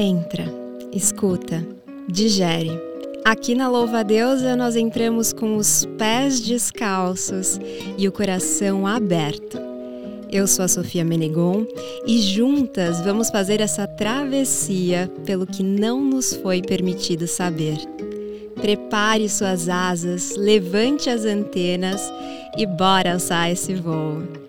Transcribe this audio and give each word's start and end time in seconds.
Entra, 0.00 0.44
escuta, 0.92 1.66
digere. 2.08 2.70
Aqui 3.24 3.52
na 3.52 3.68
Louva 3.68 4.04
Deusa 4.04 4.54
nós 4.54 4.76
entramos 4.76 5.32
com 5.32 5.56
os 5.56 5.86
pés 5.98 6.40
descalços 6.40 7.58
e 7.98 8.06
o 8.06 8.12
coração 8.12 8.86
aberto. 8.86 9.58
Eu 10.30 10.46
sou 10.46 10.64
a 10.64 10.68
Sofia 10.68 11.04
Menegon 11.04 11.66
e 12.06 12.20
juntas 12.20 13.00
vamos 13.00 13.28
fazer 13.28 13.60
essa 13.60 13.88
travessia 13.88 15.10
pelo 15.26 15.44
que 15.44 15.64
não 15.64 16.00
nos 16.00 16.32
foi 16.32 16.62
permitido 16.62 17.26
saber. 17.26 17.78
Prepare 18.54 19.28
suas 19.28 19.68
asas, 19.68 20.36
levante 20.36 21.10
as 21.10 21.24
antenas 21.24 22.00
e 22.56 22.64
bora 22.66 23.14
alçar 23.14 23.50
esse 23.50 23.74
voo. 23.74 24.47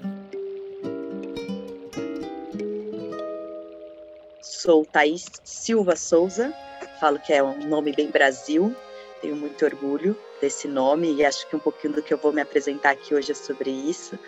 Sou 4.69 4.85
Thaís 4.85 5.25
Silva 5.43 5.95
Souza, 5.95 6.53
falo 6.99 7.17
que 7.17 7.33
é 7.33 7.41
um 7.41 7.67
nome 7.67 7.91
bem 7.91 8.11
Brasil, 8.11 8.75
tenho 9.19 9.35
muito 9.35 9.65
orgulho 9.65 10.15
desse 10.39 10.67
nome 10.67 11.11
e 11.11 11.25
acho 11.25 11.49
que 11.49 11.55
um 11.55 11.59
pouquinho 11.59 11.95
do 11.95 12.03
que 12.03 12.13
eu 12.13 12.19
vou 12.19 12.31
me 12.31 12.39
apresentar 12.39 12.91
aqui 12.91 13.15
hoje 13.15 13.31
é 13.31 13.33
sobre 13.33 13.71
isso. 13.71 14.19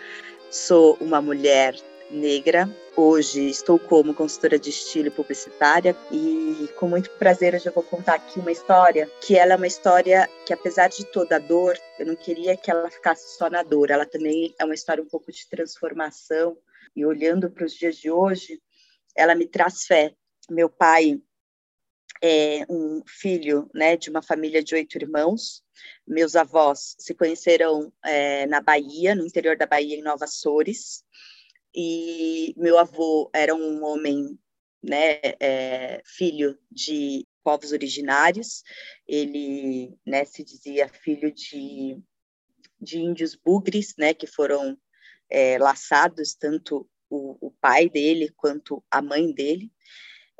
Sou 0.50 0.98
uma 1.00 1.22
mulher 1.22 1.76
negra. 2.10 2.68
Hoje 2.96 3.50
estou 3.50 3.78
como 3.78 4.12
consultora 4.12 4.58
de 4.58 4.70
estilo 4.70 5.06
e 5.06 5.10
publicitária 5.12 5.96
e 6.10 6.68
com 6.76 6.88
muito 6.88 7.08
prazer 7.10 7.54
hoje 7.54 7.68
eu 7.68 7.72
vou 7.72 7.84
contar 7.84 8.14
aqui 8.14 8.40
uma 8.40 8.50
história 8.50 9.08
que 9.20 9.38
ela 9.38 9.52
é 9.52 9.56
uma 9.56 9.68
história 9.68 10.28
que 10.44 10.52
apesar 10.52 10.88
de 10.88 11.04
toda 11.04 11.36
a 11.36 11.38
dor, 11.38 11.78
eu 12.00 12.06
não 12.06 12.16
queria 12.16 12.56
que 12.56 12.68
ela 12.68 12.90
ficasse 12.90 13.38
só 13.38 13.48
na 13.48 13.62
dor. 13.62 13.92
Ela 13.92 14.04
também 14.04 14.52
é 14.58 14.64
uma 14.64 14.74
história 14.74 15.04
um 15.04 15.08
pouco 15.08 15.30
de 15.30 15.48
transformação 15.48 16.58
e 16.96 17.06
olhando 17.06 17.48
para 17.48 17.64
os 17.64 17.74
dias 17.74 17.94
de 17.94 18.10
hoje, 18.10 18.60
ela 19.14 19.36
me 19.36 19.46
traz 19.46 19.84
fé 19.84 20.16
meu 20.52 20.68
pai 20.68 21.20
é 22.22 22.64
um 22.68 23.02
filho 23.06 23.68
né, 23.74 23.96
de 23.96 24.08
uma 24.10 24.22
família 24.22 24.62
de 24.62 24.74
oito 24.74 24.96
irmãos. 24.96 25.64
Meus 26.06 26.36
avós 26.36 26.94
se 26.98 27.14
conheceram 27.14 27.92
é, 28.04 28.46
na 28.46 28.60
Bahia, 28.60 29.14
no 29.14 29.26
interior 29.26 29.56
da 29.56 29.66
Bahia, 29.66 29.96
em 29.96 30.02
Nova 30.02 30.24
Açores. 30.24 31.02
E 31.74 32.54
meu 32.56 32.78
avô 32.78 33.30
era 33.34 33.54
um 33.54 33.82
homem, 33.82 34.38
né, 34.82 35.20
é, 35.40 36.00
filho 36.04 36.56
de 36.70 37.26
povos 37.42 37.72
originários. 37.72 38.62
Ele 39.06 39.92
né, 40.06 40.24
se 40.24 40.44
dizia 40.44 40.88
filho 40.88 41.32
de, 41.32 41.98
de 42.80 42.98
índios 43.00 43.34
bugres, 43.34 43.94
né, 43.98 44.14
que 44.14 44.28
foram 44.28 44.78
é, 45.28 45.58
laçados, 45.58 46.34
tanto 46.34 46.88
o, 47.10 47.48
o 47.48 47.50
pai 47.60 47.88
dele 47.88 48.32
quanto 48.36 48.84
a 48.90 49.02
mãe 49.02 49.32
dele. 49.32 49.72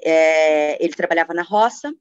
É, 0.04 0.82
ele 0.82 0.94
trabalhava 0.94 1.34
na 1.34 1.42
roça, 1.42 1.92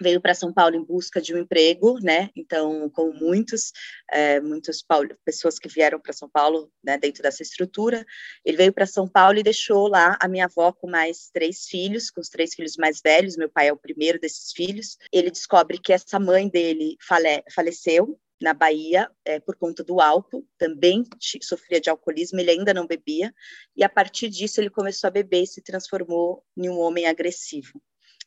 veio 0.00 0.20
para 0.20 0.34
São 0.34 0.52
Paulo 0.52 0.74
em 0.74 0.84
busca 0.84 1.20
de 1.20 1.34
um 1.34 1.38
emprego, 1.38 1.98
né? 2.02 2.30
Então, 2.34 2.90
como 2.90 3.12
muitos, 3.12 3.72
é, 4.10 4.40
muitas 4.40 4.84
pessoas 5.24 5.58
que 5.58 5.68
vieram 5.68 6.00
para 6.00 6.12
São 6.12 6.28
Paulo, 6.28 6.70
né, 6.82 6.98
dentro 6.98 7.22
dessa 7.22 7.42
estrutura, 7.42 8.04
ele 8.44 8.56
veio 8.56 8.72
para 8.72 8.86
São 8.86 9.08
Paulo 9.08 9.38
e 9.38 9.42
deixou 9.42 9.88
lá 9.88 10.16
a 10.20 10.28
minha 10.28 10.46
avó 10.46 10.72
com 10.72 10.88
mais 10.88 11.30
três 11.32 11.66
filhos, 11.66 12.10
com 12.10 12.20
os 12.20 12.28
três 12.28 12.54
filhos 12.54 12.76
mais 12.76 13.00
velhos. 13.02 13.36
Meu 13.36 13.48
pai 13.48 13.68
é 13.68 13.72
o 13.72 13.76
primeiro 13.76 14.18
desses 14.18 14.52
filhos. 14.52 14.96
Ele 15.12 15.30
descobre 15.30 15.78
que 15.78 15.92
essa 15.92 16.18
mãe 16.18 16.48
dele 16.48 16.96
fale 17.00 17.42
faleceu 17.54 18.18
na 18.44 18.52
Bahia 18.52 19.10
é, 19.24 19.40
por 19.40 19.56
conta 19.56 19.82
do 19.82 20.02
álcool, 20.02 20.46
também 20.58 21.02
sofria 21.40 21.80
de 21.80 21.88
alcoolismo, 21.88 22.38
ele 22.38 22.50
ainda 22.50 22.74
não 22.74 22.86
bebia, 22.86 23.34
e 23.74 23.82
a 23.82 23.88
partir 23.88 24.28
disso 24.28 24.60
ele 24.60 24.68
começou 24.68 25.08
a 25.08 25.10
beber 25.10 25.44
e 25.44 25.46
se 25.46 25.62
transformou 25.62 26.44
em 26.54 26.68
um 26.68 26.78
homem 26.78 27.06
agressivo, 27.06 27.82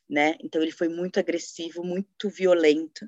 né? 0.09 0.35
Então 0.41 0.59
ele 0.59 0.71
foi 0.71 0.89
muito 0.89 1.19
agressivo, 1.19 1.83
muito 1.83 2.29
violento, 2.29 3.07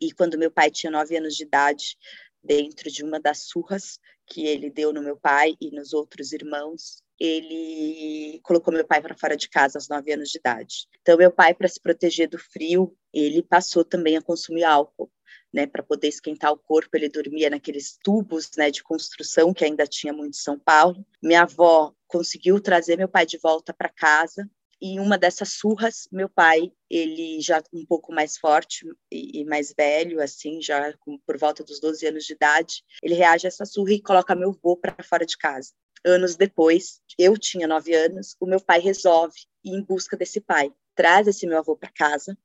e 0.00 0.10
quando 0.10 0.38
meu 0.38 0.50
pai 0.50 0.70
tinha 0.70 0.90
nove 0.90 1.18
anos 1.18 1.36
de 1.36 1.42
idade, 1.42 1.98
dentro 2.42 2.90
de 2.90 3.04
uma 3.04 3.20
das 3.20 3.42
surras 3.48 3.98
que 4.26 4.46
ele 4.46 4.70
deu 4.70 4.90
no 4.90 5.02
meu 5.02 5.18
pai 5.18 5.54
e 5.60 5.70
nos 5.70 5.92
outros 5.92 6.32
irmãos, 6.32 7.02
ele 7.20 8.40
colocou 8.42 8.72
meu 8.72 8.86
pai 8.86 9.02
para 9.02 9.18
fora 9.18 9.36
de 9.36 9.50
casa 9.50 9.76
aos 9.76 9.88
nove 9.88 10.12
anos 10.12 10.30
de 10.30 10.38
idade. 10.38 10.86
Então, 11.02 11.18
meu 11.18 11.30
pai, 11.30 11.52
para 11.52 11.68
se 11.68 11.80
proteger 11.80 12.28
do 12.28 12.38
frio, 12.38 12.96
ele 13.12 13.42
passou 13.42 13.84
também 13.84 14.16
a 14.16 14.22
consumir 14.22 14.64
álcool 14.64 15.10
né, 15.52 15.66
para 15.66 15.82
poder 15.82 16.08
esquentar 16.08 16.52
o 16.52 16.58
corpo, 16.58 16.96
ele 16.96 17.08
dormia 17.08 17.50
naqueles 17.50 17.98
tubos, 18.02 18.50
né, 18.56 18.70
de 18.70 18.82
construção 18.82 19.52
que 19.52 19.64
ainda 19.64 19.86
tinha 19.86 20.12
muito 20.12 20.34
em 20.36 20.40
São 20.40 20.58
Paulo. 20.58 21.04
Minha 21.22 21.42
avó 21.42 21.94
conseguiu 22.06 22.60
trazer 22.60 22.96
meu 22.96 23.08
pai 23.08 23.26
de 23.26 23.38
volta 23.38 23.72
para 23.72 23.88
casa. 23.88 24.48
E 24.80 25.00
uma 25.00 25.18
dessas 25.18 25.54
surras, 25.54 26.06
meu 26.12 26.28
pai, 26.28 26.70
ele 26.88 27.40
já 27.40 27.60
um 27.72 27.84
pouco 27.84 28.12
mais 28.12 28.38
forte 28.38 28.86
e, 29.10 29.44
mais 29.44 29.74
velho, 29.76 30.22
assim, 30.22 30.62
já 30.62 30.94
por 31.26 31.36
volta 31.36 31.64
dos 31.64 31.80
12 31.80 32.06
anos 32.06 32.24
de 32.24 32.34
idade, 32.34 32.84
ele 33.02 33.14
reage 33.14 33.44
a 33.46 33.48
essa 33.48 33.66
surra 33.66 33.92
e 33.92 34.00
coloca 34.00 34.36
meu 34.36 34.50
avô 34.50 34.76
para 34.76 35.02
fora 35.02 35.26
de 35.26 35.36
casa. 35.36 35.72
Anos 36.04 36.36
depois, 36.36 37.00
eu 37.18 37.36
tinha 37.36 37.66
nove 37.66 37.92
anos, 37.92 38.36
o 38.38 38.46
meu 38.46 38.60
pai 38.60 38.78
resolve 38.78 39.34
ir 39.64 39.72
em 39.72 39.82
busca 39.82 40.16
desse 40.16 40.40
pai. 40.40 40.72
Traz 40.94 41.26
esse 41.26 41.44
meu 41.44 41.58
avô 41.58 41.76
para 41.76 41.90
casa, 41.90 42.38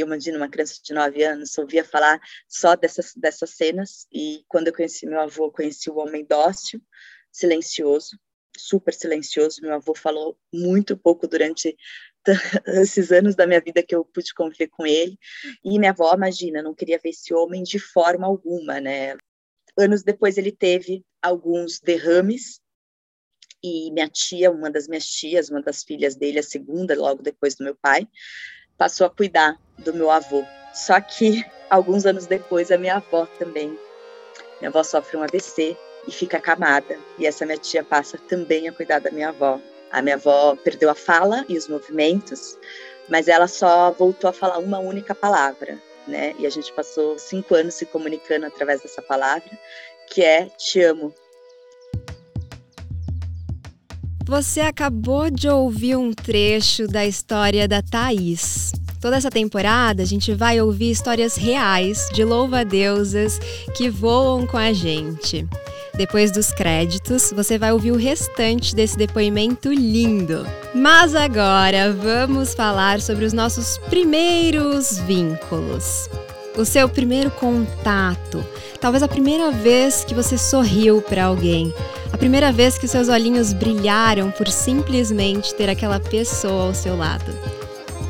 eu 0.00 0.06
imagino 0.06 0.36
uma 0.36 0.48
criança 0.48 0.80
de 0.82 0.92
9 0.92 1.22
anos, 1.22 1.56
ouvia 1.58 1.84
falar 1.84 2.20
só 2.46 2.76
dessas, 2.76 3.14
dessas 3.14 3.50
cenas, 3.50 4.06
e 4.12 4.44
quando 4.48 4.68
eu 4.68 4.74
conheci 4.74 5.06
meu 5.06 5.20
avô, 5.20 5.50
conheci 5.50 5.90
o 5.90 5.96
homem 5.98 6.24
dócil, 6.24 6.80
silencioso, 7.30 8.18
super 8.56 8.92
silencioso, 8.92 9.60
meu 9.62 9.74
avô 9.74 9.94
falou 9.94 10.36
muito 10.52 10.96
pouco 10.96 11.26
durante 11.28 11.76
esses 12.66 13.12
anos 13.12 13.34
da 13.34 13.46
minha 13.46 13.60
vida 13.60 13.82
que 13.82 13.94
eu 13.94 14.04
pude 14.04 14.34
conviver 14.34 14.68
com 14.68 14.86
ele, 14.86 15.18
e 15.64 15.78
minha 15.78 15.92
avó, 15.92 16.14
imagina, 16.14 16.62
não 16.62 16.74
queria 16.74 16.98
ver 16.98 17.10
esse 17.10 17.32
homem 17.32 17.62
de 17.62 17.78
forma 17.78 18.26
alguma, 18.26 18.80
né? 18.80 19.16
Anos 19.78 20.02
depois 20.02 20.36
ele 20.36 20.50
teve 20.50 21.04
alguns 21.22 21.80
derrames, 21.80 22.60
e 23.62 23.90
minha 23.90 24.08
tia, 24.08 24.50
uma 24.50 24.70
das 24.70 24.86
minhas 24.86 25.06
tias, 25.06 25.48
uma 25.50 25.62
das 25.62 25.82
filhas 25.82 26.14
dele, 26.16 26.38
a 26.38 26.42
segunda, 26.42 26.94
logo 26.94 27.22
depois 27.22 27.54
do 27.54 27.64
meu 27.64 27.76
pai, 27.76 28.08
passou 28.78 29.06
a 29.06 29.10
cuidar 29.10 29.58
do 29.76 29.92
meu 29.92 30.10
avô. 30.10 30.44
Só 30.72 31.00
que 31.00 31.44
alguns 31.68 32.06
anos 32.06 32.26
depois 32.26 32.70
a 32.70 32.78
minha 32.78 32.96
avó 32.96 33.26
também. 33.38 33.76
Minha 34.60 34.70
avó 34.70 34.82
sofre 34.82 35.16
um 35.16 35.22
AVC 35.22 35.76
e 36.06 36.12
fica 36.12 36.38
acamada. 36.38 36.96
E 37.18 37.26
essa 37.26 37.44
minha 37.44 37.58
tia 37.58 37.84
passa 37.84 38.16
também 38.16 38.68
a 38.68 38.72
cuidar 38.72 39.00
da 39.00 39.10
minha 39.10 39.28
avó. 39.28 39.60
A 39.90 40.00
minha 40.00 40.16
avó 40.16 40.56
perdeu 40.56 40.88
a 40.88 40.94
fala 40.94 41.44
e 41.48 41.56
os 41.56 41.68
movimentos, 41.68 42.58
mas 43.08 43.26
ela 43.26 43.48
só 43.48 43.90
voltou 43.90 44.28
a 44.28 44.32
falar 44.32 44.58
uma 44.58 44.78
única 44.78 45.14
palavra, 45.14 45.78
né? 46.06 46.34
E 46.38 46.46
a 46.46 46.50
gente 46.50 46.72
passou 46.72 47.18
cinco 47.18 47.54
anos 47.54 47.74
se 47.74 47.86
comunicando 47.86 48.46
através 48.46 48.82
dessa 48.82 49.00
palavra, 49.00 49.50
que 50.06 50.22
é 50.22 50.46
te 50.46 50.82
amo. 50.82 51.14
Você 54.28 54.60
acabou 54.60 55.30
de 55.30 55.48
ouvir 55.48 55.96
um 55.96 56.12
trecho 56.12 56.86
da 56.86 57.06
história 57.06 57.66
da 57.66 57.80
Thaís. 57.80 58.72
Toda 59.00 59.16
essa 59.16 59.30
temporada 59.30 60.02
a 60.02 60.04
gente 60.04 60.34
vai 60.34 60.60
ouvir 60.60 60.90
histórias 60.90 61.34
reais 61.34 62.10
de 62.12 62.24
louva-deusas 62.24 63.38
que 63.74 63.88
voam 63.88 64.46
com 64.46 64.58
a 64.58 64.70
gente. 64.70 65.48
Depois 65.94 66.30
dos 66.30 66.52
créditos, 66.52 67.32
você 67.34 67.56
vai 67.56 67.72
ouvir 67.72 67.90
o 67.90 67.96
restante 67.96 68.76
desse 68.76 68.98
depoimento 68.98 69.72
lindo. 69.72 70.46
Mas 70.74 71.14
agora 71.14 71.90
vamos 71.90 72.52
falar 72.52 73.00
sobre 73.00 73.24
os 73.24 73.32
nossos 73.32 73.78
primeiros 73.88 74.98
vínculos. 74.98 76.06
O 76.58 76.64
seu 76.64 76.88
primeiro 76.88 77.30
contato, 77.30 78.44
talvez 78.80 79.00
a 79.04 79.06
primeira 79.06 79.52
vez 79.52 80.04
que 80.04 80.12
você 80.12 80.36
sorriu 80.36 81.00
para 81.00 81.26
alguém, 81.26 81.72
a 82.12 82.18
primeira 82.18 82.50
vez 82.50 82.76
que 82.76 82.88
seus 82.88 83.08
olhinhos 83.08 83.52
brilharam 83.52 84.32
por 84.32 84.48
simplesmente 84.48 85.54
ter 85.54 85.70
aquela 85.70 86.00
pessoa 86.00 86.64
ao 86.64 86.74
seu 86.74 86.96
lado. 86.96 87.32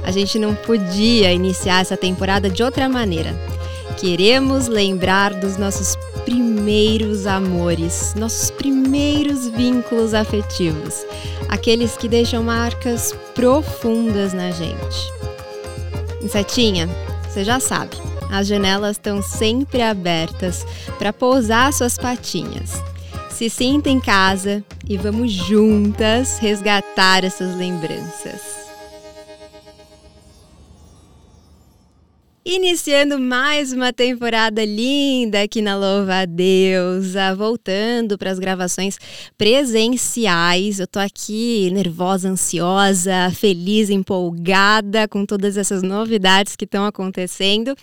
A 0.02 0.10
gente 0.10 0.38
não 0.38 0.54
podia 0.54 1.30
iniciar 1.30 1.82
essa 1.82 1.94
temporada 1.94 2.48
de 2.48 2.62
outra 2.62 2.88
maneira. 2.88 3.38
Queremos 3.98 4.66
lembrar 4.66 5.34
dos 5.34 5.58
nossos 5.58 5.94
primeiros 6.24 7.26
amores, 7.26 8.14
nossos 8.16 8.50
primeiros 8.50 9.46
vínculos 9.48 10.14
afetivos, 10.14 11.04
aqueles 11.50 11.98
que 11.98 12.08
deixam 12.08 12.42
marcas 12.42 13.14
profundas 13.34 14.32
na 14.32 14.50
gente. 14.52 15.12
Insetinha, 16.22 16.88
você 17.28 17.44
já 17.44 17.60
sabe, 17.60 17.96
as 18.30 18.46
janelas 18.46 18.96
estão 18.96 19.22
sempre 19.22 19.82
abertas 19.82 20.66
para 20.98 21.12
pousar 21.12 21.72
suas 21.72 21.96
patinhas. 21.96 22.82
Se 23.30 23.48
sinta 23.48 23.88
em 23.88 24.00
casa 24.00 24.64
e 24.88 24.96
vamos 24.96 25.30
juntas 25.30 26.38
resgatar 26.38 27.24
essas 27.24 27.54
lembranças. 27.54 28.57
Iniciando 32.50 33.18
mais 33.18 33.74
uma 33.74 33.92
temporada 33.92 34.64
linda 34.64 35.42
aqui 35.42 35.60
na 35.60 35.76
Louva 35.76 36.20
a 36.20 36.24
Deusa, 36.24 37.34
voltando 37.36 38.16
para 38.16 38.30
as 38.30 38.38
gravações 38.38 38.96
presenciais. 39.36 40.80
Eu 40.80 40.86
tô 40.86 40.98
aqui 40.98 41.70
nervosa, 41.74 42.30
ansiosa, 42.30 43.30
feliz, 43.34 43.90
empolgada 43.90 45.06
com 45.06 45.26
todas 45.26 45.58
essas 45.58 45.82
novidades 45.82 46.56
que 46.56 46.64
estão 46.64 46.86
acontecendo. 46.86 47.76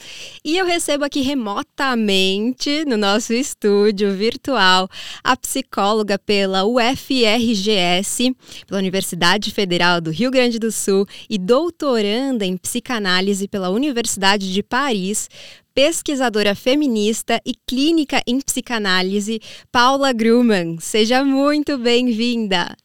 E 0.43 0.57
eu 0.57 0.65
recebo 0.65 1.05
aqui 1.05 1.21
remotamente 1.21 2.85
no 2.85 2.97
nosso 2.97 3.33
estúdio 3.33 4.15
virtual 4.15 4.89
a 5.23 5.37
psicóloga 5.37 6.17
pela 6.17 6.65
UFRGS, 6.65 8.35
pela 8.65 8.79
Universidade 8.79 9.51
Federal 9.51 10.01
do 10.01 10.09
Rio 10.09 10.31
Grande 10.31 10.57
do 10.57 10.71
Sul 10.71 11.05
e 11.29 11.37
doutoranda 11.37 12.43
em 12.43 12.57
psicanálise 12.57 13.47
pela 13.47 13.69
Universidade 13.69 14.54
de 14.54 14.54
Paris, 14.63 15.29
pesquisadora 15.73 16.55
feminista 16.55 17.41
e 17.45 17.53
clínica 17.67 18.21
em 18.25 18.39
psicanálise, 18.39 19.41
Paula 19.71 20.13
Gruman. 20.13 20.77
Seja 20.79 21.23
muito 21.23 21.77
bem-vinda. 21.77 22.75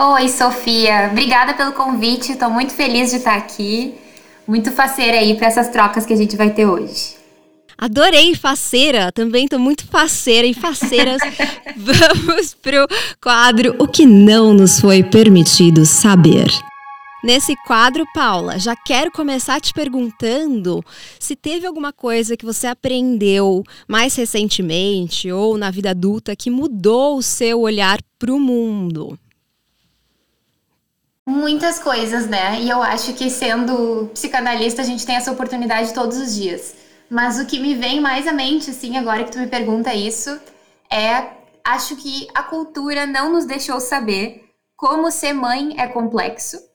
Oi, 0.00 0.28
Sofia. 0.28 1.08
Obrigada 1.10 1.54
pelo 1.54 1.72
convite. 1.72 2.32
Estou 2.32 2.50
muito 2.50 2.72
feliz 2.72 3.10
de 3.10 3.16
estar 3.16 3.36
aqui. 3.36 3.94
Muito 4.46 4.72
faceira 4.72 5.18
aí 5.18 5.34
para 5.36 5.46
essas 5.46 5.68
trocas 5.68 6.04
que 6.04 6.12
a 6.12 6.16
gente 6.16 6.36
vai 6.36 6.50
ter 6.50 6.66
hoje. 6.66 7.14
Adorei 7.76 8.34
faceira, 8.34 9.10
também 9.10 9.44
estou 9.44 9.58
muito 9.58 9.86
faceira 9.86 10.46
e 10.46 10.54
faceiras. 10.54 11.20
Vamos 11.76 12.54
pro 12.54 12.86
quadro 13.20 13.74
O 13.78 13.88
que 13.88 14.06
não 14.06 14.54
nos 14.54 14.80
foi 14.80 15.02
permitido 15.02 15.84
saber. 15.84 16.48
Nesse 17.24 17.56
quadro, 17.56 18.04
Paula, 18.12 18.58
já 18.58 18.76
quero 18.76 19.10
começar 19.10 19.58
te 19.58 19.72
perguntando 19.72 20.84
se 21.18 21.34
teve 21.34 21.66
alguma 21.66 21.90
coisa 21.90 22.36
que 22.36 22.44
você 22.44 22.66
aprendeu 22.66 23.64
mais 23.88 24.14
recentemente 24.14 25.32
ou 25.32 25.56
na 25.56 25.70
vida 25.70 25.92
adulta 25.92 26.36
que 26.36 26.50
mudou 26.50 27.16
o 27.16 27.22
seu 27.22 27.62
olhar 27.62 27.98
para 28.18 28.30
o 28.30 28.38
mundo. 28.38 29.18
Muitas 31.26 31.78
coisas, 31.78 32.26
né? 32.26 32.60
E 32.60 32.68
eu 32.68 32.82
acho 32.82 33.14
que 33.14 33.30
sendo 33.30 34.10
psicanalista 34.12 34.82
a 34.82 34.84
gente 34.84 35.06
tem 35.06 35.16
essa 35.16 35.32
oportunidade 35.32 35.94
todos 35.94 36.18
os 36.18 36.34
dias. 36.34 36.74
Mas 37.08 37.38
o 37.38 37.46
que 37.46 37.58
me 37.58 37.74
vem 37.74 38.02
mais 38.02 38.26
à 38.26 38.34
mente, 38.34 38.68
assim, 38.68 38.98
agora 38.98 39.24
que 39.24 39.32
tu 39.32 39.38
me 39.38 39.46
pergunta 39.46 39.94
isso, 39.94 40.38
é 40.92 41.28
acho 41.64 41.96
que 41.96 42.28
a 42.34 42.42
cultura 42.42 43.06
não 43.06 43.32
nos 43.32 43.46
deixou 43.46 43.80
saber 43.80 44.44
como 44.76 45.10
ser 45.10 45.32
mãe 45.32 45.74
é 45.80 45.86
complexo 45.86 46.73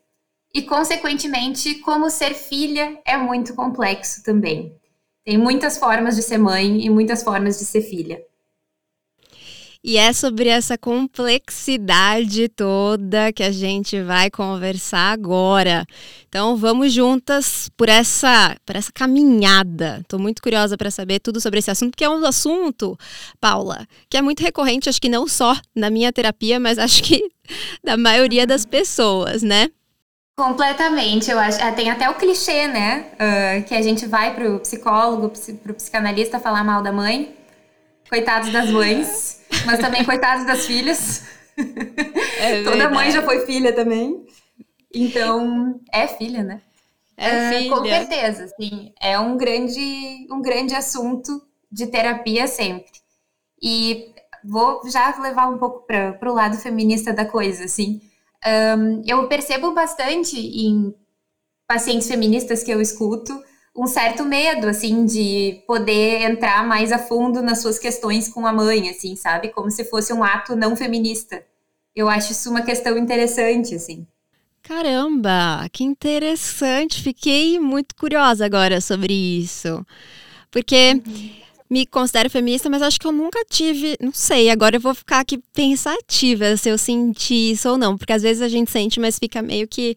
e, 0.54 0.62
consequentemente, 0.64 1.76
como 1.76 2.10
ser 2.10 2.34
filha 2.34 3.00
é 3.06 3.18
muito 3.18 3.54
complexo 3.54 4.24
também. 4.24 4.76
Tem 5.24 5.38
muitas 5.38 5.78
formas 5.78 6.16
de 6.16 6.24
ser 6.24 6.38
mãe 6.38 6.84
e 6.84 6.90
muitas 6.90 7.22
formas 7.22 7.60
de 7.60 7.66
ser 7.66 7.82
filha. 7.82 8.20
E 9.82 9.96
é 9.96 10.12
sobre 10.12 10.50
essa 10.50 10.78
complexidade 10.78 12.50
toda 12.50 13.32
que 13.32 13.42
a 13.42 13.52
gente 13.52 14.02
vai 14.02 14.30
conversar 14.30 15.14
agora. 15.14 15.86
Então 16.28 16.58
vamos 16.58 16.92
juntas 16.92 17.70
por 17.78 17.88
essa, 17.88 18.58
por 18.66 18.76
essa 18.76 18.92
caminhada. 18.92 20.00
Estou 20.02 20.20
muito 20.20 20.42
curiosa 20.42 20.78
para 20.78 20.92
saber 20.92 21.20
tudo 21.20 21.40
sobre 21.40 21.60
esse 21.60 21.72
assunto, 21.72 21.96
que 21.96 22.04
é 22.04 22.10
um 22.10 22.26
assunto, 22.26 22.98
Paula, 23.40 23.88
que 24.10 24.18
é 24.18 24.22
muito 24.22 24.42
recorrente, 24.42 24.90
acho 24.90 25.02
que 25.02 25.08
não 25.08 25.26
só 25.30 25.56
na 25.74 25.90
minha 25.90 26.12
terapia, 26.12 26.60
mas 26.60 26.78
acho 26.78 27.02
que 27.02 27.32
da 27.82 27.96
maioria 27.96 28.46
das 28.46 28.66
pessoas, 28.66 29.44
né? 29.44 29.70
Completamente, 30.40 31.30
eu 31.30 31.38
acho. 31.38 31.62
Ah, 31.62 31.74
tem 31.74 31.90
até 31.90 32.10
o 32.10 32.14
clichê, 32.14 32.66
né? 32.66 33.08
Uh, 33.16 33.68
que 33.68 33.76
a 33.76 33.82
gente 33.82 34.06
vai 34.06 34.34
pro 34.34 34.58
psicólogo, 34.62 35.34
pro 35.62 35.74
psicanalista 35.74 36.40
falar 36.40 36.64
mal 36.64 36.82
da 36.82 36.94
mãe. 36.94 37.36
Coitados 38.10 38.50
das 38.50 38.70
mães, 38.70 39.42
mas 39.66 39.80
também 39.80 40.06
coitados 40.06 40.46
das 40.46 40.66
filhas. 40.66 41.24
É 42.40 42.64
Toda 42.64 42.90
mãe 42.90 43.12
já 43.12 43.22
foi 43.22 43.46
filha 43.46 43.74
também. 43.74 44.26
Então, 44.96 45.78
é 45.92 46.08
filha, 46.08 46.42
né? 46.42 46.62
É 47.18 47.28
uh, 47.28 47.54
filha. 47.58 47.70
Com 47.76 47.86
certeza, 47.86 48.48
sim. 48.58 48.94
É 49.02 49.20
um 49.20 49.36
grande, 49.36 50.26
um 50.32 50.42
grande 50.42 50.74
assunto 50.74 51.42
de 51.70 51.86
terapia 51.86 52.48
sempre. 52.48 52.94
E 53.62 54.14
vou 54.46 54.90
já 54.90 55.14
levar 55.20 55.50
um 55.50 55.58
pouco 55.58 55.86
para 55.86 56.32
o 56.32 56.34
lado 56.34 56.56
feminista 56.56 57.12
da 57.12 57.26
coisa, 57.26 57.66
assim. 57.66 58.00
Um, 58.46 59.02
eu 59.06 59.28
percebo 59.28 59.74
bastante 59.74 60.38
em 60.38 60.94
pacientes 61.68 62.08
feministas 62.08 62.64
que 62.64 62.72
eu 62.72 62.82
escuto 62.82 63.34
um 63.76 63.86
certo 63.86 64.26
medo, 64.26 64.68
assim, 64.68 65.06
de 65.06 65.62
poder 65.68 66.22
entrar 66.24 66.66
mais 66.66 66.92
a 66.92 67.00
fundo 67.00 67.42
nas 67.42 67.62
suas 67.62 67.78
questões 67.78 68.28
com 68.28 68.46
a 68.46 68.52
mãe, 68.52 68.90
assim, 68.90 69.16
sabe? 69.16 69.50
Como 69.50 69.70
se 69.70 69.86
fosse 69.86 70.12
um 70.12 70.24
ato 70.24 70.56
não 70.56 70.76
feminista. 70.76 71.44
Eu 71.96 72.10
acho 72.10 72.32
isso 72.32 72.50
uma 72.50 72.62
questão 72.62 72.98
interessante, 72.98 73.76
assim. 73.76 74.06
Caramba, 74.64 75.68
que 75.72 75.84
interessante. 75.84 77.02
Fiquei 77.02 77.60
muito 77.60 77.96
curiosa 77.96 78.46
agora 78.46 78.82
sobre 78.82 79.14
isso. 79.14 79.86
Porque 80.52 81.02
uhum 81.06 81.49
me 81.70 81.86
considero 81.86 82.30
feminista, 82.30 82.70
mas 82.70 82.82
acho 82.82 83.00
que 83.00 83.06
eu 83.06 83.12
nunca 83.12 83.40
tive, 83.50 83.96
não 84.02 84.12
sei, 84.12 84.50
agora 84.50 84.78
eu 84.78 84.80
vou 84.80 84.96
ficar 84.96 85.20
aqui 85.20 85.40
pensativa 85.54 86.58
se 86.58 86.70
eu 86.70 86.78
senti 86.78 87.52
isso 87.52 87.70
ou 87.70 87.78
não, 87.78 87.98
porque 87.98 88.14
às 88.14 88.24
vezes 88.24 88.42
a 88.42 88.48
gente 88.48 88.72
sente, 88.72 89.00
mas 89.00 89.20
fica 89.20 89.42
meio 89.42 89.68
que 89.68 89.96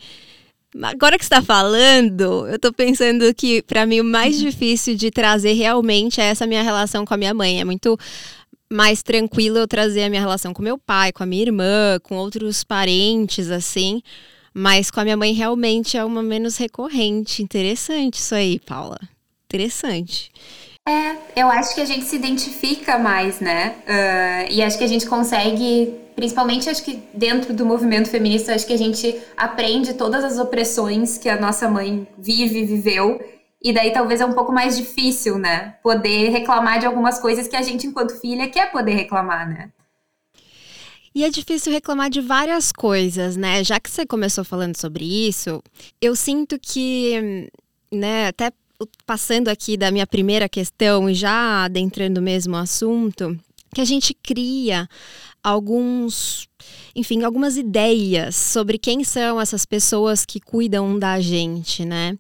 Agora 0.80 1.19
que 1.19 1.24
está 1.24 1.42
falando, 1.42 2.46
eu 2.48 2.56
estou 2.56 2.72
pensando 2.72 3.34
que 3.34 3.60
para 3.62 3.84
mim 3.84 4.00
o 4.00 4.04
mais 4.04 4.38
uhum. 4.38 4.48
difícil 4.48 4.94
de 4.94 5.10
trazer 5.10 5.52
realmente 5.52 6.19
é 6.19 6.24
essa 6.24 6.46
minha 6.46 6.62
relação 6.62 7.04
com 7.04 7.12
a 7.12 7.16
minha 7.16 7.34
mãe. 7.34 7.60
É 7.60 7.64
muito 7.64 7.98
mais 8.70 9.02
tranquilo 9.02 9.58
eu 9.58 9.69
trazer 9.69 10.04
a 10.04 10.08
minha 10.08 10.22
relação 10.22 10.54
com 10.54 10.62
meu 10.62 10.78
pai, 10.78 11.12
com 11.12 11.22
a 11.22 11.26
minha 11.26 11.42
irmã, 11.42 11.98
com 12.02 12.16
outros 12.16 12.64
parentes 12.64 13.50
assim, 13.50 14.00
mas 14.54 14.90
com 14.90 15.00
a 15.00 15.04
minha 15.04 15.16
mãe 15.16 15.34
realmente 15.34 15.98
é 15.98 16.04
uma 16.04 16.22
menos 16.22 16.56
recorrente. 16.56 17.42
Interessante 17.42 18.14
isso 18.14 18.34
aí, 18.34 18.58
Paula. 18.58 18.98
Interessante. 19.44 20.30
É, 20.88 21.40
eu 21.40 21.49
acho 21.49 21.75
que 21.75 21.81
a 21.81 21.84
gente 21.84 22.05
se 22.05 22.17
identifica 22.17 22.99
mais, 22.99 23.38
né? 23.40 23.76
Uh, 23.87 24.52
e 24.52 24.62
acho 24.62 24.76
que 24.76 24.82
a 24.82 24.88
gente 24.88 25.06
consegue, 25.06 25.94
principalmente 26.17 26.69
acho 26.69 26.82
que 26.82 27.00
dentro 27.14 27.55
do 27.55 27.64
movimento 27.64 28.11
feminista, 28.11 28.52
acho 28.52 28.67
que 28.67 28.73
a 28.73 28.79
gente 28.79 29.20
aprende 29.37 29.94
todas 29.94 30.25
as 30.25 30.38
opressões 30.38 31.19
que 31.19 31.29
a 31.29 31.40
nossa 31.40 31.69
mãe 31.69 32.06
vive, 32.19 32.64
viveu. 32.64 33.20
E 33.62 33.73
daí 33.73 33.93
talvez 33.93 34.20
é 34.20 34.26
um 34.26 34.32
pouco 34.32 34.52
mais 34.52 34.76
difícil, 34.76 35.38
né? 35.38 35.76
Poder 35.84 36.31
reclamar 36.31 36.81
de 36.81 36.87
algumas 36.87 37.20
coisas 37.20 37.46
que 37.46 37.55
a 37.55 37.62
gente, 37.62 37.87
enquanto 37.87 38.20
filha, 38.20 38.50
quer 38.50 38.73
poder 38.73 38.94
reclamar, 38.94 39.48
né? 39.48 39.70
E 41.15 41.24
é 41.24 41.31
difícil 41.31 41.72
reclamar 41.72 42.10
de 42.10 42.20
várias 42.20 42.72
coisas, 42.72 43.36
né? 43.36 43.62
Já 43.62 43.79
que 43.79 43.89
você 43.89 44.05
começou 44.05 44.43
falando 44.43 44.77
sobre 44.77 45.05
isso, 45.05 45.62
eu 46.01 46.17
sinto 46.17 46.58
que, 46.58 47.48
né, 47.93 48.27
até 48.27 48.51
passando 49.06 49.48
aqui 49.48 49.77
da 49.77 49.91
minha 49.91 50.06
primeira 50.06 50.48
questão 50.48 51.08
e 51.08 51.15
já 51.15 51.65
adentrando 51.65 52.20
mesmo 52.20 52.55
o 52.55 52.58
assunto, 52.58 53.39
que 53.74 53.81
a 53.81 53.84
gente 53.84 54.15
cria 54.15 54.89
alguns, 55.43 56.48
enfim, 56.94 57.22
algumas 57.22 57.56
ideias 57.56 58.36
sobre 58.36 58.79
quem 58.79 59.03
são 59.03 59.41
essas 59.41 59.65
pessoas 59.65 60.24
que 60.24 60.41
cuidam 60.41 60.98
da 60.98 61.20
gente, 61.20 61.84
né? 61.84 62.17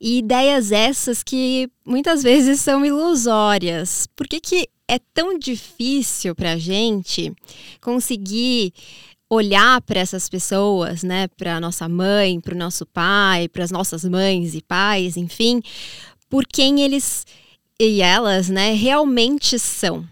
E 0.00 0.18
ideias 0.18 0.70
essas 0.70 1.22
que 1.22 1.68
muitas 1.84 2.22
vezes 2.22 2.60
são 2.60 2.84
ilusórias. 2.84 4.06
Por 4.14 4.28
que, 4.28 4.40
que 4.40 4.68
é 4.86 4.98
tão 5.14 5.38
difícil 5.38 6.34
para 6.34 6.52
a 6.52 6.58
gente 6.58 7.32
conseguir 7.80 8.72
olhar 9.34 9.80
para 9.82 10.00
essas 10.00 10.28
pessoas, 10.28 11.02
né, 11.02 11.28
para 11.28 11.60
nossa 11.60 11.88
mãe, 11.88 12.40
para 12.40 12.54
o 12.54 12.58
nosso 12.58 12.86
pai, 12.86 13.48
para 13.48 13.64
as 13.64 13.70
nossas 13.70 14.04
mães 14.04 14.54
e 14.54 14.62
pais, 14.62 15.16
enfim, 15.16 15.62
por 16.30 16.46
quem 16.46 16.80
eles 16.80 17.26
e 17.78 18.00
elas, 18.00 18.48
né, 18.48 18.72
realmente 18.72 19.58
são. 19.58 20.04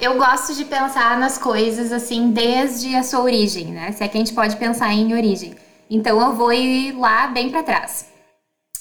Eu 0.00 0.18
gosto 0.18 0.54
de 0.54 0.64
pensar 0.64 1.18
nas 1.18 1.38
coisas 1.38 1.90
assim 1.90 2.30
desde 2.30 2.94
a 2.94 3.02
sua 3.02 3.20
origem, 3.20 3.66
né? 3.68 3.92
Se 3.92 4.04
é 4.04 4.08
que 4.08 4.16
a 4.16 4.20
gente 4.20 4.34
pode 4.34 4.56
pensar 4.56 4.92
em 4.92 5.14
origem. 5.14 5.54
Então 5.88 6.20
eu 6.20 6.34
vou 6.34 6.52
ir 6.52 6.92
lá 6.92 7.28
bem 7.28 7.50
para 7.50 7.62
trás. 7.62 8.10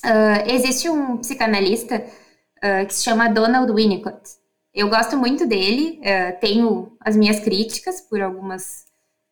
Uh, 0.03 0.49
existe 0.51 0.89
um 0.89 1.17
psicanalista 1.17 2.03
uh, 2.57 2.85
que 2.85 2.93
se 2.93 3.03
chama 3.03 3.29
Donald 3.29 3.71
Winnicott. 3.71 4.21
Eu 4.73 4.89
gosto 4.89 5.15
muito 5.15 5.47
dele, 5.47 6.01
uh, 6.01 6.39
tenho 6.41 6.97
as 6.99 7.15
minhas 7.15 7.39
críticas 7.39 8.01
por 8.01 8.21
algumas 8.21 8.83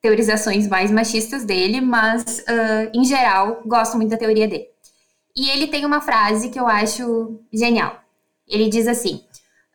teorizações 0.03 0.67
mais 0.67 0.91
machistas 0.91 1.45
dele, 1.45 1.79
mas 1.79 2.39
uh, 2.39 2.91
em 2.93 3.05
geral 3.05 3.61
gosto 3.65 3.95
muito 3.95 4.09
da 4.09 4.17
teoria 4.17 4.47
dele. 4.47 4.67
E 5.33 5.49
ele 5.49 5.67
tem 5.67 5.85
uma 5.85 6.01
frase 6.01 6.49
que 6.49 6.59
eu 6.59 6.67
acho 6.67 7.39
genial. 7.51 8.03
Ele 8.45 8.69
diz 8.69 8.85
assim: 8.85 9.23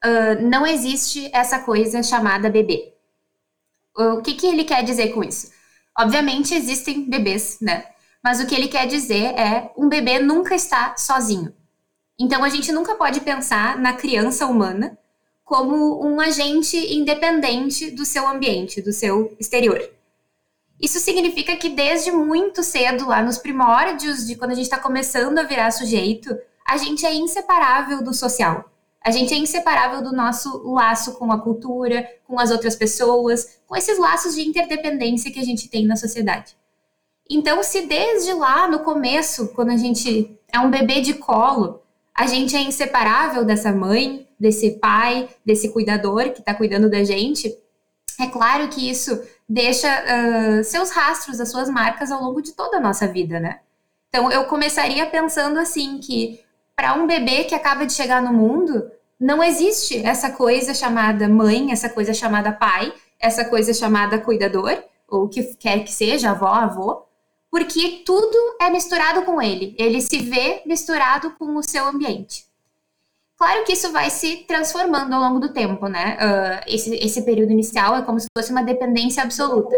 uh, 0.05 0.47
não 0.47 0.67
existe 0.67 1.31
essa 1.33 1.61
coisa 1.61 2.03
chamada 2.03 2.51
bebê. 2.51 2.93
O 3.97 4.21
que, 4.21 4.35
que 4.35 4.47
ele 4.47 4.65
quer 4.65 4.85
dizer 4.85 5.09
com 5.09 5.25
isso? 5.25 5.51
Obviamente 5.99 6.55
existem 6.55 7.09
bebês, 7.09 7.59
né? 7.61 7.87
Mas 8.23 8.39
o 8.39 8.47
que 8.47 8.55
ele 8.55 8.69
quer 8.69 8.87
dizer 8.87 9.35
é 9.35 9.73
um 9.77 9.89
bebê 9.89 10.21
nunca 10.21 10.55
está 10.55 10.95
sozinho. 10.97 11.53
Então 12.21 12.45
a 12.45 12.49
gente 12.51 12.71
nunca 12.71 12.95
pode 12.95 13.21
pensar 13.23 13.79
na 13.79 13.95
criança 13.95 14.47
humana 14.47 14.97
como 15.43 16.07
um 16.07 16.21
agente 16.21 16.77
independente 16.77 17.91
do 17.91 18.05
seu 18.05 18.29
ambiente, 18.29 18.83
do 18.83 18.93
seu 18.93 19.35
exterior. 19.41 19.98
Isso 20.81 21.01
significa 21.01 21.57
que 21.57 21.69
desde 21.69 22.13
muito 22.13 22.63
cedo, 22.63 23.09
lá 23.09 23.23
nos 23.23 23.39
primórdios 23.39 24.27
de 24.27 24.37
quando 24.37 24.53
a 24.53 24.55
gente 24.55 24.65
está 24.65 24.79
começando 24.79 25.39
a 25.39 25.43
virar 25.43 25.71
sujeito, 25.71 26.37
a 26.67 26.77
gente 26.77 27.05
é 27.05 27.15
inseparável 27.15 28.03
do 28.03 28.15
social. 28.15 28.71
A 29.01 29.11
gente 29.11 29.33
é 29.33 29.37
inseparável 29.37 30.03
do 30.03 30.13
nosso 30.15 30.71
laço 30.71 31.15
com 31.15 31.33
a 31.33 31.41
cultura, 31.41 32.07
com 32.27 32.39
as 32.39 32.51
outras 32.51 32.77
pessoas, 32.77 33.59
com 33.67 33.77
esses 33.77 33.99
laços 33.99 34.35
de 34.35 34.43
interdependência 34.43 35.33
que 35.33 35.41
a 35.41 35.45
gente 35.45 35.69
tem 35.69 35.87
na 35.87 35.97
sociedade. 35.97 36.57
Então, 37.31 37.63
se 37.63 37.83
desde 37.83 38.33
lá 38.33 38.69
no 38.69 38.81
começo, 38.81 39.49
quando 39.49 39.71
a 39.71 39.77
gente 39.77 40.39
é 40.53 40.59
um 40.59 40.71
bebê 40.71 41.01
de 41.01 41.15
colo, 41.15 41.83
a 42.15 42.27
gente 42.27 42.57
é 42.57 42.61
inseparável 42.61 43.45
dessa 43.45 43.73
mãe, 43.73 44.27
desse 44.39 44.73
pai, 44.73 45.29
desse 45.45 45.71
cuidador 45.71 46.31
que 46.33 46.41
está 46.41 46.55
cuidando 46.55 46.91
da 46.91 47.05
gente, 47.05 47.57
é 48.19 48.27
claro 48.27 48.69
que 48.69 48.89
isso 48.89 49.23
deixa 49.49 49.89
uh, 49.89 50.65
seus 50.65 50.91
rastros, 50.91 51.41
as 51.41 51.51
suas 51.51 51.71
marcas 51.71 52.11
ao 52.11 52.23
longo 52.23 52.43
de 52.43 52.53
toda 52.53 52.79
a 52.79 52.81
nossa 52.81 53.07
vida, 53.07 53.39
né? 53.39 53.61
Então, 54.09 54.31
eu 54.31 54.45
começaria 54.45 55.07
pensando 55.07 55.59
assim 55.59 55.99
que 55.99 56.41
para 56.75 56.95
um 56.95 57.07
bebê 57.07 57.45
que 57.45 57.55
acaba 57.55 57.87
de 57.87 57.93
chegar 57.93 58.23
no 58.23 58.33
mundo, 58.33 58.91
não 59.19 59.43
existe 59.43 60.05
essa 60.05 60.31
coisa 60.31 60.73
chamada 60.75 61.29
mãe, 61.29 61.73
essa 61.73 61.89
coisa 61.89 62.15
chamada 62.15 62.53
pai, 62.53 62.93
essa 63.21 63.45
coisa 63.45 63.75
chamada 63.75 64.19
cuidador, 64.19 64.83
ou 65.09 65.25
o 65.25 65.29
que 65.29 65.43
quer 65.57 65.85
que 65.85 65.93
seja, 65.93 66.31
avó, 66.31 66.49
avô, 66.49 67.03
porque 67.51 68.03
tudo 68.05 68.37
é 68.61 68.71
misturado 68.71 69.23
com 69.23 69.41
ele. 69.41 69.75
Ele 69.79 70.01
se 70.01 70.19
vê 70.19 70.63
misturado 70.67 71.31
com 71.33 71.57
o 71.57 71.63
seu 71.63 71.87
ambiente. 71.87 72.48
Claro 73.39 73.65
que 73.65 73.73
isso 73.73 73.93
vai 73.93 74.11
se 74.11 74.39
transformando 74.49 75.15
ao 75.15 75.21
longo 75.21 75.39
do 75.39 75.53
tempo, 75.53 75.87
né? 75.87 76.19
Uh, 76.21 76.75
esse, 76.75 76.93
esse 76.97 77.23
período 77.23 77.53
inicial 77.53 77.95
é 77.95 78.03
como 78.03 78.19
se 78.19 78.27
fosse 78.37 78.51
uma 78.51 78.65
dependência 78.65 79.23
absoluta. 79.23 79.77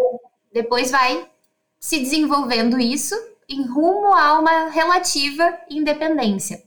Depois 0.50 0.90
vai 0.90 1.29
se 1.79 1.99
desenvolvendo 1.99 2.81
isso 2.81 3.14
em 3.47 3.67
rumo 3.67 4.14
a 4.14 4.38
uma 4.38 4.71
relativa 4.71 5.59
independência. 5.69 6.62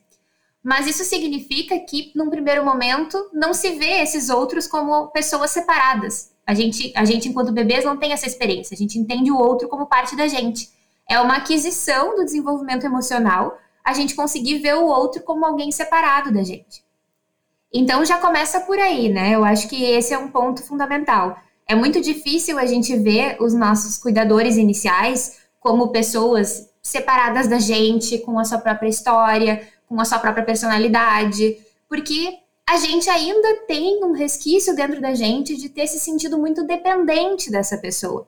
Mas 0.62 0.86
isso 0.86 1.04
significa 1.04 1.80
que, 1.80 2.12
num 2.16 2.30
primeiro 2.30 2.64
momento, 2.64 3.18
não 3.34 3.56
se 3.56 3.72
vê 3.72 4.02
esses 4.02 4.30
outros 4.30 4.68
como 4.68 5.08
pessoas 5.08 5.50
separadas. 5.50 6.32
A 6.46 6.54
gente, 6.54 6.94
a 6.96 7.04
gente, 7.04 7.28
enquanto 7.28 7.52
bebês, 7.52 7.84
não 7.84 7.98
tem 7.98 8.14
essa 8.14 8.28
experiência. 8.28 8.76
A 8.76 8.78
gente 8.78 9.00
entende 9.00 9.32
o 9.32 9.38
outro 9.38 9.68
como 9.68 9.88
parte 9.88 10.16
da 10.16 10.28
gente. 10.28 10.70
É 11.10 11.20
uma 11.20 11.38
aquisição 11.38 12.16
do 12.16 12.24
desenvolvimento 12.24 12.86
emocional 12.86 13.58
a 13.84 13.94
gente 13.94 14.16
conseguir 14.16 14.60
ver 14.60 14.76
o 14.76 14.86
outro 14.86 15.24
como 15.24 15.44
alguém 15.44 15.72
separado 15.72 16.32
da 16.32 16.44
gente. 16.44 16.83
Então 17.74 18.06
já 18.06 18.20
começa 18.20 18.60
por 18.62 18.78
aí, 18.78 19.10
né? 19.10 19.34
Eu 19.34 19.44
acho 19.44 19.68
que 19.68 19.84
esse 19.84 20.14
é 20.14 20.18
um 20.18 20.30
ponto 20.30 20.62
fundamental. 20.62 21.38
É 21.66 21.74
muito 21.74 22.00
difícil 22.00 22.60
a 22.60 22.66
gente 22.66 22.96
ver 22.96 23.38
os 23.40 23.54
nossos 23.54 23.98
cuidadores 23.98 24.58
iniciais 24.58 25.40
como 25.60 25.90
pessoas 25.90 26.70
separadas 26.82 27.48
da 27.48 27.58
gente, 27.58 28.20
com 28.20 28.38
a 28.38 28.46
sua 28.46 28.60
própria 28.60 28.90
história, 28.90 29.68
com 29.88 30.00
a 30.00 30.06
sua 30.06 30.20
própria 30.20 30.44
personalidade, 30.44 31.58
porque 31.88 32.38
a 32.68 32.78
gente 32.78 33.10
ainda 33.10 33.56
tem 33.68 34.04
um 34.04 34.12
resquício 34.12 34.76
dentro 34.76 35.02
da 35.02 35.14
gente 35.14 35.56
de 35.56 35.70
ter 35.70 35.88
se 35.88 36.00
sentido 36.00 36.38
muito 36.38 36.64
dependente 36.66 37.50
dessa 37.50 37.78
pessoa. 37.78 38.28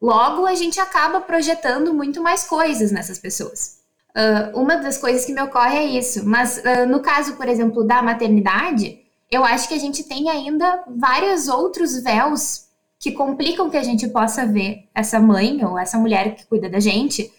Logo, 0.00 0.44
a 0.44 0.54
gente 0.54 0.78
acaba 0.78 1.20
projetando 1.20 1.94
muito 1.94 2.22
mais 2.22 2.44
coisas 2.44 2.90
nessas 2.90 3.18
pessoas. 3.18 3.78
Uh, 4.16 4.58
uma 4.58 4.76
das 4.76 4.96
coisas 4.96 5.26
que 5.26 5.32
me 5.32 5.42
ocorre 5.42 5.76
é 5.76 5.84
isso, 5.84 6.26
mas 6.26 6.56
uh, 6.56 6.88
no 6.88 7.00
caso, 7.00 7.36
por 7.36 7.46
exemplo, 7.46 7.84
da 7.84 8.00
maternidade, 8.00 8.98
eu 9.30 9.44
acho 9.44 9.68
que 9.68 9.74
a 9.74 9.78
gente 9.78 10.04
tem 10.04 10.30
ainda 10.30 10.84
vários 10.88 11.48
outros 11.48 12.02
véus 12.02 12.66
que 12.98 13.12
complicam 13.12 13.68
que 13.68 13.76
a 13.76 13.82
gente 13.82 14.08
possa 14.08 14.46
ver 14.46 14.88
essa 14.94 15.20
mãe 15.20 15.62
ou 15.62 15.78
essa 15.78 15.98
mulher 15.98 16.34
que 16.34 16.46
cuida 16.46 16.66
da 16.66 16.80
gente 16.80 17.30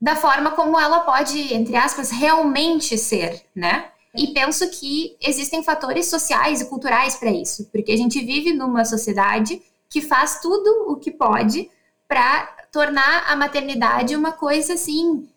da 0.00 0.16
forma 0.16 0.50
como 0.52 0.80
ela 0.80 1.00
pode, 1.00 1.54
entre 1.54 1.76
aspas, 1.76 2.10
realmente 2.10 2.96
ser, 2.96 3.42
né? 3.54 3.90
E 4.14 4.28
penso 4.28 4.68
que 4.70 5.16
existem 5.20 5.62
fatores 5.62 6.06
sociais 6.06 6.60
e 6.60 6.64
culturais 6.64 7.16
para 7.16 7.30
isso, 7.30 7.68
porque 7.70 7.92
a 7.92 7.96
gente 7.96 8.18
vive 8.24 8.52
numa 8.52 8.84
sociedade 8.84 9.62
que 9.88 10.00
faz 10.00 10.40
tudo 10.40 10.90
o 10.90 10.96
que 10.96 11.10
pode 11.10 11.70
para 12.08 12.46
tornar 12.72 13.30
a 13.30 13.36
maternidade 13.36 14.16
uma 14.16 14.32
coisa 14.32 14.74
assim 14.74 15.28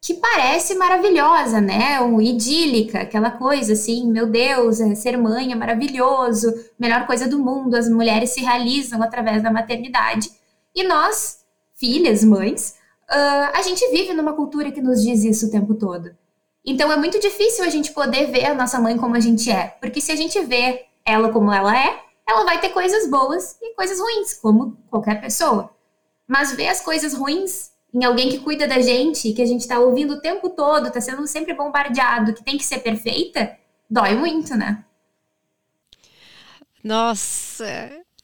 que 0.00 0.14
parece 0.14 0.74
maravilhosa, 0.74 1.60
né? 1.60 2.00
Um 2.00 2.20
idílica, 2.20 3.00
aquela 3.00 3.30
coisa 3.30 3.72
assim, 3.72 4.10
meu 4.10 4.26
Deus, 4.26 4.80
é, 4.80 4.94
ser 4.94 5.16
mãe 5.16 5.52
é 5.52 5.56
maravilhoso, 5.56 6.54
melhor 6.78 7.06
coisa 7.06 7.28
do 7.28 7.38
mundo, 7.38 7.74
as 7.74 7.88
mulheres 7.88 8.30
se 8.30 8.40
realizam 8.40 9.02
através 9.02 9.42
da 9.42 9.50
maternidade. 9.50 10.30
E 10.74 10.84
nós, 10.84 11.40
filhas, 11.74 12.22
mães, 12.22 12.76
uh, 13.10 13.50
a 13.52 13.62
gente 13.62 13.86
vive 13.90 14.14
numa 14.14 14.34
cultura 14.34 14.70
que 14.70 14.80
nos 14.80 15.02
diz 15.02 15.24
isso 15.24 15.46
o 15.46 15.50
tempo 15.50 15.74
todo. 15.74 16.16
Então 16.64 16.92
é 16.92 16.96
muito 16.96 17.18
difícil 17.18 17.64
a 17.64 17.68
gente 17.68 17.92
poder 17.92 18.30
ver 18.30 18.46
a 18.46 18.54
nossa 18.54 18.78
mãe 18.78 18.96
como 18.96 19.16
a 19.16 19.20
gente 19.20 19.50
é, 19.50 19.76
porque 19.80 20.00
se 20.00 20.12
a 20.12 20.16
gente 20.16 20.40
vê 20.42 20.86
ela 21.04 21.32
como 21.32 21.52
ela 21.52 21.76
é, 21.76 22.02
ela 22.28 22.44
vai 22.44 22.60
ter 22.60 22.68
coisas 22.68 23.08
boas 23.08 23.56
e 23.60 23.74
coisas 23.74 23.98
ruins, 23.98 24.34
como 24.34 24.76
qualquer 24.90 25.20
pessoa. 25.20 25.70
Mas 26.26 26.52
ver 26.52 26.68
as 26.68 26.82
coisas 26.82 27.14
ruins 27.14 27.70
em 27.92 28.04
alguém 28.04 28.28
que 28.28 28.38
cuida 28.38 28.66
da 28.68 28.80
gente, 28.80 29.32
que 29.32 29.42
a 29.42 29.46
gente 29.46 29.60
está 29.60 29.78
ouvindo 29.78 30.14
o 30.14 30.20
tempo 30.20 30.50
todo, 30.50 30.88
está 30.88 31.00
sendo 31.00 31.26
sempre 31.26 31.54
bombardeado, 31.54 32.34
que 32.34 32.44
tem 32.44 32.56
que 32.56 32.64
ser 32.64 32.78
perfeita, 32.80 33.56
dói 33.88 34.14
muito, 34.14 34.54
né? 34.54 34.84
Nossa, 36.84 37.64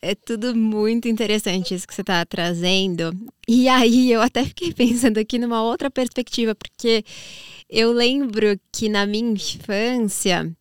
é 0.00 0.14
tudo 0.14 0.54
muito 0.54 1.08
interessante 1.08 1.74
isso 1.74 1.86
que 1.86 1.94
você 1.94 2.02
está 2.02 2.24
trazendo. 2.26 3.10
E 3.48 3.68
aí 3.68 4.12
eu 4.12 4.20
até 4.20 4.44
fiquei 4.44 4.72
pensando 4.74 5.18
aqui 5.18 5.38
numa 5.38 5.62
outra 5.62 5.90
perspectiva, 5.90 6.54
porque 6.54 7.04
eu 7.68 7.90
lembro 7.90 8.58
que 8.70 8.88
na 8.88 9.06
minha 9.06 9.32
infância 9.32 10.54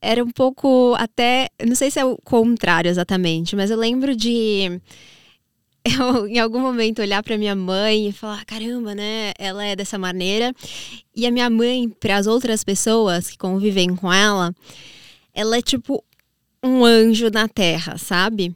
era 0.00 0.24
um 0.24 0.30
pouco 0.30 0.94
até, 0.98 1.48
não 1.64 1.74
sei 1.74 1.90
se 1.90 2.00
é 2.00 2.04
o 2.04 2.16
contrário 2.24 2.88
exatamente, 2.88 3.54
mas 3.54 3.70
eu 3.70 3.76
lembro 3.76 4.16
de 4.16 4.80
eu, 5.98 6.26
em 6.26 6.38
algum 6.38 6.60
momento, 6.60 7.00
olhar 7.00 7.22
para 7.22 7.38
minha 7.38 7.54
mãe 7.54 8.08
e 8.08 8.12
falar: 8.12 8.44
caramba, 8.44 8.94
né? 8.94 9.32
Ela 9.38 9.64
é 9.64 9.74
dessa 9.74 9.98
maneira. 9.98 10.52
E 11.14 11.26
a 11.26 11.30
minha 11.30 11.48
mãe, 11.48 11.88
para 11.88 12.16
as 12.16 12.26
outras 12.26 12.62
pessoas 12.62 13.30
que 13.30 13.38
convivem 13.38 13.94
com 13.96 14.12
ela, 14.12 14.54
ela 15.34 15.56
é 15.56 15.62
tipo 15.62 16.04
um 16.62 16.84
anjo 16.84 17.30
na 17.30 17.48
terra, 17.48 17.96
sabe? 17.96 18.54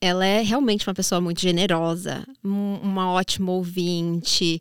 Ela 0.00 0.26
é 0.26 0.42
realmente 0.42 0.88
uma 0.88 0.94
pessoa 0.94 1.20
muito 1.20 1.40
generosa, 1.40 2.26
uma 2.42 3.12
ótima 3.12 3.52
ouvinte 3.52 4.60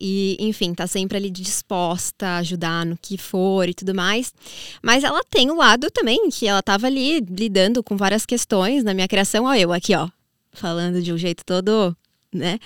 e, 0.00 0.36
enfim, 0.40 0.74
tá 0.74 0.84
sempre 0.88 1.16
ali 1.16 1.30
disposta 1.30 2.26
a 2.26 2.36
ajudar 2.38 2.84
no 2.84 2.98
que 3.00 3.16
for 3.16 3.68
e 3.68 3.74
tudo 3.74 3.94
mais. 3.94 4.34
Mas 4.82 5.04
ela 5.04 5.22
tem 5.30 5.48
o 5.48 5.56
lado 5.56 5.90
também 5.92 6.28
que 6.28 6.48
ela 6.48 6.60
tava 6.60 6.88
ali 6.88 7.20
lidando 7.20 7.84
com 7.84 7.96
várias 7.96 8.26
questões 8.26 8.82
na 8.82 8.92
minha 8.92 9.06
criação. 9.06 9.44
Ó, 9.44 9.54
eu 9.54 9.72
aqui, 9.72 9.94
ó, 9.94 10.08
falando 10.54 11.02
de 11.02 11.12
um 11.12 11.18
jeito 11.18 11.44
todo, 11.44 11.96
né? 12.32 12.58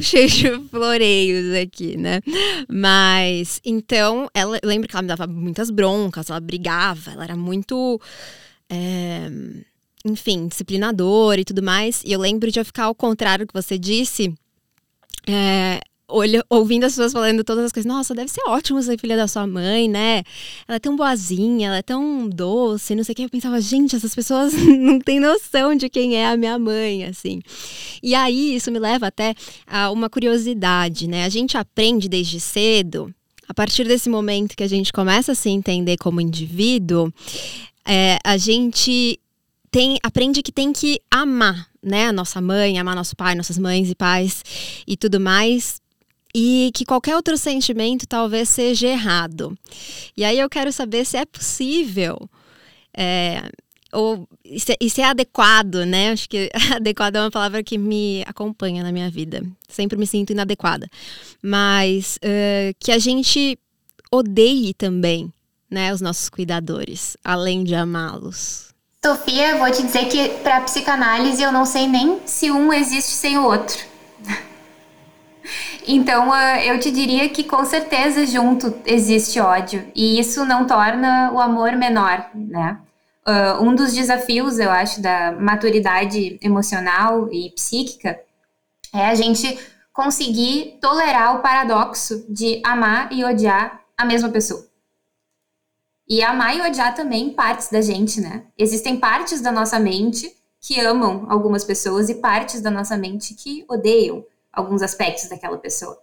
cheio 0.00 0.28
de 0.28 0.68
floreios 0.68 1.54
aqui, 1.54 1.96
né? 1.96 2.20
Mas 2.68 3.60
então, 3.64 4.28
ela 4.34 4.58
lembra 4.62 4.88
que 4.88 4.94
ela 4.94 5.02
me 5.02 5.08
dava 5.08 5.26
muitas 5.26 5.70
broncas, 5.70 6.30
ela 6.30 6.40
brigava, 6.40 7.12
ela 7.12 7.24
era 7.24 7.36
muito. 7.36 8.00
É, 8.68 9.28
enfim, 10.04 10.48
disciplinadora 10.48 11.40
e 11.40 11.44
tudo 11.44 11.62
mais. 11.62 12.02
E 12.04 12.12
eu 12.12 12.20
lembro 12.20 12.50
de 12.50 12.58
eu 12.58 12.64
ficar 12.64 12.84
ao 12.84 12.94
contrário 12.94 13.44
do 13.44 13.48
que 13.48 13.62
você 13.62 13.78
disse. 13.78 14.34
É, 15.26 15.80
olho, 16.10 16.44
ouvindo 16.48 16.84
as 16.84 16.92
pessoas 16.92 17.12
falando 17.12 17.42
todas 17.44 17.64
as 17.64 17.72
coisas, 17.72 17.90
nossa, 17.90 18.14
deve 18.14 18.30
ser 18.30 18.42
ótimo 18.46 18.82
ser 18.82 18.98
filha 18.98 19.16
da 19.16 19.26
sua 19.26 19.46
mãe, 19.46 19.88
né? 19.88 20.22
Ela 20.66 20.76
é 20.76 20.78
tão 20.78 20.96
boazinha, 20.96 21.68
ela 21.68 21.78
é 21.78 21.82
tão 21.82 22.28
doce, 22.28 22.94
não 22.94 23.04
sei 23.04 23.12
o 23.12 23.16
que. 23.16 23.22
Eu 23.24 23.30
pensava, 23.30 23.60
gente, 23.60 23.96
essas 23.96 24.14
pessoas 24.14 24.52
não 24.78 24.98
têm 24.98 25.20
noção 25.20 25.74
de 25.74 25.88
quem 25.88 26.16
é 26.16 26.26
a 26.26 26.36
minha 26.36 26.58
mãe, 26.58 27.04
assim. 27.04 27.40
E 28.02 28.14
aí, 28.14 28.54
isso 28.54 28.70
me 28.70 28.78
leva 28.78 29.06
até 29.06 29.34
a 29.66 29.90
uma 29.90 30.10
curiosidade, 30.10 31.08
né? 31.08 31.24
A 31.24 31.28
gente 31.28 31.56
aprende 31.56 32.08
desde 32.08 32.40
cedo, 32.40 33.14
a 33.48 33.54
partir 33.54 33.84
desse 33.84 34.08
momento 34.08 34.56
que 34.56 34.62
a 34.62 34.68
gente 34.68 34.92
começa 34.92 35.32
a 35.32 35.34
se 35.34 35.48
entender 35.48 35.96
como 35.96 36.20
indivíduo, 36.20 37.12
é, 37.84 38.16
a 38.22 38.36
gente 38.36 39.18
tem, 39.70 39.98
aprende 40.02 40.42
que 40.42 40.52
tem 40.52 40.72
que 40.72 41.00
amar, 41.10 41.68
né? 41.82 42.06
A 42.06 42.12
nossa 42.12 42.40
mãe, 42.40 42.78
amar 42.78 42.94
nosso 42.94 43.16
pai, 43.16 43.34
nossas 43.34 43.58
mães 43.58 43.90
e 43.90 43.94
pais 43.94 44.44
e 44.86 44.96
tudo 44.96 45.18
mais, 45.18 45.79
e 46.34 46.70
que 46.74 46.84
qualquer 46.84 47.16
outro 47.16 47.36
sentimento 47.36 48.06
talvez 48.06 48.48
seja 48.48 48.88
errado. 48.88 49.56
E 50.16 50.24
aí 50.24 50.38
eu 50.38 50.48
quero 50.48 50.72
saber 50.72 51.04
se 51.04 51.16
é 51.16 51.24
possível. 51.24 52.28
É, 52.96 53.50
ou 53.92 54.28
se 54.58 55.00
é 55.00 55.04
adequado, 55.04 55.84
né? 55.84 56.12
Acho 56.12 56.28
que 56.28 56.50
adequado 56.74 57.16
é 57.16 57.20
uma 57.20 57.30
palavra 57.30 57.62
que 57.62 57.76
me 57.76 58.22
acompanha 58.26 58.82
na 58.82 58.92
minha 58.92 59.10
vida. 59.10 59.42
Sempre 59.68 59.98
me 59.98 60.06
sinto 60.06 60.30
inadequada. 60.30 60.88
Mas 61.42 62.16
uh, 62.16 62.74
que 62.78 62.92
a 62.92 62.98
gente 62.98 63.58
odeie 64.10 64.74
também, 64.74 65.32
né, 65.70 65.92
os 65.92 66.00
nossos 66.00 66.28
cuidadores, 66.28 67.16
além 67.24 67.64
de 67.64 67.74
amá-los? 67.74 68.70
Sofia, 69.04 69.56
vou 69.56 69.70
te 69.70 69.82
dizer 69.82 70.06
que 70.06 70.28
para 70.42 70.60
psicanálise 70.62 71.42
eu 71.42 71.50
não 71.50 71.64
sei 71.64 71.86
nem 71.86 72.20
se 72.26 72.50
um 72.50 72.72
existe 72.72 73.12
sem 73.12 73.38
o 73.38 73.44
outro. 73.44 73.78
Então, 75.86 76.32
ah, 76.32 76.64
eu 76.64 76.78
te 76.78 76.90
diria 76.90 77.28
que 77.28 77.44
com 77.44 77.64
certeza 77.64 78.26
junto 78.26 78.74
existe 78.84 79.40
ódio, 79.40 79.90
e 79.94 80.18
isso 80.18 80.44
não 80.44 80.66
torna 80.66 81.32
o 81.32 81.40
amor 81.40 81.72
menor, 81.72 82.30
né? 82.34 82.78
Uh, 83.26 83.62
um 83.62 83.74
dos 83.74 83.92
desafios, 83.92 84.58
eu 84.58 84.70
acho, 84.70 85.00
da 85.00 85.32
maturidade 85.32 86.38
emocional 86.42 87.28
e 87.30 87.50
psíquica 87.50 88.18
é 88.92 89.06
a 89.06 89.14
gente 89.14 89.58
conseguir 89.92 90.78
tolerar 90.80 91.36
o 91.36 91.40
paradoxo 91.40 92.24
de 92.28 92.60
amar 92.64 93.12
e 93.12 93.24
odiar 93.24 93.80
a 93.96 94.04
mesma 94.04 94.30
pessoa. 94.30 94.66
E 96.08 96.22
amar 96.22 96.56
e 96.56 96.62
odiar 96.62 96.94
também 96.94 97.30
partes 97.30 97.68
da 97.68 97.80
gente, 97.80 98.20
né? 98.20 98.44
Existem 98.58 98.98
partes 98.98 99.40
da 99.40 99.52
nossa 99.52 99.78
mente 99.78 100.34
que 100.60 100.80
amam 100.80 101.26
algumas 101.28 101.62
pessoas 101.62 102.08
e 102.08 102.16
partes 102.16 102.60
da 102.60 102.70
nossa 102.70 102.96
mente 102.96 103.34
que 103.34 103.64
odeiam 103.68 104.24
alguns 104.52 104.82
aspectos 104.82 105.28
daquela 105.28 105.58
pessoa. 105.58 105.98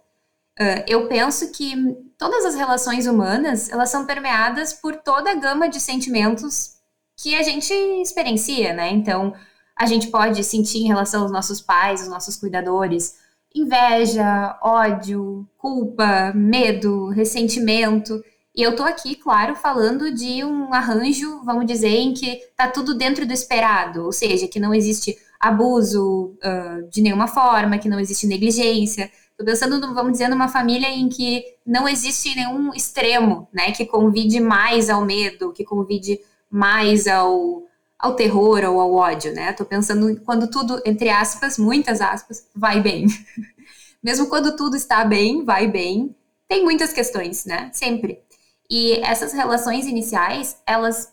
Uh, 0.58 0.82
eu 0.88 1.06
penso 1.06 1.52
que 1.52 1.74
todas 2.18 2.44
as 2.44 2.54
relações 2.56 3.06
humanas 3.06 3.70
elas 3.70 3.90
são 3.90 4.04
permeadas 4.04 4.72
por 4.72 4.96
toda 4.96 5.30
a 5.30 5.34
gama 5.34 5.68
de 5.68 5.78
sentimentos 5.78 6.78
que 7.16 7.34
a 7.34 7.42
gente 7.42 7.72
experiencia, 7.72 8.72
né? 8.72 8.90
Então, 8.90 9.34
a 9.76 9.86
gente 9.86 10.08
pode 10.08 10.42
sentir 10.42 10.78
em 10.78 10.88
relação 10.88 11.22
aos 11.22 11.30
nossos 11.30 11.60
pais, 11.60 12.02
os 12.02 12.08
nossos 12.08 12.36
cuidadores, 12.36 13.16
inveja, 13.54 14.58
ódio, 14.62 15.48
culpa, 15.56 16.32
medo, 16.34 17.08
ressentimento. 17.08 18.22
E 18.54 18.62
eu 18.62 18.74
tô 18.74 18.82
aqui, 18.82 19.14
claro, 19.14 19.54
falando 19.54 20.12
de 20.12 20.44
um 20.44 20.74
arranjo, 20.74 21.40
vamos 21.44 21.66
dizer, 21.66 21.96
em 21.96 22.12
que 22.12 22.40
tá 22.56 22.68
tudo 22.68 22.94
dentro 22.94 23.24
do 23.24 23.32
esperado, 23.32 24.04
ou 24.04 24.12
seja, 24.12 24.48
que 24.48 24.58
não 24.58 24.74
existe 24.74 25.16
abuso 25.38 26.36
uh, 26.42 26.88
de 26.90 27.00
nenhuma 27.00 27.28
forma, 27.28 27.78
que 27.78 27.88
não 27.88 28.00
existe 28.00 28.26
negligência. 28.26 29.10
Estou 29.30 29.46
pensando, 29.46 29.94
vamos 29.94 30.12
dizer, 30.12 30.28
numa 30.28 30.48
família 30.48 30.88
em 30.88 31.08
que 31.08 31.44
não 31.64 31.88
existe 31.88 32.34
nenhum 32.34 32.74
extremo, 32.74 33.48
né, 33.52 33.70
que 33.70 33.86
convide 33.86 34.40
mais 34.40 34.90
ao 34.90 35.04
medo, 35.04 35.52
que 35.52 35.64
convide 35.64 36.18
mais 36.50 37.06
ao, 37.06 37.62
ao 37.98 38.14
terror 38.14 38.64
ou 38.64 38.80
ao 38.80 38.94
ódio, 38.94 39.32
né? 39.32 39.50
Estou 39.50 39.66
pensando 39.66 40.20
quando 40.24 40.50
tudo, 40.50 40.80
entre 40.84 41.10
aspas, 41.10 41.58
muitas 41.58 42.00
aspas, 42.00 42.48
vai 42.54 42.80
bem. 42.80 43.06
Mesmo 44.02 44.28
quando 44.28 44.56
tudo 44.56 44.76
está 44.76 45.04
bem, 45.04 45.44
vai 45.44 45.68
bem, 45.68 46.14
tem 46.48 46.64
muitas 46.64 46.92
questões, 46.92 47.44
né? 47.44 47.70
Sempre. 47.72 48.22
E 48.70 48.94
essas 49.00 49.32
relações 49.32 49.86
iniciais, 49.86 50.56
elas, 50.66 51.12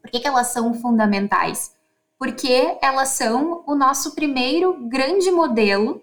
por 0.00 0.10
que, 0.10 0.20
que 0.20 0.28
elas 0.28 0.48
são 0.48 0.74
fundamentais? 0.74 1.72
Porque 2.20 2.76
elas 2.82 3.08
são 3.08 3.64
o 3.66 3.74
nosso 3.74 4.14
primeiro 4.14 4.76
grande 4.90 5.30
modelo 5.30 6.02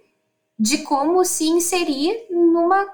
de 0.57 0.79
como 0.79 1.24
se 1.24 1.45
inserir 1.47 2.25
numa 2.31 2.88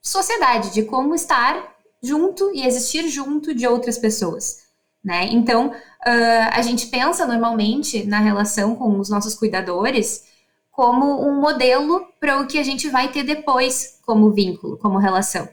sociedade, 0.00 0.72
de 0.72 0.84
como 0.84 1.12
estar 1.12 1.74
junto 2.00 2.54
e 2.54 2.64
existir 2.64 3.08
junto 3.08 3.52
de 3.52 3.66
outras 3.66 3.98
pessoas, 3.98 4.68
né? 5.02 5.26
Então, 5.32 5.70
uh, 5.70 6.48
a 6.52 6.62
gente 6.62 6.86
pensa 6.86 7.26
normalmente 7.26 8.04
na 8.06 8.20
relação 8.20 8.76
com 8.76 9.00
os 9.00 9.10
nossos 9.10 9.34
cuidadores 9.34 10.28
como 10.70 11.28
um 11.28 11.40
modelo 11.40 12.06
para 12.20 12.40
o 12.40 12.46
que 12.46 12.60
a 12.60 12.62
gente 12.62 12.88
vai 12.88 13.10
ter 13.10 13.24
depois 13.24 13.98
como 14.06 14.30
vínculo, 14.30 14.78
como 14.78 14.98
relação. 14.98 15.48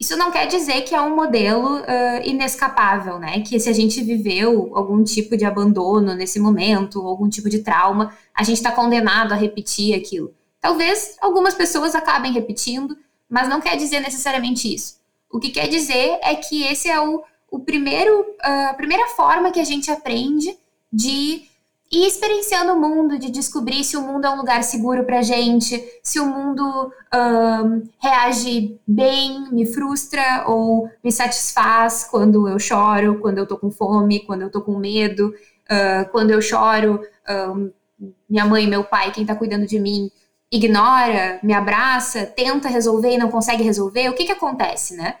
Isso 0.00 0.16
não 0.16 0.30
quer 0.30 0.46
dizer 0.46 0.80
que 0.80 0.94
é 0.94 1.00
um 1.00 1.14
modelo 1.14 1.76
uh, 1.80 1.84
inescapável, 2.24 3.18
né? 3.18 3.40
Que 3.40 3.60
se 3.60 3.68
a 3.68 3.72
gente 3.72 4.02
viveu 4.02 4.74
algum 4.74 5.04
tipo 5.04 5.36
de 5.36 5.44
abandono 5.44 6.14
nesse 6.14 6.40
momento, 6.40 7.06
algum 7.06 7.28
tipo 7.28 7.50
de 7.50 7.58
trauma, 7.58 8.16
a 8.34 8.42
gente 8.42 8.56
está 8.56 8.72
condenado 8.72 9.32
a 9.32 9.36
repetir 9.36 9.94
aquilo. 9.94 10.32
Talvez 10.58 11.16
algumas 11.20 11.52
pessoas 11.52 11.94
acabem 11.94 12.32
repetindo, 12.32 12.96
mas 13.28 13.46
não 13.46 13.60
quer 13.60 13.76
dizer 13.76 14.00
necessariamente 14.00 14.74
isso. 14.74 14.98
O 15.30 15.38
que 15.38 15.50
quer 15.50 15.68
dizer 15.68 16.18
é 16.22 16.34
que 16.34 16.62
esse 16.62 16.88
é 16.88 16.98
o, 16.98 17.22
o 17.50 17.60
primeiro, 17.60 18.20
uh, 18.20 18.70
a 18.70 18.74
primeira 18.74 19.06
forma 19.08 19.50
que 19.50 19.60
a 19.60 19.64
gente 19.64 19.90
aprende 19.90 20.56
de 20.90 21.42
e 21.92 22.06
experienciando 22.06 22.72
o 22.72 22.80
mundo, 22.80 23.18
de 23.18 23.30
descobrir 23.30 23.82
se 23.82 23.96
o 23.96 24.02
mundo 24.02 24.24
é 24.24 24.30
um 24.30 24.36
lugar 24.36 24.62
seguro 24.62 25.04
para 25.04 25.22
gente, 25.22 25.82
se 26.04 26.20
o 26.20 26.26
mundo 26.26 26.92
um, 27.12 27.82
reage 27.98 28.78
bem, 28.86 29.50
me 29.50 29.66
frustra 29.66 30.44
ou 30.46 30.88
me 31.02 31.10
satisfaz 31.10 32.04
quando 32.04 32.46
eu 32.46 32.60
choro, 32.60 33.18
quando 33.18 33.38
eu 33.38 33.46
tô 33.46 33.58
com 33.58 33.72
fome, 33.72 34.20
quando 34.20 34.42
eu 34.42 34.50
tô 34.50 34.62
com 34.62 34.78
medo, 34.78 35.34
uh, 35.68 36.08
quando 36.12 36.30
eu 36.30 36.40
choro, 36.40 37.00
um, 37.28 37.72
minha 38.28 38.46
mãe, 38.46 38.68
meu 38.68 38.84
pai, 38.84 39.10
quem 39.10 39.26
tá 39.26 39.34
cuidando 39.34 39.66
de 39.66 39.80
mim, 39.80 40.12
ignora, 40.50 41.40
me 41.42 41.52
abraça, 41.52 42.24
tenta 42.24 42.68
resolver 42.68 43.10
e 43.10 43.18
não 43.18 43.32
consegue 43.32 43.64
resolver, 43.64 44.08
o 44.08 44.14
que 44.14 44.26
que 44.26 44.32
acontece, 44.32 44.94
né? 44.94 45.16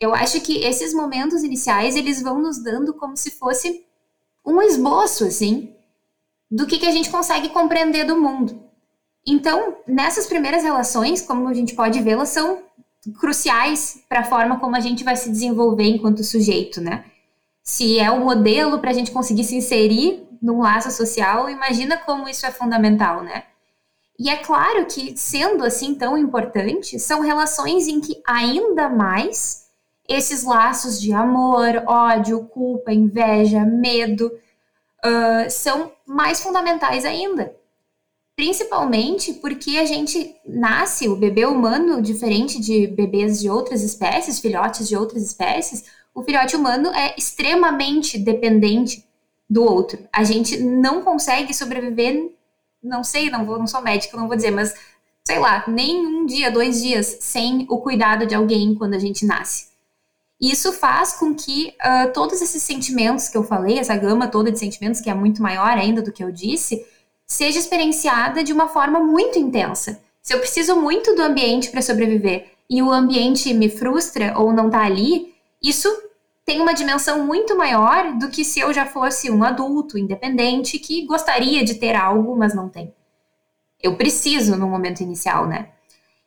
Eu 0.00 0.14
acho 0.14 0.40
que 0.40 0.64
esses 0.64 0.94
momentos 0.94 1.42
iniciais, 1.42 1.96
eles 1.96 2.22
vão 2.22 2.40
nos 2.40 2.62
dando 2.62 2.94
como 2.94 3.14
se 3.14 3.30
fosse 3.30 3.84
um 4.44 4.60
esboço, 4.62 5.24
assim, 5.24 5.73
do 6.50 6.66
que, 6.66 6.78
que 6.78 6.86
a 6.86 6.90
gente 6.90 7.10
consegue 7.10 7.48
compreender 7.48 8.04
do 8.04 8.20
mundo. 8.20 8.62
Então, 9.26 9.78
nessas 9.86 10.26
primeiras 10.26 10.62
relações, 10.62 11.22
como 11.22 11.48
a 11.48 11.54
gente 11.54 11.74
pode 11.74 12.00
vê-las, 12.00 12.28
são 12.28 12.62
cruciais 13.18 14.02
para 14.08 14.20
a 14.20 14.24
forma 14.24 14.58
como 14.58 14.76
a 14.76 14.80
gente 14.80 15.04
vai 15.04 15.16
se 15.16 15.30
desenvolver 15.30 15.84
enquanto 15.84 16.22
sujeito, 16.22 16.80
né? 16.80 17.04
Se 17.62 17.98
é 17.98 18.10
o 18.10 18.20
modelo 18.20 18.78
para 18.78 18.90
a 18.90 18.94
gente 18.94 19.10
conseguir 19.10 19.44
se 19.44 19.56
inserir 19.56 20.26
num 20.40 20.60
laço 20.60 20.90
social, 20.90 21.48
imagina 21.48 21.96
como 21.96 22.28
isso 22.28 22.44
é 22.44 22.50
fundamental, 22.50 23.22
né? 23.22 23.44
E 24.18 24.28
é 24.28 24.36
claro 24.36 24.86
que, 24.86 25.16
sendo 25.16 25.64
assim 25.64 25.94
tão 25.94 26.16
importante, 26.16 26.98
são 26.98 27.20
relações 27.20 27.88
em 27.88 28.00
que 28.00 28.22
ainda 28.26 28.88
mais 28.88 29.64
esses 30.08 30.44
laços 30.44 31.00
de 31.00 31.12
amor, 31.12 31.82
ódio, 31.86 32.44
culpa, 32.44 32.92
inveja, 32.92 33.64
medo, 33.64 34.26
uh, 35.04 35.50
são 35.50 35.90
mais 36.06 36.40
fundamentais 36.40 37.04
ainda. 37.04 37.54
Principalmente 38.36 39.34
porque 39.34 39.78
a 39.78 39.84
gente 39.84 40.34
nasce, 40.44 41.08
o 41.08 41.16
bebê 41.16 41.46
humano, 41.46 42.02
diferente 42.02 42.60
de 42.60 42.86
bebês 42.88 43.40
de 43.40 43.48
outras 43.48 43.82
espécies, 43.82 44.40
filhotes 44.40 44.88
de 44.88 44.96
outras 44.96 45.22
espécies, 45.22 45.84
o 46.14 46.22
filhote 46.22 46.56
humano 46.56 46.88
é 46.92 47.14
extremamente 47.16 48.18
dependente 48.18 49.04
do 49.48 49.62
outro. 49.62 49.98
A 50.12 50.24
gente 50.24 50.58
não 50.58 51.02
consegue 51.02 51.54
sobreviver, 51.54 52.32
não 52.82 53.04
sei, 53.04 53.30
não, 53.30 53.44
vou, 53.44 53.58
não 53.58 53.66
sou 53.66 53.80
médica, 53.80 54.16
não 54.16 54.26
vou 54.26 54.36
dizer, 54.36 54.50
mas 54.50 54.74
sei 55.26 55.38
lá, 55.38 55.64
nem 55.66 56.06
um 56.06 56.26
dia, 56.26 56.50
dois 56.50 56.82
dias 56.82 57.18
sem 57.20 57.66
o 57.70 57.78
cuidado 57.78 58.26
de 58.26 58.34
alguém 58.34 58.74
quando 58.74 58.94
a 58.94 58.98
gente 58.98 59.24
nasce. 59.24 59.73
Isso 60.44 60.74
faz 60.74 61.14
com 61.14 61.34
que 61.34 61.74
uh, 61.80 62.12
todos 62.12 62.42
esses 62.42 62.62
sentimentos 62.62 63.30
que 63.30 63.36
eu 63.36 63.42
falei, 63.44 63.78
essa 63.78 63.96
gama 63.96 64.28
toda 64.28 64.52
de 64.52 64.58
sentimentos, 64.58 65.00
que 65.00 65.08
é 65.08 65.14
muito 65.14 65.40
maior 65.40 65.70
ainda 65.70 66.02
do 66.02 66.12
que 66.12 66.22
eu 66.22 66.30
disse, 66.30 66.84
seja 67.26 67.58
experienciada 67.58 68.44
de 68.44 68.52
uma 68.52 68.68
forma 68.68 69.00
muito 69.00 69.38
intensa. 69.38 70.02
Se 70.20 70.34
eu 70.34 70.40
preciso 70.40 70.76
muito 70.76 71.14
do 71.14 71.22
ambiente 71.22 71.70
para 71.70 71.80
sobreviver 71.80 72.50
e 72.68 72.82
o 72.82 72.92
ambiente 72.92 73.54
me 73.54 73.70
frustra 73.70 74.38
ou 74.38 74.52
não 74.52 74.66
está 74.66 74.84
ali, 74.84 75.34
isso 75.62 75.88
tem 76.44 76.60
uma 76.60 76.74
dimensão 76.74 77.24
muito 77.24 77.56
maior 77.56 78.12
do 78.18 78.28
que 78.28 78.44
se 78.44 78.60
eu 78.60 78.70
já 78.70 78.84
fosse 78.84 79.30
um 79.30 79.42
adulto 79.42 79.96
independente 79.96 80.78
que 80.78 81.06
gostaria 81.06 81.64
de 81.64 81.76
ter 81.76 81.96
algo, 81.96 82.36
mas 82.36 82.54
não 82.54 82.68
tem. 82.68 82.92
Eu 83.82 83.96
preciso 83.96 84.56
no 84.56 84.68
momento 84.68 85.00
inicial, 85.00 85.46
né? 85.46 85.70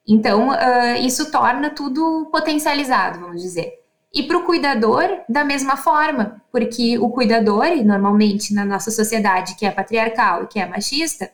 Então, 0.08 0.50
uh, 0.50 1.06
isso 1.06 1.30
torna 1.30 1.70
tudo 1.70 2.28
potencializado, 2.32 3.20
vamos 3.20 3.44
dizer. 3.44 3.86
E 4.14 4.24
para 4.24 4.38
o 4.38 4.46
cuidador, 4.46 5.22
da 5.28 5.44
mesma 5.44 5.76
forma, 5.76 6.42
porque 6.52 6.98
o 6.98 7.10
cuidador, 7.10 7.68
normalmente 7.84 8.54
na 8.54 8.66
nossa 8.66 8.90
sociedade 8.90 9.56
que 9.56 9.66
é 9.66 9.72
patriarcal 9.72 10.44
e 10.44 10.48
que 10.48 10.60
é 10.60 10.66
machista, 10.66 11.30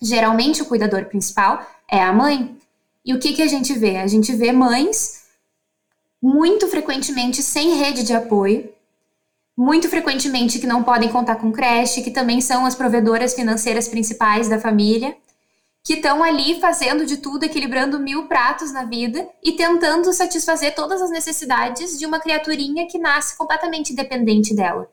geralmente 0.00 0.62
o 0.62 0.66
cuidador 0.66 1.04
principal 1.06 1.64
é 1.88 2.02
a 2.02 2.12
mãe. 2.12 2.56
E 3.04 3.14
o 3.14 3.18
que, 3.18 3.32
que 3.32 3.42
a 3.42 3.46
gente 3.46 3.72
vê? 3.72 3.98
A 3.98 4.06
gente 4.06 4.34
vê 4.34 4.52
mães 4.52 5.22
muito 6.20 6.68
frequentemente 6.68 7.42
sem 7.42 7.76
rede 7.76 8.02
de 8.02 8.12
apoio, 8.12 8.70
muito 9.56 9.88
frequentemente 9.88 10.58
que 10.58 10.66
não 10.66 10.82
podem 10.82 11.10
contar 11.10 11.36
com 11.36 11.52
creche, 11.52 12.02
que 12.02 12.10
também 12.10 12.40
são 12.40 12.64
as 12.64 12.74
provedoras 12.74 13.34
financeiras 13.34 13.88
principais 13.88 14.48
da 14.48 14.58
família 14.58 15.16
que 15.84 15.94
estão 15.94 16.22
ali 16.22 16.60
fazendo 16.60 17.04
de 17.04 17.16
tudo, 17.16 17.44
equilibrando 17.44 17.98
mil 17.98 18.28
pratos 18.28 18.72
na 18.72 18.84
vida 18.84 19.28
e 19.42 19.52
tentando 19.52 20.12
satisfazer 20.12 20.74
todas 20.74 21.02
as 21.02 21.10
necessidades 21.10 21.98
de 21.98 22.06
uma 22.06 22.20
criaturinha 22.20 22.86
que 22.86 22.98
nasce 22.98 23.36
completamente 23.36 23.94
dependente 23.94 24.54
dela. 24.54 24.88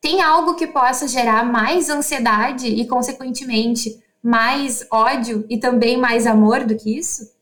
Tem 0.00 0.20
algo 0.20 0.54
que 0.54 0.66
possa 0.66 1.08
gerar 1.08 1.44
mais 1.44 1.88
ansiedade 1.88 2.66
e, 2.66 2.86
consequentemente, 2.86 4.02
mais 4.22 4.86
ódio 4.90 5.46
e 5.48 5.56
também 5.56 5.96
mais 5.96 6.26
amor 6.26 6.64
do 6.64 6.76
que 6.76 6.98
isso? 6.98 7.32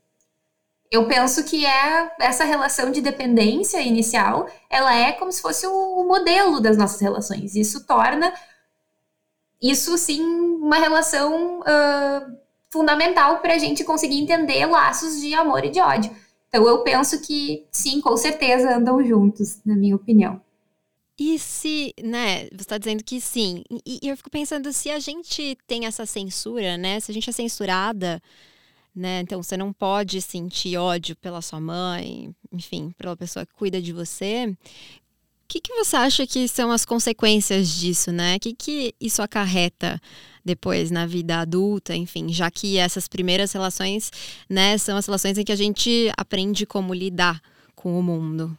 Eu 0.88 1.09
penso 1.09 1.42
que 1.42 1.66
é 1.66 2.12
essa 2.20 2.44
relação 2.44 2.92
de 2.92 3.01
dependência 3.01 3.81
inicial, 3.81 4.48
ela 4.70 4.94
é 4.94 5.11
como 5.11 5.33
se 5.33 5.42
fosse 5.42 5.66
o 5.66 6.05
modelo 6.05 6.61
das 6.61 6.77
nossas 6.77 7.01
relações. 7.01 7.57
Isso 7.57 7.85
torna 7.85 8.33
isso 9.61 9.96
sim 9.96 10.22
uma 10.61 10.77
relação 10.77 11.61
uh, 11.61 12.41
fundamental 12.72 13.40
para 13.40 13.54
a 13.54 13.58
gente 13.58 13.85
conseguir 13.85 14.18
entender 14.18 14.64
laços 14.64 15.20
de 15.20 15.35
amor 15.35 15.62
e 15.64 15.70
de 15.70 15.78
ódio. 15.78 16.11
Então 16.48 16.66
eu 16.66 16.82
penso 16.82 17.20
que 17.20 17.66
sim, 17.70 18.00
com 18.00 18.16
certeza 18.16 18.76
andam 18.76 19.04
juntos, 19.04 19.61
na 19.64 19.76
minha 19.76 19.94
opinião. 19.94 20.40
E 21.18 21.38
se, 21.38 21.94
né, 22.02 22.44
você 22.46 22.62
está 22.62 22.78
dizendo 22.78 23.04
que 23.04 23.20
sim. 23.20 23.62
E, 23.87 24.00
e, 24.02 24.08
eu 24.08 24.16
fico 24.16 24.30
pensando 24.30 24.72
se 24.72 24.90
a 24.90 24.98
gente 24.98 25.56
tem 25.66 25.85
essa 25.87 26.06
censura, 26.06 26.76
né? 26.78 26.98
Se 26.98 27.11
a 27.11 27.14
gente 27.14 27.28
é 27.28 27.32
censurada, 27.32 28.20
né? 28.94 29.20
Então 29.20 29.42
você 29.42 29.56
não 29.56 29.72
pode 29.72 30.20
sentir 30.22 30.76
ódio 30.76 31.14
pela 31.16 31.42
sua 31.42 31.61
mãe, 31.61 32.35
enfim, 32.50 32.92
pela 32.96 33.16
pessoa 33.16 33.44
que 33.44 33.54
cuida 33.54 33.80
de 33.80 33.92
você. 33.92 34.56
Que, 35.52 35.60
que 35.60 35.74
você 35.74 35.96
acha 35.96 36.26
que 36.26 36.48
são 36.48 36.72
as 36.72 36.86
consequências 36.86 37.68
disso, 37.68 38.10
né? 38.10 38.36
O 38.36 38.40
que, 38.40 38.54
que 38.54 38.94
isso 38.98 39.20
acarreta 39.20 40.00
depois 40.42 40.90
na 40.90 41.04
vida 41.04 41.40
adulta, 41.40 41.94
enfim, 41.94 42.32
já 42.32 42.50
que 42.50 42.78
essas 42.78 43.06
primeiras 43.06 43.52
relações, 43.52 44.10
né, 44.48 44.78
são 44.78 44.96
as 44.96 45.04
relações 45.04 45.36
em 45.36 45.44
que 45.44 45.52
a 45.52 45.56
gente 45.56 46.10
aprende 46.16 46.64
como 46.64 46.94
lidar 46.94 47.38
com 47.76 48.00
o 48.00 48.02
mundo. 48.02 48.56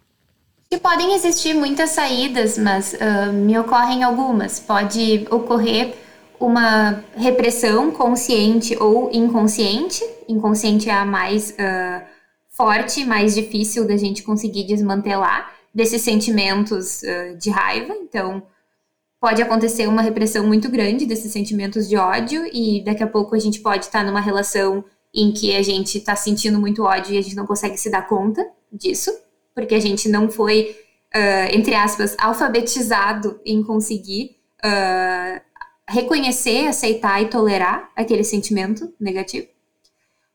Que 0.69 0.77
podem 0.77 1.15
existir 1.15 1.55
muitas 1.55 1.89
saídas, 1.89 2.59
mas 2.59 2.93
uh, 2.93 3.33
me 3.33 3.57
ocorrem 3.57 4.03
algumas. 4.03 4.59
Pode 4.59 5.25
ocorrer 5.31 5.95
uma 6.39 7.03
repressão 7.15 7.89
consciente 7.89 8.77
ou 8.79 9.09
inconsciente. 9.11 10.03
Inconsciente 10.29 10.91
é 10.91 10.93
a 10.93 11.05
mais 11.05 11.49
uh, 11.53 12.05
forte, 12.55 13.03
mais 13.03 13.33
difícil 13.33 13.87
da 13.87 13.97
gente 13.97 14.21
conseguir 14.21 14.65
desmantelar 14.65 15.62
desses 15.73 16.01
sentimentos 16.01 17.01
uh, 17.01 17.37
de 17.37 17.49
raiva. 17.49 17.93
Então, 18.01 18.43
pode 19.19 19.41
acontecer 19.41 19.87
uma 19.87 20.01
repressão 20.01 20.45
muito 20.45 20.69
grande 20.69 21.05
desses 21.05 21.31
sentimentos 21.31 21.87
de 21.87 21.95
ódio 21.95 22.45
e 22.53 22.83
daqui 22.83 23.01
a 23.01 23.07
pouco 23.07 23.35
a 23.35 23.39
gente 23.39 23.61
pode 23.61 23.85
estar 23.85 24.03
numa 24.03 24.19
relação 24.19 24.83
em 25.13 25.31
que 25.31 25.55
a 25.55 25.61
gente 25.61 25.97
está 25.97 26.15
sentindo 26.15 26.59
muito 26.59 26.83
ódio 26.83 27.13
e 27.13 27.17
a 27.17 27.21
gente 27.21 27.35
não 27.35 27.45
consegue 27.45 27.77
se 27.77 27.89
dar 27.89 28.07
conta 28.07 28.45
disso, 28.71 29.11
porque 29.55 29.75
a 29.75 29.79
gente 29.79 30.09
não 30.09 30.29
foi, 30.29 30.75
uh, 31.15 31.55
entre 31.55 31.75
aspas, 31.75 32.15
alfabetizado 32.19 33.39
em 33.45 33.63
conseguir 33.63 34.35
uh, 34.65 35.41
reconhecer, 35.87 36.67
aceitar 36.67 37.21
e 37.21 37.29
tolerar 37.29 37.91
aquele 37.95 38.23
sentimento 38.23 38.93
negativo. 38.99 39.47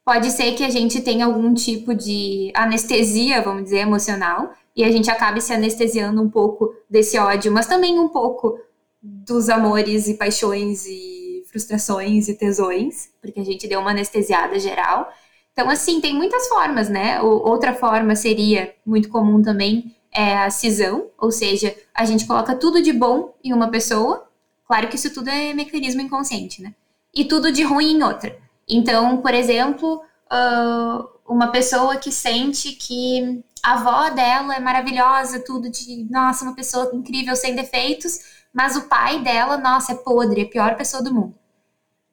Pode 0.05 0.31
ser 0.31 0.55
que 0.55 0.65
a 0.65 0.71
gente 0.71 1.03
tenha 1.03 1.27
algum 1.27 1.53
tipo 1.53 1.95
de 1.95 2.51
anestesia, 2.55 3.43
vamos 3.43 3.65
dizer, 3.65 3.81
emocional, 3.81 4.55
e 4.79 4.85
a 4.85 4.93
gente 4.93 5.11
acabe 5.11 5.41
se 5.41 5.53
anestesiando 5.53 6.23
um 6.23 6.31
pouco 6.31 6.73
desse 6.89 7.19
ódio, 7.19 7.51
mas 7.51 7.67
também 7.67 7.99
um 7.99 8.09
pouco 8.09 8.57
dos 9.03 9.49
amores 9.49 10.07
e 10.07 10.15
paixões 10.15 10.87
e 10.87 11.43
frustrações 11.51 12.29
e 12.29 12.35
tesões, 12.35 13.11
porque 13.21 13.41
a 13.41 13.45
gente 13.45 13.67
deu 13.67 13.81
uma 13.81 13.91
anestesiada 13.91 14.57
geral. 14.57 15.13
Então, 15.53 15.69
assim, 15.69 16.01
tem 16.01 16.15
muitas 16.15 16.47
formas, 16.47 16.89
né? 16.89 17.21
outra 17.21 17.75
forma 17.75 18.15
seria, 18.15 18.73
muito 18.87 19.09
comum 19.09 19.43
também, 19.43 19.97
é 20.15 20.39
a 20.39 20.49
cisão, 20.49 21.09
ou 21.19 21.33
seja, 21.33 21.75
a 21.93 22.05
gente 22.05 22.25
coloca 22.25 22.55
tudo 22.55 22.81
de 22.81 22.93
bom 22.93 23.35
em 23.43 23.53
uma 23.53 23.73
pessoa, 23.73 24.29
claro 24.65 24.87
que 24.87 24.95
isso 24.95 25.13
tudo 25.13 25.29
é 25.29 25.53
mecanismo 25.55 26.03
inconsciente, 26.03 26.63
né? 26.63 26.73
E 27.13 27.25
tudo 27.25 27.51
de 27.51 27.65
ruim 27.65 27.97
em 27.97 28.03
outra. 28.05 28.39
Então, 28.69 29.17
por 29.17 29.35
exemplo, 29.35 30.01
uh, 30.33 31.09
uma 31.27 31.49
pessoa 31.49 31.97
que 31.97 32.13
sente 32.13 32.73
que 32.73 33.43
a 33.63 33.73
avó 33.73 34.11
dela 34.11 34.55
é 34.55 34.61
maravilhosa, 34.61 35.41
tudo 35.41 35.71
de, 35.71 36.07
nossa, 36.11 36.45
uma 36.45 36.55
pessoa 36.55 36.91
incrível, 36.93 37.35
sem 37.37 37.55
defeitos, 37.55 38.21
mas 38.53 38.77
o 38.77 38.89
pai 38.89 39.23
dela, 39.23 39.57
nossa, 39.57 39.93
é 39.93 39.95
podre, 39.95 40.41
é 40.41 40.45
a 40.45 40.49
pior 40.49 40.77
pessoa 40.77 41.03
do 41.03 41.15
mundo. 41.15 41.35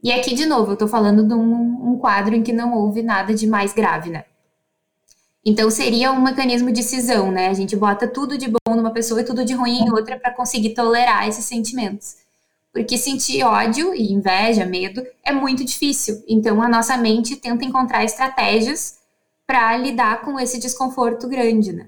E 0.04 0.12
aqui, 0.12 0.36
de 0.36 0.46
novo, 0.46 0.74
eu 0.74 0.78
tô 0.78 0.88
falando 0.88 1.24
de 1.24 1.34
um, 1.34 1.94
um 1.94 1.98
quadro 1.98 2.36
em 2.36 2.44
que 2.44 2.54
não 2.54 2.74
houve 2.74 3.02
nada 3.02 3.34
de 3.34 3.48
mais 3.48 3.74
grave, 3.74 4.10
né? 4.10 4.26
Então 5.44 5.70
seria 5.70 6.12
um 6.12 6.22
mecanismo 6.22 6.72
de 6.72 6.82
cisão, 6.82 7.32
né? 7.32 7.48
A 7.50 7.54
gente 7.54 7.76
bota 7.76 8.08
tudo 8.08 8.38
de 8.38 8.48
bom 8.48 8.76
numa 8.76 8.92
pessoa 8.92 9.22
e 9.22 9.24
tudo 9.24 9.46
de 9.46 9.54
ruim 9.54 9.80
em 9.80 9.92
outra 9.92 10.20
para 10.20 10.34
conseguir 10.34 10.74
tolerar 10.74 11.28
esses 11.28 11.46
sentimentos. 11.46 12.18
Porque 12.74 12.98
sentir 12.98 13.44
ódio 13.44 13.94
e 13.94 14.12
inveja, 14.12 14.66
medo, 14.66 15.06
é 15.24 15.32
muito 15.32 15.64
difícil. 15.64 16.24
Então 16.28 16.62
a 16.62 16.68
nossa 16.68 16.98
mente 16.98 17.36
tenta 17.36 17.64
encontrar 17.64 18.04
estratégias 18.04 18.98
para 19.48 19.78
lidar 19.78 20.22
com 20.22 20.40
esse 20.40 20.60
desconforto 20.60 21.28
grande, 21.28 21.72
né? 21.72 21.88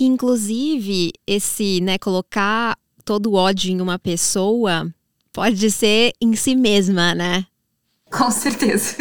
Inclusive, 0.00 1.12
esse, 1.26 1.80
né, 1.80 1.98
colocar 1.98 2.78
todo 3.04 3.30
o 3.30 3.34
ódio 3.34 3.70
em 3.72 3.80
uma 3.80 3.98
pessoa 3.98 4.92
pode 5.32 5.70
ser 5.70 6.12
em 6.20 6.34
si 6.34 6.54
mesma, 6.54 7.14
né? 7.14 7.46
Com 8.10 8.30
certeza. 8.30 8.96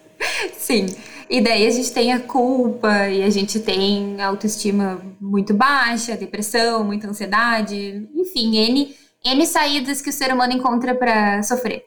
Sim. 0.56 0.86
E 1.30 1.40
daí 1.42 1.66
a 1.66 1.70
gente 1.70 1.92
tem 1.92 2.12
a 2.12 2.20
culpa 2.20 3.08
e 3.08 3.22
a 3.22 3.28
gente 3.28 3.60
tem 3.60 4.20
autoestima 4.22 5.00
muito 5.20 5.52
baixa, 5.52 6.16
depressão, 6.16 6.82
muita 6.82 7.06
ansiedade, 7.06 8.08
enfim, 8.14 8.56
N, 8.56 8.94
N 9.24 9.46
saídas 9.46 10.00
que 10.00 10.08
o 10.08 10.12
ser 10.12 10.32
humano 10.32 10.54
encontra 10.54 10.94
para 10.94 11.42
sofrer. 11.42 11.84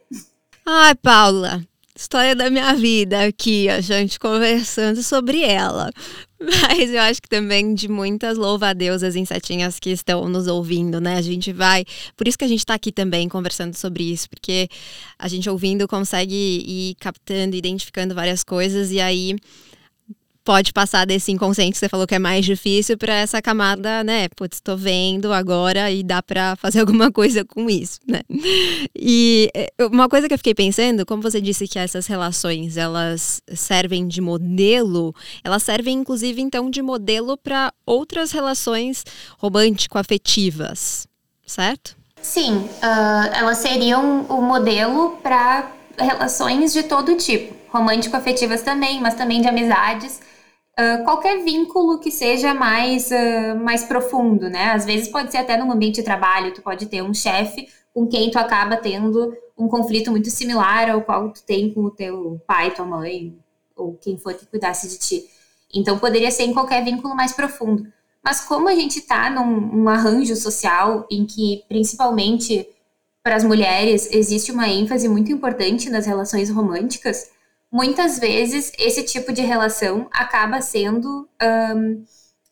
Ai, 0.66 0.94
Paula, 0.94 1.66
história 1.96 2.36
da 2.36 2.50
minha 2.50 2.74
vida 2.74 3.26
aqui, 3.26 3.70
a 3.70 3.82
gente 3.82 4.20
conversando 4.20 5.02
sobre 5.04 5.44
ela. 5.44 5.92
Mas 6.40 6.90
eu 6.90 7.02
acho 7.02 7.22
que 7.22 7.30
também 7.30 7.74
de 7.74 7.88
muitas 7.88 8.38
louva-a-deusas 8.38 9.16
insetinhas 9.16 9.80
que 9.80 9.92
estão 9.92 10.28
nos 10.28 10.48
ouvindo, 10.48 11.00
né? 11.00 11.16
A 11.16 11.22
gente 11.22 11.54
vai. 11.54 11.86
Por 12.18 12.28
isso 12.28 12.38
que 12.38 12.46
a 12.46 12.48
gente 12.48 12.60
está 12.60 12.74
aqui 12.74 12.92
também 12.92 13.30
conversando 13.30 13.76
sobre 13.76 14.04
isso, 14.12 14.30
porque 14.30 14.68
a 15.20 15.28
gente 15.28 15.50
ouvindo 15.50 15.88
consegue 15.88 16.34
ir 16.34 16.96
captando, 17.00 17.56
identificando 17.56 18.16
várias 18.16 18.44
coisas 18.44 18.92
e 18.92 19.00
aí 19.00 19.36
pode 20.44 20.74
passar 20.74 21.06
desse 21.06 21.32
inconsciente 21.32 21.74
que 21.74 21.78
você 21.78 21.90
falou 21.90 22.08
que 22.08 22.16
é 22.16 22.20
mais 22.20 22.46
difícil 22.46 22.98
para 22.98 23.14
essa 23.14 23.42
camada, 23.42 24.04
né? 24.04 24.28
Putz, 24.36 24.58
estou 24.58 24.76
vendo 24.76 25.32
agora 25.32 25.92
e 25.92 26.04
dá 26.04 26.22
para 26.22 26.56
fazer 26.56 26.80
alguma 26.82 27.12
coisa 27.12 27.46
com 27.46 27.70
isso, 27.70 28.00
né? 28.08 28.22
E 28.96 29.50
eh, 29.56 29.72
uma 29.92 30.10
coisa 30.10 30.28
que 30.28 30.34
eu 30.34 30.38
fiquei 30.38 30.56
pensando, 30.56 31.06
como 31.06 31.22
você 31.22 31.40
disse 31.40 31.68
que 31.68 31.78
essas 31.78 32.08
relações 32.08 32.78
elas 32.78 33.42
servem 33.54 34.08
de 34.08 34.20
modelo, 34.20 35.14
elas 35.44 35.64
servem 35.64 36.00
inclusive 36.00 36.42
então 36.42 36.70
de 36.70 36.82
modelo 36.82 37.38
para 37.38 37.72
outras 37.86 38.32
relações 38.32 39.04
romântico-afetivas, 39.38 41.08
certo? 41.46 41.96
Sim, 42.22 42.58
uh, 42.58 43.34
elas 43.34 43.58
seriam 43.58 44.26
o 44.30 44.42
modelo 44.42 45.18
para 45.24 45.72
relações 45.98 46.72
de 46.74 46.84
todo 46.84 47.16
tipo, 47.16 47.54
romântico-afetivas 47.70 48.62
também, 48.62 49.02
mas 49.02 49.16
também 49.16 49.42
de 49.42 49.48
amizades 49.48 50.20
uh, 50.80 51.04
qualquer 51.04 51.44
vínculo 51.44 52.00
que 52.00 52.12
seja 52.12 52.54
mais, 52.54 53.10
uh, 53.12 53.56
mais 53.64 53.84
profundo, 53.84 54.50
né? 54.50 54.72
Às 54.72 54.86
vezes 54.86 55.08
pode 55.08 55.32
ser 55.32 55.38
até 55.38 55.58
num 55.58 55.72
ambiente 55.72 55.96
de 55.96 56.04
trabalho, 56.04 56.54
tu 56.54 56.62
pode 56.62 56.86
ter 56.86 57.02
um 57.02 57.14
chefe 57.14 57.68
com 57.94 58.08
quem 58.08 58.32
tu 58.32 58.38
acaba 58.38 58.78
tendo 58.78 59.36
um 59.58 59.68
conflito 59.68 60.12
muito 60.12 60.30
similar 60.30 60.90
ao 60.90 61.02
qual 61.02 61.32
tu 61.32 61.44
tem 61.44 61.74
com 61.74 61.82
o 61.86 61.92
teu 61.92 62.42
pai, 62.48 62.72
tua 62.72 62.86
mãe, 62.86 63.38
ou 63.76 63.98
quem 64.02 64.18
for 64.18 64.34
que 64.34 64.46
cuidasse 64.46 64.88
de 64.88 64.98
ti. 64.98 65.30
Então 65.74 66.00
poderia 66.00 66.32
ser 66.32 66.44
em 66.44 66.54
qualquer 66.54 66.84
vínculo 66.84 67.16
mais 67.16 67.34
profundo. 67.34 67.86
Mas 68.24 68.42
como 68.42 68.70
a 68.70 68.76
gente 68.76 69.00
está 69.00 69.30
num 69.30 69.84
um 69.84 69.90
arranjo 69.90 70.36
social 70.36 71.08
em 71.10 71.26
que, 71.26 71.64
principalmente 71.68 72.68
para 73.24 73.36
as 73.36 73.44
mulheres, 73.44 74.10
existe 74.12 74.52
uma 74.52 74.68
ênfase 74.68 75.08
muito 75.08 75.32
importante 75.32 75.90
nas 75.90 76.06
relações 76.06 76.50
românticas, 76.50 77.32
muitas 77.72 78.20
vezes 78.20 78.72
esse 78.78 79.04
tipo 79.04 79.32
de 79.32 79.42
relação 79.42 80.08
acaba 80.12 80.62
sendo 80.62 81.28
um, 81.76 82.04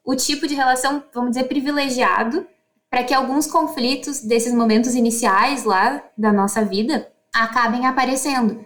o 0.03 0.15
tipo 0.15 0.47
de 0.47 0.55
relação, 0.55 1.03
vamos 1.13 1.31
dizer, 1.31 1.43
privilegiado 1.45 2.47
para 2.89 3.03
que 3.03 3.13
alguns 3.13 3.45
conflitos 3.45 4.21
desses 4.21 4.53
momentos 4.53 4.95
iniciais 4.95 5.63
lá 5.63 6.03
da 6.17 6.33
nossa 6.33 6.63
vida 6.63 7.11
acabem 7.33 7.85
aparecendo. 7.85 8.65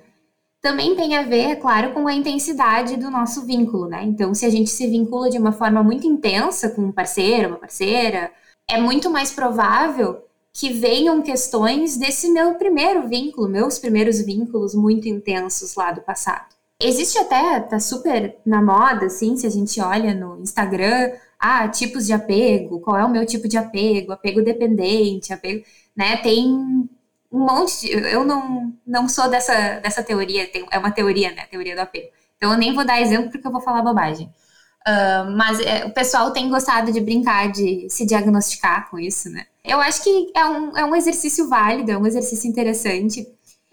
Também 0.61 0.95
tem 0.95 1.17
a 1.17 1.23
ver, 1.23 1.49
é 1.49 1.55
claro, 1.57 1.91
com 1.91 2.07
a 2.07 2.13
intensidade 2.13 2.95
do 2.95 3.11
nosso 3.11 3.45
vínculo, 3.45 3.89
né? 3.89 4.01
Então, 4.03 4.33
se 4.33 4.45
a 4.45 4.49
gente 4.49 4.69
se 4.69 4.87
vincula 4.87 5.29
de 5.29 5.37
uma 5.37 5.51
forma 5.51 5.83
muito 5.83 6.07
intensa 6.07 6.69
com 6.69 6.83
um 6.83 6.91
parceiro, 6.91 7.49
uma 7.49 7.57
parceira, 7.57 8.31
é 8.69 8.79
muito 8.79 9.09
mais 9.09 9.31
provável 9.31 10.23
que 10.53 10.71
venham 10.71 11.21
questões 11.21 11.97
desse 11.97 12.29
meu 12.29 12.53
primeiro 12.55 13.07
vínculo, 13.07 13.49
meus 13.49 13.79
primeiros 13.79 14.21
vínculos 14.21 14.75
muito 14.75 15.07
intensos 15.07 15.73
lá 15.75 15.91
do 15.91 16.01
passado. 16.01 16.53
Existe 16.79 17.17
até, 17.17 17.59
tá 17.61 17.79
super 17.79 18.37
na 18.45 18.61
moda, 18.61 19.07
assim, 19.07 19.35
se 19.35 19.47
a 19.47 19.49
gente 19.49 19.81
olha 19.81 20.13
no 20.13 20.39
Instagram, 20.41 21.11
ah, 21.39 21.67
tipos 21.67 22.05
de 22.05 22.13
apego, 22.13 22.79
qual 22.81 22.97
é 22.97 23.03
o 23.03 23.09
meu 23.09 23.25
tipo 23.25 23.47
de 23.47 23.57
apego, 23.57 24.11
apego 24.11 24.43
dependente, 24.43 25.33
apego, 25.33 25.65
né, 25.95 26.17
tem 26.17 26.45
um 26.45 26.89
monte 27.31 27.81
de, 27.81 27.91
eu 27.91 28.23
não, 28.23 28.73
não 28.85 29.09
sou 29.09 29.29
dessa, 29.29 29.79
dessa 29.79 30.03
teoria, 30.03 30.47
tem, 30.47 30.65
é 30.71 30.77
uma 30.77 30.91
teoria, 30.91 31.31
né, 31.31 31.45
teoria 31.49 31.75
do 31.75 31.81
apego. 31.81 32.09
Então 32.37 32.51
eu 32.51 32.57
nem 32.57 32.73
vou 32.75 32.85
dar 32.85 33.01
exemplo 33.01 33.31
porque 33.31 33.47
eu 33.47 33.51
vou 33.51 33.61
falar 33.61 33.81
bobagem. 33.81 34.27
Uh, 34.85 35.31
mas 35.37 35.59
é, 35.61 35.85
o 35.85 35.93
pessoal 35.93 36.31
tem 36.31 36.49
gostado 36.49 36.91
de 36.91 36.99
brincar, 36.99 37.49
de 37.51 37.87
se 37.89 38.05
diagnosticar 38.05 38.89
com 38.89 38.99
isso, 38.99 39.29
né? 39.29 39.45
Eu 39.65 39.79
acho 39.79 40.03
que 40.03 40.31
é 40.35 40.45
um, 40.45 40.77
é 40.77 40.85
um 40.85 40.95
exercício 40.95 41.47
válido, 41.47 41.91
é 41.91 41.97
um 41.97 42.05
exercício 42.05 42.49
interessante. 42.49 43.25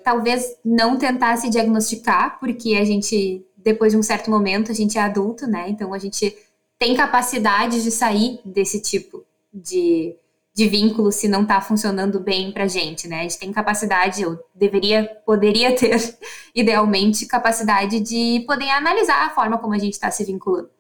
Talvez 0.05 0.57
não 0.65 0.97
tentar 0.97 1.37
se 1.37 1.51
diagnosticar, 1.51 2.39
porque 2.39 2.77
a 2.77 2.85
gente, 2.85 3.45
depois 3.57 3.93
de 3.93 3.99
um 3.99 4.03
certo 4.03 4.31
momento, 4.31 4.71
a 4.71 4.75
gente 4.75 4.97
é 4.97 5.01
adulto, 5.01 5.47
né? 5.47 5.69
Então 5.69 5.93
a 5.93 5.99
gente 5.99 6.37
tem 6.79 6.97
capacidade 6.97 7.83
de 7.83 7.91
sair 7.91 8.41
desse 8.45 8.81
tipo 8.81 9.25
de, 9.53 10.17
de 10.55 10.69
vínculo 10.69 11.11
se 11.11 11.29
não 11.29 11.43
está 11.43 11.61
funcionando 11.61 12.21
bem 12.21 12.53
pra 12.53 12.69
gente, 12.69 13.09
né? 13.09 13.21
A 13.21 13.23
gente 13.23 13.39
tem 13.39 13.53
capacidade, 13.53 14.23
eu 14.23 14.39
deveria, 14.55 15.05
poderia 15.27 15.75
ter, 15.75 16.17
idealmente, 16.55 17.27
capacidade 17.27 17.99
de 18.01 18.45
poder 18.47 18.71
analisar 18.71 19.27
a 19.27 19.31
forma 19.31 19.59
como 19.59 19.75
a 19.75 19.79
gente 19.79 19.95
está 19.95 20.11
se 20.11 20.25
vinculando. 20.25 20.71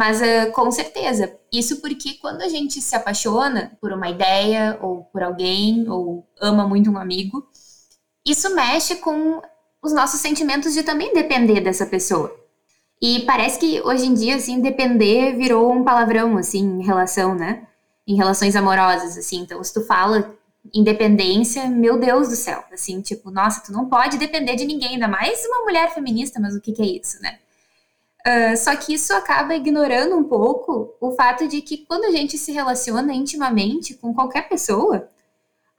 Mas 0.00 0.18
uh, 0.22 0.50
com 0.52 0.70
certeza, 0.70 1.38
isso 1.52 1.82
porque 1.82 2.14
quando 2.14 2.40
a 2.40 2.48
gente 2.48 2.80
se 2.80 2.96
apaixona 2.96 3.76
por 3.82 3.92
uma 3.92 4.08
ideia, 4.08 4.78
ou 4.80 5.04
por 5.12 5.22
alguém, 5.22 5.86
ou 5.90 6.26
ama 6.40 6.66
muito 6.66 6.90
um 6.90 6.96
amigo, 6.96 7.46
isso 8.26 8.54
mexe 8.54 8.94
com 8.94 9.42
os 9.82 9.92
nossos 9.92 10.18
sentimentos 10.18 10.72
de 10.72 10.82
também 10.82 11.12
depender 11.12 11.60
dessa 11.60 11.84
pessoa. 11.84 12.34
E 12.98 13.20
parece 13.26 13.58
que 13.58 13.82
hoje 13.82 14.06
em 14.06 14.14
dia, 14.14 14.36
assim, 14.36 14.62
depender 14.62 15.36
virou 15.36 15.70
um 15.70 15.84
palavrão, 15.84 16.38
assim, 16.38 16.80
em 16.80 16.82
relação, 16.82 17.34
né? 17.34 17.66
Em 18.08 18.16
relações 18.16 18.56
amorosas, 18.56 19.18
assim. 19.18 19.40
Então, 19.40 19.62
se 19.62 19.74
tu 19.74 19.84
fala 19.84 20.34
independência, 20.72 21.68
meu 21.68 22.00
Deus 22.00 22.30
do 22.30 22.36
céu, 22.36 22.64
assim, 22.72 23.02
tipo, 23.02 23.30
nossa, 23.30 23.62
tu 23.66 23.70
não 23.70 23.86
pode 23.86 24.16
depender 24.16 24.56
de 24.56 24.64
ninguém, 24.64 24.94
ainda 24.94 25.08
mais 25.08 25.44
uma 25.44 25.60
mulher 25.64 25.92
feminista, 25.92 26.40
mas 26.40 26.56
o 26.56 26.60
que, 26.62 26.72
que 26.72 26.80
é 26.80 26.86
isso, 26.86 27.20
né? 27.20 27.38
Uh, 28.26 28.56
só 28.56 28.76
que 28.76 28.92
isso 28.92 29.12
acaba 29.14 29.54
ignorando 29.54 30.14
um 30.14 30.24
pouco 30.24 30.94
o 31.00 31.12
fato 31.12 31.48
de 31.48 31.62
que 31.62 31.78
quando 31.86 32.04
a 32.04 32.10
gente 32.10 32.36
se 32.36 32.52
relaciona 32.52 33.14
intimamente 33.14 33.94
com 33.94 34.12
qualquer 34.12 34.48
pessoa, 34.48 35.08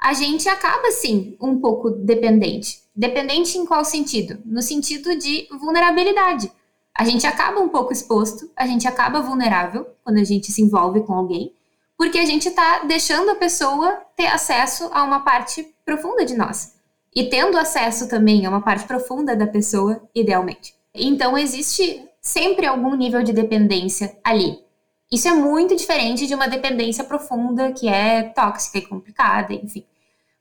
a 0.02 0.14
gente 0.14 0.50
acaba, 0.50 0.90
sim, 0.92 1.38
um 1.40 1.60
pouco 1.60 1.92
dependente. 1.92 2.82
Dependente 2.96 3.58
em 3.58 3.66
qual 3.66 3.86
sentido? 3.86 4.40
No 4.44 4.62
sentido 4.62 5.16
de 5.16 5.48
vulnerabilidade. 5.52 6.52
A 6.98 7.06
gente 7.06 7.26
acaba 7.28 7.60
um 7.60 7.70
pouco 7.70 7.94
exposto, 7.94 8.52
a 8.56 8.66
gente 8.66 8.88
acaba 8.88 9.22
vulnerável 9.22 9.88
quando 10.04 10.18
a 10.18 10.24
gente 10.24 10.52
se 10.52 10.62
envolve 10.62 11.02
com 11.02 11.14
alguém, 11.14 11.54
porque 11.98 12.18
a 12.18 12.26
gente 12.26 12.50
está 12.50 12.80
deixando 12.80 13.30
a 13.30 13.36
pessoa 13.36 14.02
ter 14.16 14.26
acesso 14.28 14.90
a 14.92 15.04
uma 15.04 15.20
parte 15.20 15.64
profunda 15.86 16.26
de 16.26 16.36
nós. 16.36 16.76
E 17.16 17.30
tendo 17.30 17.58
acesso 17.58 18.10
também 18.10 18.46
a 18.46 18.50
uma 18.50 18.62
parte 18.62 18.86
profunda 18.86 19.36
da 19.36 19.46
pessoa, 19.46 20.02
idealmente. 20.16 20.74
Então, 20.94 21.38
existe 21.38 22.08
sempre 22.22 22.66
algum 22.66 22.96
nível 22.96 23.24
de 23.24 23.34
dependência 23.34 24.18
ali. 24.24 24.60
Isso 25.12 25.28
é 25.28 25.34
muito 25.34 25.76
diferente 25.76 26.26
de 26.26 26.34
uma 26.34 26.48
dependência 26.48 27.04
profunda 27.04 27.74
que 27.74 27.90
é 27.90 28.24
tóxica 28.24 28.78
e 28.78 28.82
complicada, 28.88 29.54
enfim. 29.54 29.86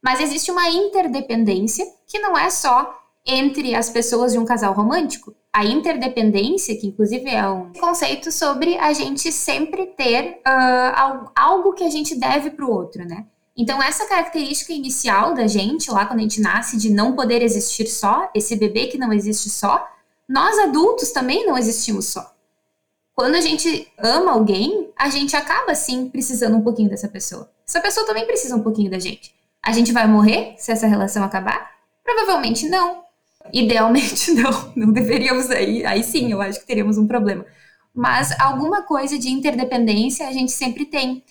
Mas 0.03 0.21
existe 0.21 0.51
uma 0.51 0.69
interdependência 0.69 1.85
que 2.07 2.21
não 2.21 2.39
é 2.39 2.49
só 2.51 2.99
entre 3.27 3.75
as 3.75 3.91
pessoas 3.91 4.33
de 4.33 4.39
um 4.39 4.45
casal 4.45 4.73
romântico. 4.73 5.35
A 5.53 5.65
interdependência, 5.65 6.77
que 6.77 6.87
inclusive 6.87 7.29
é 7.29 7.49
um 7.49 7.73
conceito 7.73 8.31
sobre 8.31 8.79
a 8.79 8.93
gente 8.93 9.33
sempre 9.33 9.87
ter 9.87 10.41
uh, 10.47 11.31
algo 11.35 11.73
que 11.73 11.85
a 11.85 11.91
gente 11.91 12.15
deve 12.15 12.51
para 12.51 12.65
o 12.65 12.71
outro, 12.71 13.05
né? 13.05 13.27
Então, 13.57 13.83
essa 13.83 14.07
característica 14.07 14.73
inicial 14.73 15.35
da 15.35 15.47
gente, 15.47 15.91
lá 15.91 16.07
quando 16.07 16.21
a 16.21 16.23
gente 16.23 16.41
nasce, 16.41 16.79
de 16.79 16.89
não 16.89 17.15
poder 17.15 17.43
existir 17.43 17.89
só, 17.89 18.31
esse 18.35 18.57
bebê 18.57 18.87
que 18.87 18.97
não 18.97 19.13
existe 19.13 19.51
só, 19.51 19.87
nós 20.31 20.57
adultos 20.61 21.11
também 21.11 21.45
não 21.45 21.59
existimos 21.59 22.07
só. 22.07 22.33
Quando 23.13 23.35
a 23.35 23.41
gente 23.41 23.93
ama 23.99 24.31
alguém, 24.31 24.89
a 24.97 25.11
gente 25.11 25.35
acaba 25.35 25.75
sim 25.75 26.09
precisando 26.09 26.57
um 26.57 26.63
pouquinho 26.63 26.89
dessa 26.89 27.09
pessoa. 27.09 27.51
Essa 27.67 27.81
pessoa 27.81 28.07
também 28.07 28.25
precisa 28.25 28.55
um 28.55 28.63
pouquinho 28.63 28.89
da 28.89 29.01
gente. 29.01 29.35
A 29.61 29.73
gente 29.73 29.91
vai 29.91 30.07
morrer 30.07 30.55
se 30.57 30.71
essa 30.71 30.87
relação 30.87 31.25
acabar? 31.25 31.73
Provavelmente 32.05 32.69
não. 32.69 33.03
Idealmente 33.53 34.31
não. 34.41 34.73
Não 34.77 34.93
deveríamos 34.93 35.51
aí. 35.51 35.85
Aí 35.85 36.05
sim, 36.05 36.31
eu 36.31 36.41
acho 36.41 36.61
que 36.61 36.67
teríamos 36.67 36.97
um 36.97 37.09
problema. 37.09 37.45
Mas 37.93 38.31
alguma 38.41 38.83
coisa 38.83 39.19
de 39.19 39.31
interdependência 39.31 40.29
a 40.29 40.33
gente 40.33 40.53
sempre 40.53 40.85
tem. 40.85 41.25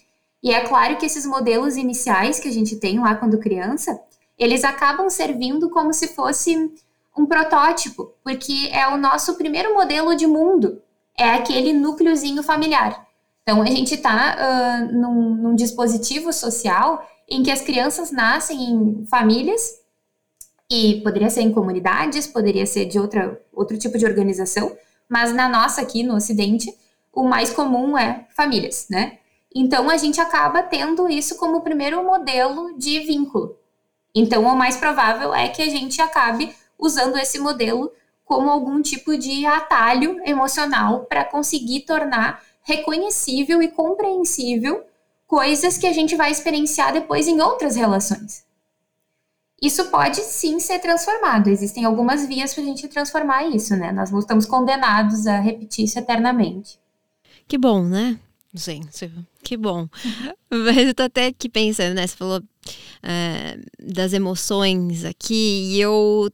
E 0.43 0.51
é 0.51 0.67
claro 0.67 0.97
que 0.97 1.05
esses 1.05 1.25
modelos 1.25 1.77
iniciais 1.77 2.37
que 2.37 2.49
a 2.49 2.53
gente 2.53 2.75
tem 2.75 2.99
lá 2.99 3.15
quando 3.15 3.39
criança, 3.39 3.97
eles 4.37 4.65
acabam 4.65 5.09
servindo 5.09 5.69
como 5.69 5.93
se 5.93 6.09
fosse 6.09 6.69
um 7.17 7.25
protótipo, 7.25 8.13
porque 8.23 8.69
é 8.71 8.87
o 8.87 8.97
nosso 8.97 9.35
primeiro 9.35 9.73
modelo 9.73 10.15
de 10.15 10.25
mundo, 10.25 10.81
é 11.17 11.31
aquele 11.31 11.73
núcleozinho 11.73 12.41
familiar. 12.41 13.07
Então, 13.43 13.61
a 13.61 13.65
gente 13.65 13.95
está 13.95 14.37
uh, 14.37 14.93
num, 14.93 15.35
num, 15.35 15.55
dispositivo 15.55 16.31
social 16.31 17.03
em 17.27 17.43
que 17.43 17.51
as 17.51 17.61
crianças 17.61 18.11
nascem 18.11 18.61
em 18.61 19.05
famílias, 19.05 19.79
e 20.71 21.01
poderia 21.01 21.29
ser 21.29 21.41
em 21.41 21.51
comunidades, 21.51 22.27
poderia 22.27 22.65
ser 22.65 22.85
de 22.85 22.99
outra, 22.99 23.41
outro 23.51 23.77
tipo 23.77 23.97
de 23.97 24.05
organização, 24.05 24.71
mas 25.09 25.33
na 25.33 25.49
nossa 25.49 25.81
aqui, 25.81 26.03
no 26.03 26.15
Ocidente, 26.15 26.71
o 27.11 27.23
mais 27.23 27.51
comum 27.51 27.97
é 27.97 28.27
famílias, 28.35 28.85
né? 28.89 29.17
Então, 29.53 29.89
a 29.89 29.97
gente 29.97 30.21
acaba 30.21 30.61
tendo 30.61 31.09
isso 31.09 31.37
como 31.37 31.61
primeiro 31.61 32.03
modelo 32.03 32.77
de 32.77 32.99
vínculo. 32.99 33.57
Então, 34.13 34.43
o 34.43 34.55
mais 34.55 34.77
provável 34.77 35.33
é 35.33 35.47
que 35.47 35.61
a 35.61 35.69
gente 35.69 35.99
acabe 35.99 36.55
usando 36.79 37.17
esse 37.17 37.37
modelo 37.39 37.91
como 38.23 38.49
algum 38.49 38.81
tipo 38.81 39.17
de 39.17 39.45
atalho 39.45 40.19
emocional 40.25 41.01
para 41.05 41.25
conseguir 41.25 41.81
tornar 41.81 42.43
reconhecível 42.61 43.61
e 43.61 43.67
compreensível 43.67 44.83
coisas 45.27 45.77
que 45.77 45.87
a 45.87 45.93
gente 45.93 46.15
vai 46.15 46.31
experienciar 46.31 46.93
depois 46.93 47.27
em 47.27 47.41
outras 47.41 47.75
relações. 47.75 48.45
Isso 49.61 49.85
pode 49.85 50.17
sim 50.21 50.59
ser 50.59 50.79
transformado. 50.79 51.49
Existem 51.49 51.83
algumas 51.85 52.25
vias 52.27 52.53
para 52.53 52.63
a 52.63 52.65
gente 52.65 52.87
transformar 52.87 53.43
isso, 53.47 53.75
né? 53.75 53.91
Nós 53.91 54.09
não 54.09 54.19
estamos 54.19 54.45
condenados 54.45 55.27
a 55.27 55.39
repetir 55.39 55.85
isso 55.85 55.99
eternamente. 55.99 56.79
Que 57.47 57.57
bom, 57.57 57.83
né? 57.83 58.19
Gente, 58.53 59.11
que 59.43 59.57
bom. 59.57 59.87
Mas 60.49 60.77
eu 60.87 60.93
tô 60.95 61.03
até 61.03 61.27
aqui 61.27 61.49
pensando, 61.49 61.93
né? 61.93 62.07
Você 62.07 62.15
falou 62.15 62.41
é, 63.03 63.59
das 63.79 64.13
emoções 64.13 65.03
aqui, 65.03 65.73
e 65.73 65.81
eu 65.81 66.31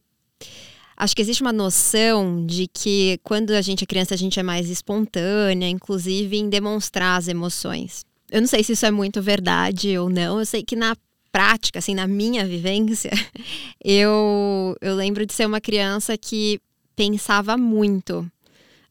acho 0.96 1.14
que 1.14 1.22
existe 1.22 1.42
uma 1.42 1.52
noção 1.52 2.44
de 2.46 2.66
que 2.66 3.20
quando 3.22 3.50
a 3.50 3.60
gente 3.60 3.84
é 3.84 3.86
criança, 3.86 4.14
a 4.14 4.18
gente 4.18 4.40
é 4.40 4.42
mais 4.42 4.70
espontânea, 4.70 5.68
inclusive 5.68 6.36
em 6.36 6.48
demonstrar 6.48 7.18
as 7.18 7.28
emoções. 7.28 8.04
Eu 8.30 8.40
não 8.40 8.48
sei 8.48 8.64
se 8.64 8.72
isso 8.72 8.86
é 8.86 8.90
muito 8.90 9.20
verdade 9.22 9.96
ou 9.98 10.08
não. 10.08 10.38
Eu 10.38 10.46
sei 10.46 10.62
que 10.62 10.74
na 10.74 10.96
prática, 11.30 11.78
assim, 11.78 11.94
na 11.94 12.06
minha 12.06 12.46
vivência, 12.46 13.10
eu, 13.84 14.76
eu 14.80 14.94
lembro 14.94 15.26
de 15.26 15.34
ser 15.34 15.46
uma 15.46 15.60
criança 15.60 16.16
que 16.16 16.60
pensava 16.96 17.56
muito 17.58 18.26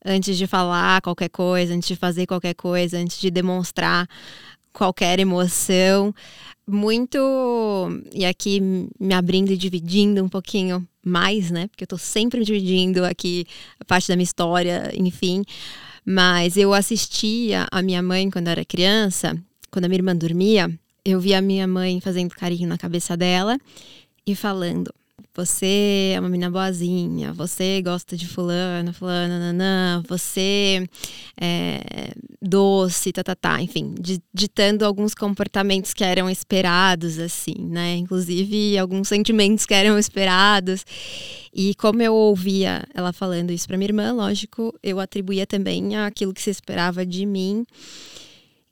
antes 0.06 0.38
de 0.38 0.46
falar 0.46 1.02
qualquer 1.02 1.30
coisa, 1.30 1.74
antes 1.74 1.88
de 1.88 1.96
fazer 1.96 2.28
qualquer 2.28 2.54
coisa, 2.54 3.00
antes 3.00 3.20
de 3.20 3.32
demonstrar 3.32 4.08
qualquer 4.72 5.20
emoção. 5.20 6.13
Muito. 6.68 7.18
E 8.13 8.26
aqui 8.26 8.62
me 9.00 9.13
abrindo 9.13 9.52
e 9.52 9.58
dividindo 9.58 10.24
um 10.24 10.30
pouquinho 10.30 10.88
mais, 11.06 11.52
né? 11.52 11.68
Porque 11.68 11.84
eu 11.84 11.88
tô 11.88 11.98
sempre 11.98 12.44
dividindo 12.44 13.06
aqui 13.06 13.46
a 13.80 13.86
parte 13.86 14.08
da 14.08 14.15
minha 14.15 14.24
história, 14.24 14.91
enfim. 14.96 15.44
Mas 16.04 16.58
eu 16.58 16.74
assistia 16.74 17.68
a 17.72 17.82
minha 17.82 18.02
mãe 18.02 18.30
quando 18.30 18.48
eu 18.48 18.52
era 18.52 18.65
criança, 18.65 19.38
quando 19.70 19.86
a 19.86 19.88
minha 19.88 20.00
irmã 20.00 20.15
dormia, 20.15 20.70
eu 21.04 21.20
via 21.20 21.38
a 21.38 21.41
minha 21.41 21.68
mãe 21.68 22.02
fazendo 22.02 22.34
carinho 22.34 22.68
na 22.68 22.78
cabeça 22.78 23.15
dela 23.15 23.58
e 24.26 24.36
falando: 24.36 24.94
você 25.36 26.13
é 26.15 26.19
uma 26.19 26.30
menina 26.30 26.50
boazinha, 26.50 27.34
você 27.34 27.82
gosta 27.82 28.15
de 28.15 28.26
fulano, 28.26 28.93
fulano, 28.93 29.38
nanã, 29.38 30.02
você 30.08 30.88
é 31.39 32.13
doce, 32.41 33.12
tá, 33.12 33.21
tá, 33.21 33.36
tá, 33.36 33.62
enfim, 33.62 33.93
ditando 34.34 34.86
alguns 34.86 35.13
comportamentos 35.13 35.93
que 35.93 36.04
eram 36.06 36.30
esperados, 36.30 37.19
assim, 37.19 37.56
né? 37.58 37.98
Inclusive 37.98 38.78
alguns 38.78 39.10
sentimentos 39.10 39.65
que 39.65 39.74
eram 39.74 40.00
esperados. 40.00 40.86
E 41.54 41.76
como 41.76 42.02
eu 42.02 42.13
ouvia 42.13 42.84
ela 42.93 43.12
falando 43.12 43.52
isso 43.52 43.67
para 43.67 43.78
minha 43.78 43.89
irmã, 43.89 44.13
lógico, 44.13 44.74
eu 44.82 45.02
atribuía 45.02 45.45
também 45.45 45.98
aquilo 45.98 46.34
que 46.34 46.41
se 46.41 46.50
esperava 46.50 47.06
de 47.06 47.26
mim. 47.26 47.65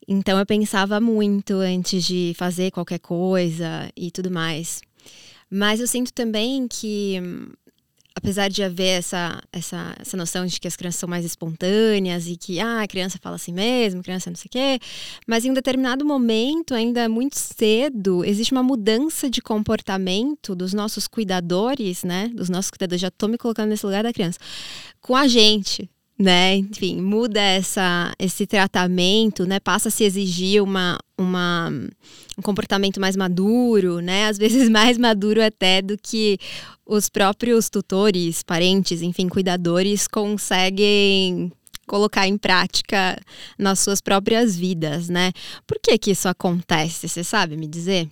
Então 0.08 0.38
eu 0.38 0.46
pensava 0.46 1.00
muito 1.00 1.54
antes 1.54 2.04
de 2.04 2.32
fazer 2.36 2.70
qualquer 2.70 3.00
coisa 3.00 3.90
e 3.94 4.10
tudo 4.10 4.30
mais. 4.30 4.80
Mas 5.56 5.78
eu 5.78 5.86
sinto 5.86 6.12
também 6.12 6.66
que, 6.66 7.14
apesar 8.12 8.48
de 8.48 8.60
haver 8.60 8.98
essa, 8.98 9.40
essa, 9.52 9.94
essa 10.00 10.16
noção 10.16 10.44
de 10.44 10.58
que 10.58 10.66
as 10.66 10.74
crianças 10.74 10.98
são 10.98 11.08
mais 11.08 11.24
espontâneas 11.24 12.26
e 12.26 12.36
que 12.36 12.58
ah, 12.58 12.82
a 12.82 12.88
criança 12.88 13.20
fala 13.22 13.36
assim 13.36 13.52
mesmo, 13.52 14.02
criança 14.02 14.28
não 14.30 14.36
sei 14.36 14.48
o 14.48 14.50
quê, 14.50 14.80
mas 15.28 15.44
em 15.44 15.52
um 15.52 15.54
determinado 15.54 16.04
momento, 16.04 16.74
ainda 16.74 17.08
muito 17.08 17.38
cedo, 17.38 18.24
existe 18.24 18.50
uma 18.50 18.64
mudança 18.64 19.30
de 19.30 19.40
comportamento 19.40 20.56
dos 20.56 20.74
nossos 20.74 21.06
cuidadores, 21.06 22.02
né? 22.02 22.32
Dos 22.34 22.48
nossos 22.48 22.72
cuidadores, 22.72 23.00
já 23.00 23.06
estou 23.06 23.28
me 23.28 23.38
colocando 23.38 23.68
nesse 23.68 23.86
lugar 23.86 24.02
da 24.02 24.12
criança, 24.12 24.40
com 25.00 25.14
a 25.14 25.28
gente. 25.28 25.88
Né? 26.18 26.56
Enfim, 26.56 27.00
muda 27.00 27.40
essa, 27.40 28.12
esse 28.18 28.46
tratamento, 28.46 29.44
né? 29.46 29.58
Passa 29.58 29.88
a 29.88 29.90
se 29.90 30.04
exigir 30.04 30.62
uma, 30.62 30.98
uma, 31.18 31.70
um 32.38 32.42
comportamento 32.42 33.00
mais 33.00 33.16
maduro, 33.16 34.00
né? 34.00 34.26
Às 34.26 34.38
vezes 34.38 34.68
mais 34.70 34.96
maduro 34.96 35.42
até 35.42 35.82
do 35.82 35.96
que 35.98 36.38
os 36.86 37.08
próprios 37.08 37.68
tutores, 37.68 38.42
parentes, 38.42 39.02
enfim, 39.02 39.28
cuidadores 39.28 40.06
conseguem 40.06 41.50
colocar 41.86 42.26
em 42.26 42.38
prática 42.38 43.18
nas 43.58 43.80
suas 43.80 44.00
próprias 44.00 44.56
vidas, 44.56 45.08
né? 45.08 45.32
Por 45.66 45.78
que 45.82 45.98
que 45.98 46.10
isso 46.12 46.28
acontece? 46.28 47.08
Você 47.08 47.24
sabe 47.24 47.56
me 47.56 47.66
dizer? 47.66 48.08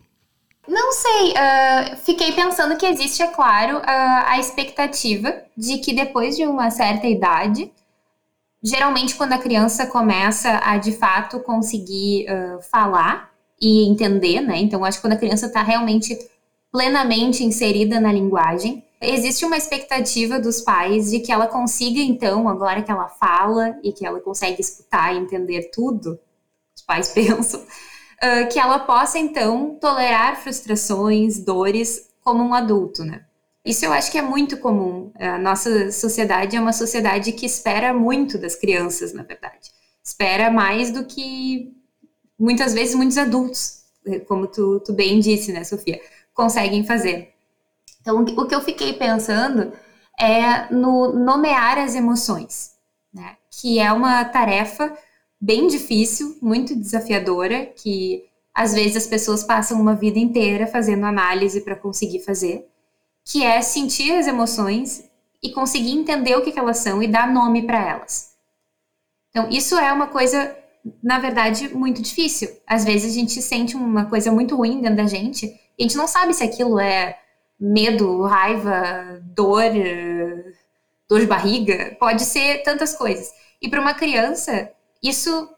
Não 0.69 0.93
sei, 0.93 1.33
uh, 1.33 1.97
fiquei 2.05 2.33
pensando 2.33 2.77
que 2.77 2.87
existe, 2.87 3.21
é 3.21 3.27
claro, 3.27 3.79
uh, 3.79 3.83
a 3.85 4.39
expectativa 4.39 5.43
de 5.57 5.79
que 5.79 5.93
depois 5.93 6.37
de 6.37 6.47
uma 6.47 6.71
certa 6.71 7.07
idade, 7.09 7.71
geralmente 8.63 9.17
quando 9.17 9.33
a 9.33 9.39
criança 9.39 9.87
começa 9.87 10.61
a 10.63 10.79
de 10.79 10.93
fato 10.93 11.41
conseguir 11.41 12.27
uh, 12.31 12.63
falar 12.71 13.33
e 13.61 13.89
entender, 13.89 14.41
né? 14.41 14.59
Então, 14.59 14.85
acho 14.85 14.99
que 14.99 15.03
quando 15.03 15.15
a 15.15 15.19
criança 15.19 15.47
está 15.47 15.63
realmente 15.63 16.19
plenamente 16.71 17.45
inserida 17.45 18.01
na 18.01 18.13
linguagem, 18.13 18.85
existe 19.01 19.45
uma 19.45 19.57
expectativa 19.57 20.39
dos 20.39 20.61
pais 20.61 21.11
de 21.11 21.21
que 21.21 21.31
ela 21.31 21.47
consiga, 21.47 22.01
então, 22.01 22.49
agora 22.49 22.83
que 22.83 22.91
ela 22.91 23.09
fala 23.09 23.77
e 23.83 23.93
que 23.93 24.07
ela 24.07 24.21
consegue 24.21 24.61
escutar 24.61 25.15
e 25.15 25.19
entender 25.19 25.71
tudo, 25.73 26.19
os 26.75 26.83
pais 26.83 27.09
pensam, 27.15 27.61
uh, 27.61 28.49
que 28.51 28.59
ela 28.59 28.79
possa, 28.81 29.19
então, 29.19 29.77
tolerar 29.81 30.41
frustrações, 30.41 31.39
dores 31.45 32.09
como 32.23 32.43
um 32.43 32.55
adulto, 32.55 33.05
né? 33.05 33.25
Isso 33.65 33.85
eu 33.85 33.93
acho 33.93 34.11
que 34.11 34.19
é 34.19 34.23
muito 34.23 34.57
comum. 34.57 35.13
A 35.19 35.39
nossa 35.39 35.93
sociedade 35.93 36.57
é 36.57 36.61
uma 36.61 36.73
sociedade 36.73 37.33
que 37.33 37.47
espera 37.47 37.95
muito 37.95 38.37
das 38.37 38.57
crianças, 38.57 39.13
na 39.13 39.23
verdade. 39.23 39.71
Espera 40.03 40.51
mais 40.51 40.91
do 40.91 41.05
que 41.05 41.73
muitas 42.39 42.75
vezes 42.75 42.95
muitos 42.95 43.17
adultos, 43.17 43.83
como 44.27 44.49
tu, 44.49 44.81
tu 44.81 44.93
bem 44.93 45.21
disse, 45.21 45.53
né, 45.53 45.63
Sofia, 45.63 46.01
conseguem 46.35 46.85
fazer. 46.85 47.33
Então, 48.01 48.21
o 48.23 48.47
que 48.49 48.55
eu 48.55 48.61
fiquei 48.63 48.95
pensando 48.95 49.73
é 50.19 50.73
no 50.75 51.13
nomear 51.13 51.79
as 51.79 51.95
emoções, 51.95 52.73
né? 53.15 53.37
Que 53.49 53.79
é 53.79 53.93
uma 53.93 54.25
tarefa 54.25 54.93
bem 55.41 55.69
difícil, 55.69 56.37
muito 56.43 56.75
desafiadora, 56.75 57.67
que 57.67 58.25
às 58.53 58.75
vezes 58.75 58.97
as 58.97 59.07
pessoas 59.07 59.45
passam 59.45 59.81
uma 59.81 59.95
vida 59.95 60.19
inteira 60.19 60.67
fazendo 60.67 61.07
análise 61.07 61.61
para 61.61 61.77
conseguir 61.77 62.21
fazer, 62.21 62.67
que 63.25 63.45
é 63.45 63.61
sentir 63.63 64.13
as 64.13 64.27
emoções 64.27 65.09
e 65.43 65.51
conseguir 65.51 65.93
entender 65.93 66.37
o 66.37 66.43
que, 66.43 66.53
que 66.53 66.59
elas 66.59 66.79
são 66.79 67.03
e 67.03 67.09
dar 67.09 67.33
nome 67.33 67.63
para 67.63 67.81
elas. 67.81 68.33
Então, 69.31 69.49
isso 69.49 69.77
é 69.77 69.93
uma 69.93 70.07
coisa, 70.09 70.57
na 71.03 71.19
verdade, 71.19 71.69
muito 71.75 72.03
difícil. 72.03 72.49
Às 72.67 72.85
vezes 72.85 73.13
a 73.13 73.15
gente 73.15 73.41
sente 73.41 73.77
uma 73.77 74.07
coisa 74.07 74.31
muito 74.31 74.57
ruim 74.57 74.81
dentro 74.81 74.97
da 74.97 75.07
gente 75.07 75.47
e 75.47 75.83
a 75.83 75.83
gente 75.83 75.97
não 75.97 76.07
sabe 76.07 76.35
se 76.35 76.45
aquilo 76.45 76.79
é 76.79 77.19
medo, 77.59 78.23
raiva, 78.23 79.21
dor, 79.23 79.63
dor 81.09 81.21
de 81.21 81.27
barriga, 81.27 81.97
pode 81.99 82.25
ser 82.25 82.63
tantas 82.63 82.95
coisas. 82.95 83.33
E 83.61 83.69
para 83.69 83.81
uma 83.81 83.95
criança, 83.95 84.71
isso 85.03 85.49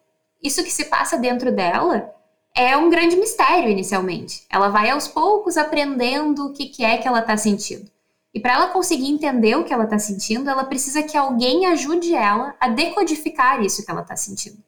isso 0.43 0.63
que 0.63 0.71
se 0.71 0.85
passa 0.85 1.17
dentro 1.17 1.51
dela 1.51 2.15
é 2.57 2.77
um 2.77 2.89
grande 2.89 3.17
mistério 3.17 3.69
inicialmente. 3.69 4.45
Ela 4.49 4.69
vai 4.69 4.91
aos 4.91 5.09
poucos 5.09 5.57
aprendendo 5.57 6.47
o 6.47 6.53
que, 6.53 6.67
que 6.67 6.85
é 6.85 6.97
que 6.99 7.09
ela 7.09 7.21
está 7.21 7.37
sentindo. 7.37 7.91
E 8.33 8.41
para 8.41 8.55
ela 8.55 8.69
conseguir 8.69 9.09
entender 9.09 9.57
o 9.57 9.65
que 9.65 9.73
ela 9.73 9.85
está 9.85 9.99
sentindo, 9.99 10.51
ela 10.51 10.65
precisa 10.65 11.03
que 11.03 11.17
alguém 11.17 11.67
ajude 11.67 12.15
ela 12.15 12.55
a 12.61 12.69
decodificar 12.69 13.63
isso 13.63 13.85
que 13.85 13.91
ela 13.91 14.03
está 14.03 14.17
sentindo. 14.17 14.59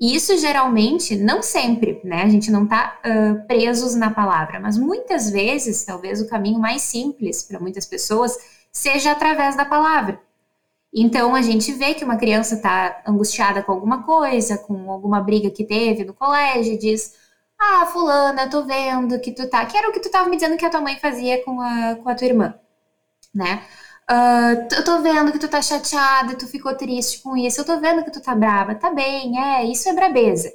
E 0.00 0.14
isso 0.14 0.38
geralmente, 0.38 1.16
não 1.16 1.42
sempre, 1.42 2.00
né? 2.04 2.22
A 2.22 2.28
gente 2.28 2.50
não 2.50 2.64
está 2.64 2.98
uh, 3.04 3.46
presos 3.46 3.94
na 3.94 4.10
palavra, 4.10 4.60
mas 4.60 4.78
muitas 4.78 5.28
vezes, 5.28 5.84
talvez 5.84 6.20
o 6.20 6.28
caminho 6.28 6.60
mais 6.60 6.82
simples 6.82 7.42
para 7.42 7.58
muitas 7.58 7.84
pessoas 7.84 8.38
seja 8.70 9.10
através 9.10 9.56
da 9.56 9.64
palavra. 9.64 10.20
Então 11.00 11.34
a 11.34 11.42
gente 11.42 11.72
vê 11.72 11.94
que 11.94 12.04
uma 12.04 12.16
criança 12.16 12.56
está 12.56 13.02
angustiada 13.06 13.62
com 13.62 13.72
alguma 13.72 14.02
coisa, 14.02 14.58
com 14.58 14.90
alguma 14.90 15.20
briga 15.20 15.50
que 15.50 15.64
teve 15.64 16.04
no 16.04 16.14
colégio, 16.14 16.74
e 16.74 16.78
diz: 16.78 17.14
Ah, 17.58 17.86
fulana, 17.86 18.48
tô 18.50 18.64
vendo 18.64 19.20
que 19.20 19.32
tu 19.32 19.48
tá. 19.48 19.64
Que 19.66 19.76
era 19.76 19.88
o 19.88 19.92
que 19.92 20.00
tu 20.00 20.10
tava 20.10 20.28
me 20.28 20.36
dizendo 20.36 20.56
que 20.56 20.64
a 20.64 20.70
tua 20.70 20.80
mãe 20.80 20.98
fazia 20.98 21.44
com 21.44 21.60
a, 21.60 21.96
com 21.96 22.08
a 22.08 22.14
tua 22.14 22.26
irmã, 22.26 22.54
né? 23.34 23.62
Uh, 24.10 24.74
eu 24.74 24.84
tô 24.84 25.02
vendo 25.02 25.32
que 25.32 25.38
tu 25.38 25.48
tá 25.48 25.60
chateada, 25.60 26.34
tu 26.34 26.46
ficou 26.46 26.74
triste 26.74 27.22
com 27.22 27.36
isso, 27.36 27.60
eu 27.60 27.64
tô 27.64 27.78
vendo 27.78 28.02
que 28.02 28.10
tu 28.10 28.22
tá 28.22 28.34
brava, 28.34 28.74
tá 28.74 28.90
bem, 28.90 29.38
é, 29.38 29.64
isso 29.64 29.86
é 29.86 29.92
brabeza. 29.92 30.50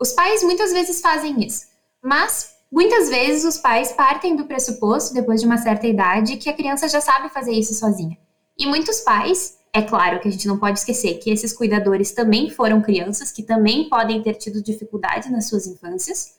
Os 0.00 0.12
pais 0.12 0.42
muitas 0.42 0.72
vezes 0.72 1.00
fazem 1.00 1.38
isso, 1.44 1.66
mas 2.02 2.56
muitas 2.72 3.10
vezes 3.10 3.44
os 3.44 3.58
pais 3.58 3.92
partem 3.92 4.36
do 4.36 4.46
pressuposto, 4.46 5.12
depois 5.12 5.40
de 5.40 5.46
uma 5.46 5.58
certa 5.58 5.86
idade, 5.86 6.38
que 6.38 6.48
a 6.48 6.54
criança 6.54 6.88
já 6.88 7.00
sabe 7.00 7.28
fazer 7.28 7.52
isso 7.52 7.74
sozinha. 7.74 8.16
E 8.56 8.66
muitos 8.66 9.00
pais, 9.00 9.57
é 9.72 9.82
claro 9.82 10.20
que 10.20 10.28
a 10.28 10.30
gente 10.30 10.48
não 10.48 10.58
pode 10.58 10.78
esquecer 10.78 11.18
que 11.18 11.30
esses 11.30 11.52
cuidadores 11.52 12.12
também 12.12 12.50
foram 12.50 12.80
crianças, 12.80 13.30
que 13.30 13.42
também 13.42 13.88
podem 13.88 14.22
ter 14.22 14.34
tido 14.34 14.62
dificuldade 14.62 15.30
nas 15.30 15.46
suas 15.48 15.66
infâncias, 15.66 16.38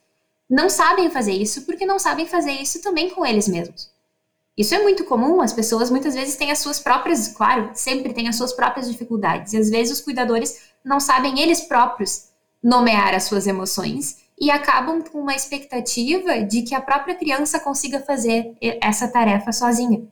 não 0.49 0.69
sabem 0.69 1.09
fazer 1.11 1.33
isso 1.33 1.65
porque 1.65 1.85
não 1.85 1.99
sabem 1.99 2.25
fazer 2.25 2.51
isso 2.53 2.81
também 2.81 3.09
com 3.09 3.25
eles 3.25 3.47
mesmos. 3.47 3.91
Isso 4.57 4.75
é 4.75 4.83
muito 4.83 5.05
comum, 5.05 5.41
as 5.41 5.53
pessoas 5.53 5.89
muitas 5.89 6.15
vezes 6.15 6.35
têm 6.35 6.51
as 6.51 6.59
suas 6.59 6.79
próprias, 6.79 7.29
claro, 7.29 7.69
sempre 7.73 8.13
têm 8.13 8.27
as 8.27 8.35
suas 8.35 8.51
próprias 8.51 8.89
dificuldades. 8.91 9.53
E 9.53 9.57
às 9.57 9.69
vezes 9.69 9.99
os 9.99 10.03
cuidadores 10.03 10.71
não 10.83 10.99
sabem 10.99 11.39
eles 11.39 11.61
próprios 11.61 12.29
nomear 12.61 13.13
as 13.13 13.23
suas 13.23 13.47
emoções 13.47 14.17
e 14.37 14.49
acabam 14.51 15.01
com 15.01 15.19
uma 15.19 15.35
expectativa 15.35 16.41
de 16.41 16.63
que 16.63 16.75
a 16.75 16.81
própria 16.81 17.15
criança 17.15 17.59
consiga 17.59 17.99
fazer 18.01 18.53
essa 18.81 19.07
tarefa 19.07 19.51
sozinha. 19.51 20.05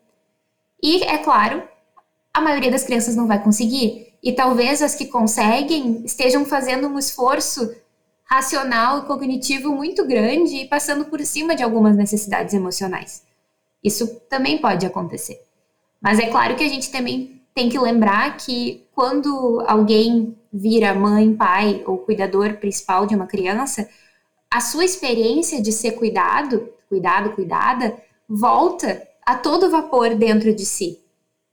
E, 0.81 1.03
é 1.03 1.17
claro, 1.17 1.67
a 2.37 2.41
maioria 2.41 2.69
das 2.69 2.83
crianças 2.83 3.15
não 3.15 3.25
vai 3.25 3.41
conseguir. 3.41 4.13
E 4.21 4.31
talvez 4.31 4.83
as 4.83 4.93
que 4.93 5.07
conseguem 5.07 6.03
estejam 6.05 6.45
fazendo 6.45 6.87
um 6.87 6.99
esforço 6.99 7.75
racional 8.25 8.99
e 8.99 9.05
cognitivo 9.05 9.73
muito 9.73 10.05
grande 10.05 10.57
e 10.57 10.67
passando 10.67 11.05
por 11.05 11.19
cima 11.21 11.55
de 11.55 11.63
algumas 11.63 11.95
necessidades 11.95 12.53
emocionais. 12.53 13.23
Isso 13.83 14.21
também 14.29 14.59
pode 14.59 14.85
acontecer. 14.85 15.41
Mas 15.99 16.19
é 16.19 16.27
claro 16.27 16.55
que 16.55 16.63
a 16.63 16.69
gente 16.69 16.91
também 16.91 17.41
tem 17.55 17.69
que 17.69 17.79
lembrar 17.79 18.37
que 18.37 18.85
quando 18.93 19.63
alguém 19.65 20.37
vira 20.53 20.93
mãe, 20.93 21.33
pai 21.33 21.81
ou 21.87 21.97
cuidador 21.97 22.57
principal 22.57 23.07
de 23.07 23.15
uma 23.15 23.25
criança, 23.25 23.89
a 24.51 24.61
sua 24.61 24.85
experiência 24.85 25.59
de 25.59 25.71
ser 25.71 25.93
cuidado, 25.93 26.69
cuidado, 26.87 27.31
cuidada, 27.31 27.97
volta 28.29 29.07
a 29.25 29.35
todo 29.35 29.71
vapor 29.71 30.13
dentro 30.13 30.53
de 30.53 30.67
si. 30.67 30.99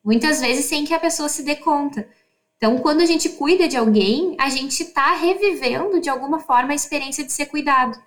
Muitas 0.04 0.40
vezes 0.40 0.66
sem 0.66 0.84
que 0.84 0.92
a 0.92 1.00
pessoa 1.00 1.28
se 1.28 1.42
dê 1.42 1.56
conta. 1.56 2.06
Então, 2.56 2.78
quando 2.78 3.00
a 3.00 3.06
gente 3.06 3.30
cuida 3.30 3.66
de 3.66 3.76
alguém, 3.76 4.36
a 4.38 4.48
gente 4.50 4.82
está 4.82 5.14
revivendo 5.14 6.00
de 6.00 6.08
alguma 6.08 6.38
forma 6.38 6.72
a 6.72 6.76
experiência 6.76 7.24
de 7.24 7.32
ser 7.32 7.46
cuidado. 7.46 7.98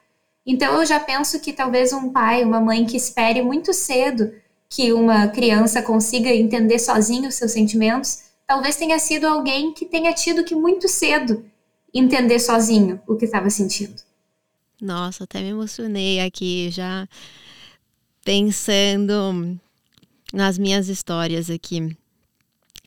Então 0.48 0.80
eu 0.80 0.86
já 0.86 0.98
penso 0.98 1.42
que 1.42 1.52
talvez 1.52 1.92
um 1.92 2.10
pai, 2.10 2.42
uma 2.42 2.62
mãe 2.62 2.86
que 2.86 2.96
espere 2.96 3.42
muito 3.42 3.74
cedo 3.74 4.34
que 4.70 4.94
uma 4.94 5.28
criança 5.28 5.82
consiga 5.82 6.30
entender 6.30 6.80
sozinho 6.80 7.28
os 7.28 7.36
seus 7.36 7.52
sentimentos, 7.52 8.24
talvez 8.48 8.78
tenha 8.78 8.98
sido 8.98 9.28
alguém 9.28 9.74
que 9.74 9.86
tenha 9.86 10.14
tido 10.14 10.46
que 10.46 10.56
muito 10.56 10.88
cedo 10.88 11.46
entender 11.94 12.40
sozinho 12.40 13.02
o 13.06 13.18
que 13.18 13.26
estava 13.26 13.50
sentindo. 13.50 14.02
Nossa, 14.82 15.26
até 15.26 15.42
me 15.42 15.50
emocionei 15.50 16.22
aqui 16.22 16.70
já 16.72 17.08
pensando 18.24 19.60
nas 20.38 20.58
minhas 20.58 20.88
histórias 20.88 21.50
aqui. 21.50 21.98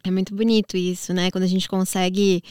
É 0.04 0.10
muito 0.10 0.34
bonito 0.34 0.76
isso, 0.76 1.12
né? 1.12 1.30
Quando 1.30 1.44
a 1.44 1.48
gente 1.48 1.68
consegue 1.68 2.42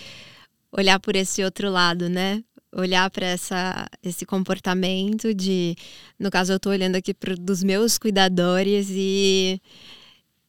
olhar 0.72 1.00
por 1.00 1.16
esse 1.16 1.44
outro 1.44 1.72
lado, 1.72 2.10
né? 2.10 2.44
olhar 2.72 3.10
para 3.10 3.26
esse 4.04 4.28
comportamento 4.28 5.34
de, 5.34 5.76
no 6.20 6.30
caso 6.30 6.52
eu 6.52 6.58
estou 6.58 6.72
olhando 6.72 6.98
aqui 6.98 7.16
para 7.16 7.36
dos 7.36 7.64
meus 7.64 7.98
cuidadores 7.98 8.90
e, 8.92 9.60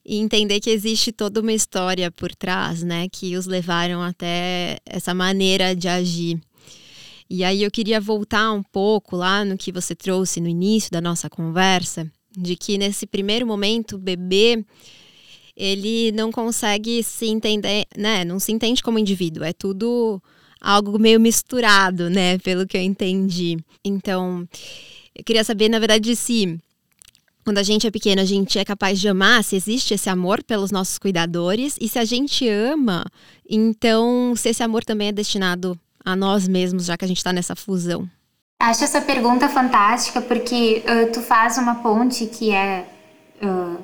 e, 0.05 0.19
entender 0.19 0.61
que 0.61 0.69
existe 0.69 1.13
toda 1.13 1.41
uma 1.41 1.53
história 1.53 2.11
por 2.11 2.35
trás, 2.35 2.83
né, 2.83 3.09
que 3.11 3.39
os 3.39 3.47
levaram 3.47 4.03
até 4.03 4.77
essa 4.85 5.15
maneira 5.15 5.75
de 5.75 5.89
agir. 5.89 6.39
E 7.29 7.43
aí 7.43 7.63
eu 7.63 7.71
queria 7.71 7.99
voltar 7.99 8.53
um 8.53 8.63
pouco 8.63 9.17
lá 9.17 9.43
no 9.43 9.57
que 9.57 9.73
você 9.73 9.95
trouxe 9.95 10.43
no 10.43 10.49
início 10.49 10.91
da 10.91 11.01
nossa 11.01 11.31
conversa, 11.31 12.11
de 12.37 12.57
que 12.57 12.79
nesse 12.79 13.07
primeiro 13.07 13.47
momento 13.47 13.97
o 13.97 13.99
bebê 13.99 14.65
ele 15.57 16.13
não 16.13 16.33
consegue 16.33 17.03
se 17.03 17.27
entender, 17.27 17.87
né, 17.97 18.25
não 18.25 18.39
se 18.39 18.51
entende 18.51 18.83
como 18.83 18.99
indivíduo, 18.99 19.45
é 19.45 19.53
tudo 19.53 20.23
algo 20.61 20.99
meio 20.99 21.19
misturado, 21.19 22.11
né? 22.11 22.39
Pelo 22.39 22.67
que 22.67 22.77
eu 22.77 22.83
entendi. 22.83 23.57
Então, 23.85 24.47
eu 25.15 25.25
queria 25.25 25.43
saber, 25.43 25.69
na 25.69 25.79
verdade, 25.79 26.15
se 26.15 26.59
quando 27.45 27.59
a 27.59 27.63
gente 27.63 27.87
é 27.87 27.91
pequeno, 27.91 28.21
a 28.21 28.25
gente 28.25 28.59
é 28.59 28.65
capaz 28.65 29.01
de 29.01 29.09
amar, 29.09 29.43
se 29.43 29.57
existe 29.57 29.95
esse 29.95 30.11
amor 30.11 30.43
pelos 30.45 30.71
nossos 30.71 30.99
cuidadores, 30.99 31.77
e 31.81 31.89
se 31.89 31.99
a 31.99 32.05
gente 32.05 32.47
ama, 32.49 33.05
então 33.49 34.35
se 34.37 34.51
esse 34.51 34.63
amor 34.63 34.85
também 34.85 35.09
é 35.09 35.13
destinado 35.13 35.79
a 36.05 36.15
nós 36.15 36.47
mesmos, 36.47 36.85
já 36.85 36.97
que 36.97 37.05
a 37.05 37.09
gente 37.09 37.17
está 37.17 37.33
nessa 37.33 37.57
fusão. 37.57 38.09
Acho 38.61 38.85
essa 38.85 39.01
pergunta 39.01 39.49
fantástica 39.49 40.21
porque 40.21 40.85
uh, 40.85 41.11
tu 41.11 41.23
faz 41.23 41.57
uma 41.57 41.77
ponte 41.77 42.27
que 42.27 42.53
é 42.53 42.87
uh, 43.43 43.83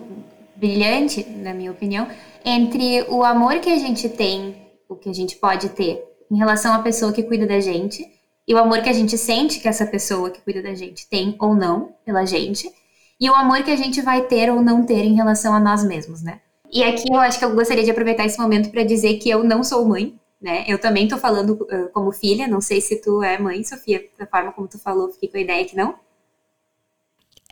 brilhante, 0.54 1.26
na 1.26 1.54
minha 1.54 1.72
opinião, 1.72 2.06
entre 2.44 3.02
o 3.08 3.24
amor 3.24 3.58
que 3.60 3.70
a 3.70 3.78
gente 3.78 4.06
tem, 4.06 4.54
o 4.86 4.94
que 4.94 5.08
a 5.08 5.14
gente 5.14 5.36
pode 5.36 5.70
ter 5.70 6.04
em 6.30 6.36
relação 6.36 6.74
à 6.74 6.80
pessoa 6.80 7.10
que 7.10 7.22
cuida 7.22 7.46
da 7.46 7.58
gente, 7.58 8.06
e 8.46 8.54
o 8.54 8.58
amor 8.58 8.82
que 8.82 8.90
a 8.90 8.92
gente 8.92 9.16
sente 9.16 9.60
que 9.60 9.66
essa 9.66 9.86
pessoa 9.86 10.30
que 10.30 10.42
cuida 10.42 10.62
da 10.62 10.74
gente 10.74 11.08
tem 11.08 11.34
ou 11.38 11.54
não 11.54 11.94
pela 12.04 12.26
gente, 12.26 12.70
e 13.18 13.30
o 13.30 13.34
amor 13.34 13.62
que 13.62 13.70
a 13.70 13.76
gente 13.76 14.02
vai 14.02 14.26
ter 14.26 14.50
ou 14.50 14.60
não 14.60 14.84
ter 14.84 15.02
em 15.04 15.14
relação 15.14 15.54
a 15.54 15.58
nós 15.58 15.82
mesmos, 15.84 16.22
né? 16.22 16.38
E 16.70 16.84
aqui 16.84 17.10
eu 17.10 17.18
acho 17.18 17.38
que 17.38 17.44
eu 17.46 17.54
gostaria 17.54 17.82
de 17.82 17.90
aproveitar 17.90 18.26
esse 18.26 18.38
momento 18.38 18.68
para 18.70 18.84
dizer 18.84 19.14
que 19.14 19.30
eu 19.30 19.42
não 19.42 19.64
sou 19.64 19.86
mãe, 19.86 20.14
né? 20.40 20.64
Eu 20.68 20.78
também 20.78 21.08
tô 21.08 21.16
falando 21.16 21.52
uh, 21.52 21.90
como 21.92 22.12
filha, 22.12 22.46
não 22.46 22.60
sei 22.60 22.80
se 22.80 23.00
tu 23.00 23.22
é 23.22 23.38
mãe, 23.38 23.64
Sofia, 23.64 24.04
da 24.18 24.26
forma 24.26 24.52
como 24.52 24.68
tu 24.68 24.78
falou, 24.78 25.10
fiquei 25.10 25.28
com 25.28 25.36
a 25.38 25.40
ideia 25.40 25.64
que 25.64 25.76
não. 25.76 25.94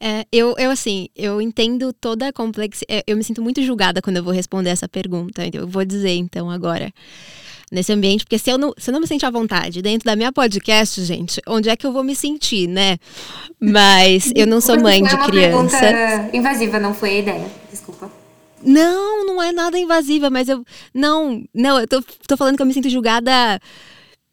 É, 0.01 0.27
eu, 0.33 0.55
eu, 0.59 0.71
assim, 0.71 1.09
eu 1.15 1.41
entendo 1.41 1.93
toda 1.93 2.29
a 2.29 2.33
complexidade. 2.33 3.05
Eu 3.07 3.17
me 3.17 3.23
sinto 3.23 3.41
muito 3.41 3.63
julgada 3.63 4.03
quando 4.03 4.17
eu 4.17 4.25
vou 4.25 4.33
responder 4.33 4.71
essa 4.71 4.89
pergunta. 4.89 5.47
Então, 5.47 5.61
eu 5.61 5.69
vou 5.69 5.85
dizer, 5.85 6.11
então, 6.11 6.51
agora 6.51 6.93
nesse 7.73 7.93
ambiente, 7.93 8.25
porque 8.25 8.39
se 8.39 8.51
eu 8.51 8.59
não, 8.59 8.73
se 8.77 8.91
eu 8.91 8.93
não 8.93 9.01
me 9.01 9.07
sentir 9.07 9.27
à 9.27 9.31
vontade 9.31 9.83
dentro 9.83 10.05
da 10.05 10.15
minha 10.15 10.33
podcast, 10.33 11.03
gente, 11.03 11.41
onde 11.47 11.69
é 11.69 11.77
que 11.77 11.87
eu 11.87 11.93
vou 11.93 12.05
me 12.05 12.15
sentir, 12.15 12.69
né? 12.69 12.99
Mas 13.59 14.31
eu 14.35 14.47
não 14.47 14.61
sou 14.61 14.79
mãe 14.81 15.03
de 15.03 15.17
criança. 15.19 16.31
invasiva, 16.33 16.79
não 16.79 16.95
foi 16.95 17.11
a 17.11 17.19
ideia. 17.19 17.51
Desculpa. 17.71 18.24
Não, 18.65 19.27
não 19.27 19.43
é 19.43 19.53
nada 19.53 19.79
invasiva, 19.79 20.31
mas 20.31 20.49
eu. 20.49 20.65
Não, 20.93 21.45
não, 21.55 21.79
eu 21.81 21.87
tô, 21.87 22.03
tô 22.27 22.37
falando 22.37 22.57
que 22.57 22.63
eu 22.63 22.67
me 22.67 22.75
sinto 22.75 22.89
julgada 22.89 23.61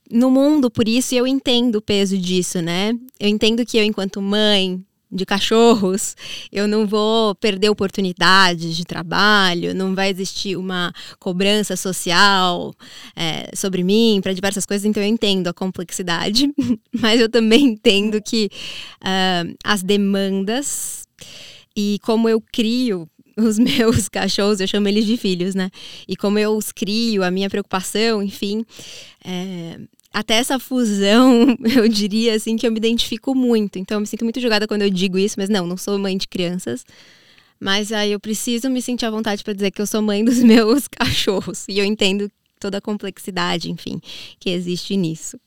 no 0.09 0.29
mundo 0.29 0.69
por 0.69 0.87
isso 0.87 1.13
e 1.13 1.17
eu 1.17 1.27
entendo 1.27 1.75
o 1.75 1.81
peso 1.81 2.17
disso, 2.17 2.61
né? 2.61 2.93
Eu 3.19 3.29
entendo 3.29 3.65
que 3.65 3.77
eu, 3.77 3.83
enquanto 3.83 4.21
mãe, 4.21 4.83
de 5.11 5.25
cachorros, 5.25 6.15
eu 6.51 6.67
não 6.67 6.87
vou 6.87 7.35
perder 7.35 7.69
oportunidades 7.69 8.77
de 8.77 8.85
trabalho, 8.85 9.75
não 9.75 9.93
vai 9.93 10.09
existir 10.09 10.55
uma 10.55 10.93
cobrança 11.19 11.75
social 11.75 12.73
é, 13.15 13.51
sobre 13.53 13.83
mim 13.83 14.21
para 14.23 14.31
diversas 14.31 14.65
coisas, 14.65 14.85
então 14.85 15.03
eu 15.03 15.09
entendo 15.09 15.47
a 15.47 15.53
complexidade, 15.53 16.49
mas 16.97 17.19
eu 17.19 17.27
também 17.27 17.65
entendo 17.65 18.21
que 18.21 18.49
uh, 19.01 19.53
as 19.65 19.83
demandas 19.83 21.05
e 21.75 21.99
como 22.01 22.29
eu 22.29 22.41
crio 22.41 23.09
os 23.37 23.57
meus 23.59 24.09
cachorros, 24.09 24.59
eu 24.59 24.67
chamo 24.67 24.87
eles 24.87 25.05
de 25.05 25.17
filhos, 25.17 25.55
né? 25.55 25.69
E 26.07 26.15
como 26.15 26.39
eu 26.39 26.51
os 26.55 26.71
crio, 26.71 27.23
a 27.23 27.31
minha 27.31 27.49
preocupação, 27.49 28.21
enfim, 28.21 28.65
é, 29.23 29.79
até 30.13 30.35
essa 30.35 30.59
fusão, 30.59 31.57
eu 31.75 31.87
diria 31.87 32.35
assim 32.35 32.55
que 32.55 32.67
eu 32.67 32.71
me 32.71 32.77
identifico 32.77 33.33
muito. 33.33 33.79
Então 33.79 33.97
eu 33.97 34.01
me 34.01 34.07
sinto 34.07 34.23
muito 34.23 34.39
julgada 34.39 34.67
quando 34.67 34.81
eu 34.81 34.89
digo 34.89 35.17
isso, 35.17 35.35
mas 35.37 35.49
não, 35.49 35.65
não 35.65 35.77
sou 35.77 35.97
mãe 35.97 36.17
de 36.17 36.27
crianças. 36.27 36.85
Mas 37.59 37.91
aí 37.91 38.11
eu 38.11 38.19
preciso 38.19 38.69
me 38.69 38.81
sentir 38.81 39.05
à 39.05 39.11
vontade 39.11 39.43
para 39.43 39.53
dizer 39.53 39.71
que 39.71 39.81
eu 39.81 39.85
sou 39.85 40.01
mãe 40.01 40.23
dos 40.25 40.39
meus 40.39 40.87
cachorros. 40.87 41.65
E 41.69 41.79
eu 41.79 41.85
entendo 41.85 42.29
toda 42.59 42.77
a 42.77 42.81
complexidade, 42.81 43.71
enfim, 43.71 43.99
que 44.39 44.49
existe 44.49 44.95
nisso. 44.97 45.39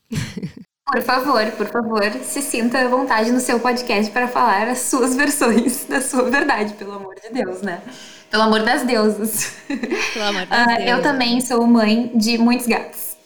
Por 0.86 1.00
favor, 1.02 1.50
por 1.52 1.66
favor, 1.66 2.12
se 2.22 2.42
sinta 2.42 2.80
à 2.80 2.88
vontade 2.88 3.32
no 3.32 3.40
seu 3.40 3.58
podcast 3.58 4.12
para 4.12 4.28
falar 4.28 4.68
as 4.68 4.80
suas 4.80 5.16
versões 5.16 5.86
da 5.86 6.00
sua 6.02 6.28
verdade, 6.30 6.74
pelo 6.74 6.92
amor 6.92 7.14
de 7.14 7.30
Deus, 7.32 7.62
né? 7.62 7.82
Pelo 8.30 8.42
amor 8.42 8.62
das 8.62 8.82
deusas. 8.82 9.52
Pelo 10.12 10.24
amor 10.26 10.46
das 10.46 10.62
uh, 10.62 10.66
deusas. 10.66 10.88
Eu 10.88 11.02
também 11.02 11.40
sou 11.40 11.66
mãe 11.66 12.12
de 12.14 12.36
muitos 12.36 12.66
gatos. 12.66 13.16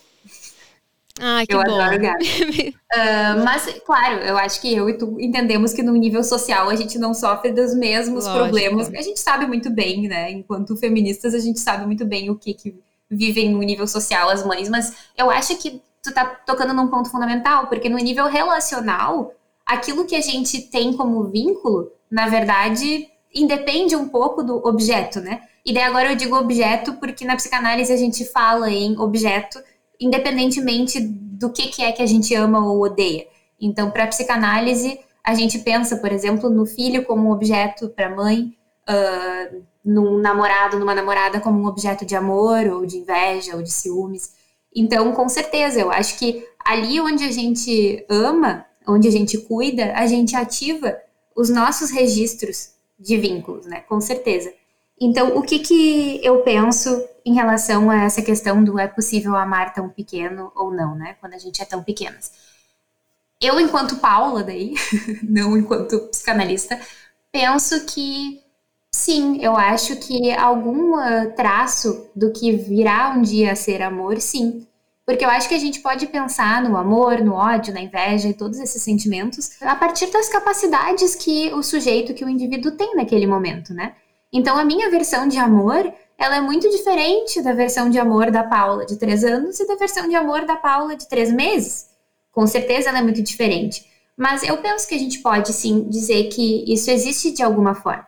Ah, 1.20 1.44
que 1.44 1.52
eu 1.52 1.64
bom. 1.64 1.80
adoro 1.80 2.00
gato. 2.00 2.22
uh, 2.22 3.42
mas, 3.44 3.66
claro, 3.84 4.20
eu 4.20 4.38
acho 4.38 4.60
que 4.60 4.72
eu 4.72 4.88
e 4.88 4.96
tu 4.96 5.16
entendemos 5.18 5.72
que 5.72 5.82
no 5.82 5.94
nível 5.96 6.22
social 6.22 6.68
a 6.70 6.76
gente 6.76 6.96
não 6.96 7.12
sofre 7.12 7.50
dos 7.50 7.74
mesmos 7.74 8.24
Lógico. 8.24 8.44
problemas. 8.44 8.88
A 8.94 9.02
gente 9.02 9.18
sabe 9.18 9.46
muito 9.46 9.68
bem, 9.68 10.06
né? 10.06 10.30
Enquanto 10.30 10.76
feministas, 10.76 11.34
a 11.34 11.40
gente 11.40 11.58
sabe 11.58 11.84
muito 11.86 12.06
bem 12.06 12.30
o 12.30 12.36
que, 12.36 12.54
que 12.54 12.78
vivem 13.10 13.50
no 13.50 13.58
nível 13.58 13.88
social 13.88 14.28
as 14.28 14.46
mães. 14.46 14.68
Mas 14.68 14.92
eu 15.16 15.28
acho 15.28 15.56
que 15.56 15.82
tu 16.02 16.12
tá 16.12 16.24
tocando 16.24 16.72
num 16.72 16.88
ponto 16.88 17.10
fundamental, 17.10 17.66
porque 17.66 17.88
no 17.88 17.98
nível 17.98 18.26
relacional, 18.26 19.32
aquilo 19.66 20.06
que 20.06 20.16
a 20.16 20.20
gente 20.20 20.62
tem 20.62 20.96
como 20.96 21.24
vínculo, 21.24 21.90
na 22.10 22.28
verdade, 22.28 23.08
independe 23.34 23.94
um 23.94 24.08
pouco 24.08 24.42
do 24.42 24.56
objeto, 24.66 25.20
né? 25.20 25.42
E 25.64 25.72
daí 25.72 25.82
agora 25.82 26.12
eu 26.12 26.16
digo 26.16 26.36
objeto 26.36 26.94
porque 26.94 27.24
na 27.24 27.36
psicanálise 27.36 27.92
a 27.92 27.96
gente 27.96 28.24
fala 28.24 28.70
em 28.70 28.98
objeto 28.98 29.58
independentemente 30.00 31.00
do 31.00 31.50
que, 31.50 31.68
que 31.68 31.82
é 31.82 31.92
que 31.92 32.02
a 32.02 32.06
gente 32.06 32.34
ama 32.34 32.64
ou 32.64 32.82
odeia. 32.82 33.26
Então, 33.60 33.90
para 33.90 34.06
psicanálise, 34.06 34.98
a 35.24 35.34
gente 35.34 35.58
pensa, 35.58 35.96
por 35.96 36.12
exemplo, 36.12 36.48
no 36.48 36.64
filho 36.64 37.04
como 37.04 37.28
um 37.28 37.32
objeto 37.32 37.88
para 37.88 38.06
a 38.06 38.14
mãe, 38.14 38.56
uh, 38.88 39.62
num 39.84 40.18
namorado, 40.18 40.78
numa 40.78 40.94
namorada 40.94 41.40
como 41.40 41.60
um 41.60 41.66
objeto 41.66 42.06
de 42.06 42.14
amor, 42.14 42.66
ou 42.66 42.86
de 42.86 42.98
inveja, 42.98 43.56
ou 43.56 43.62
de 43.62 43.70
ciúmes. 43.70 44.34
Então, 44.74 45.12
com 45.12 45.28
certeza, 45.28 45.80
eu 45.80 45.90
acho 45.90 46.18
que 46.18 46.46
ali 46.64 47.00
onde 47.00 47.24
a 47.24 47.32
gente 47.32 48.04
ama, 48.08 48.66
onde 48.86 49.08
a 49.08 49.10
gente 49.10 49.38
cuida, 49.38 49.92
a 49.94 50.06
gente 50.06 50.36
ativa 50.36 50.96
os 51.34 51.48
nossos 51.48 51.90
registros 51.90 52.72
de 52.98 53.16
vínculos, 53.16 53.66
né? 53.66 53.80
Com 53.80 54.00
certeza. 54.00 54.52
Então, 55.00 55.36
o 55.36 55.42
que, 55.42 55.60
que 55.60 56.20
eu 56.24 56.42
penso 56.42 57.04
em 57.24 57.34
relação 57.34 57.90
a 57.90 58.04
essa 58.04 58.22
questão 58.22 58.64
do 58.64 58.78
é 58.78 58.88
possível 58.88 59.36
amar 59.36 59.72
tão 59.72 59.88
pequeno 59.88 60.50
ou 60.56 60.72
não, 60.72 60.94
né? 60.96 61.16
Quando 61.20 61.34
a 61.34 61.38
gente 61.38 61.62
é 61.62 61.64
tão 61.64 61.82
pequenas. 61.82 62.32
Eu, 63.40 63.60
enquanto 63.60 63.98
Paula, 63.98 64.42
daí, 64.42 64.74
não 65.22 65.56
enquanto 65.56 66.08
psicanalista, 66.08 66.80
penso 67.30 67.86
que 67.86 68.42
sim, 68.94 69.38
eu 69.42 69.56
acho 69.56 69.96
que 69.96 70.30
algum 70.32 70.94
uh, 70.94 71.32
traço 71.34 72.10
do 72.14 72.32
que 72.32 72.52
virá 72.52 73.14
um 73.16 73.22
dia 73.22 73.52
a 73.52 73.56
ser 73.56 73.82
amor, 73.82 74.20
sim. 74.20 74.66
Porque 75.06 75.24
eu 75.24 75.30
acho 75.30 75.48
que 75.48 75.54
a 75.54 75.58
gente 75.58 75.80
pode 75.80 76.06
pensar 76.06 76.62
no 76.62 76.76
amor, 76.76 77.20
no 77.20 77.32
ódio, 77.32 77.72
na 77.72 77.80
inveja 77.80 78.28
e 78.28 78.34
todos 78.34 78.58
esses 78.58 78.82
sentimentos 78.82 79.60
a 79.62 79.74
partir 79.74 80.10
das 80.10 80.28
capacidades 80.28 81.14
que 81.14 81.50
o 81.54 81.62
sujeito, 81.62 82.12
que 82.12 82.24
o 82.24 82.28
indivíduo 82.28 82.72
tem 82.72 82.94
naquele 82.94 83.26
momento, 83.26 83.72
né? 83.72 83.94
Então, 84.30 84.58
a 84.58 84.64
minha 84.64 84.90
versão 84.90 85.26
de 85.26 85.38
amor, 85.38 85.90
ela 86.18 86.36
é 86.36 86.40
muito 86.40 86.68
diferente 86.68 87.40
da 87.40 87.54
versão 87.54 87.88
de 87.88 87.98
amor 87.98 88.30
da 88.30 88.42
Paula 88.42 88.84
de 88.84 88.96
três 88.96 89.24
anos 89.24 89.58
e 89.58 89.66
da 89.66 89.76
versão 89.76 90.08
de 90.08 90.14
amor 90.14 90.44
da 90.44 90.56
Paula 90.56 90.94
de 90.96 91.08
três 91.08 91.32
meses. 91.32 91.88
Com 92.30 92.46
certeza, 92.46 92.90
ela 92.90 92.98
é 92.98 93.02
muito 93.02 93.22
diferente. 93.22 93.86
Mas 94.16 94.42
eu 94.42 94.56
penso 94.58 94.86
que 94.88 94.96
a 94.96 94.98
gente 94.98 95.20
pode 95.20 95.52
sim 95.52 95.88
dizer 95.88 96.24
que 96.24 96.64
isso 96.66 96.90
existe 96.90 97.30
de 97.30 97.42
alguma 97.42 97.74
forma. 97.74 98.07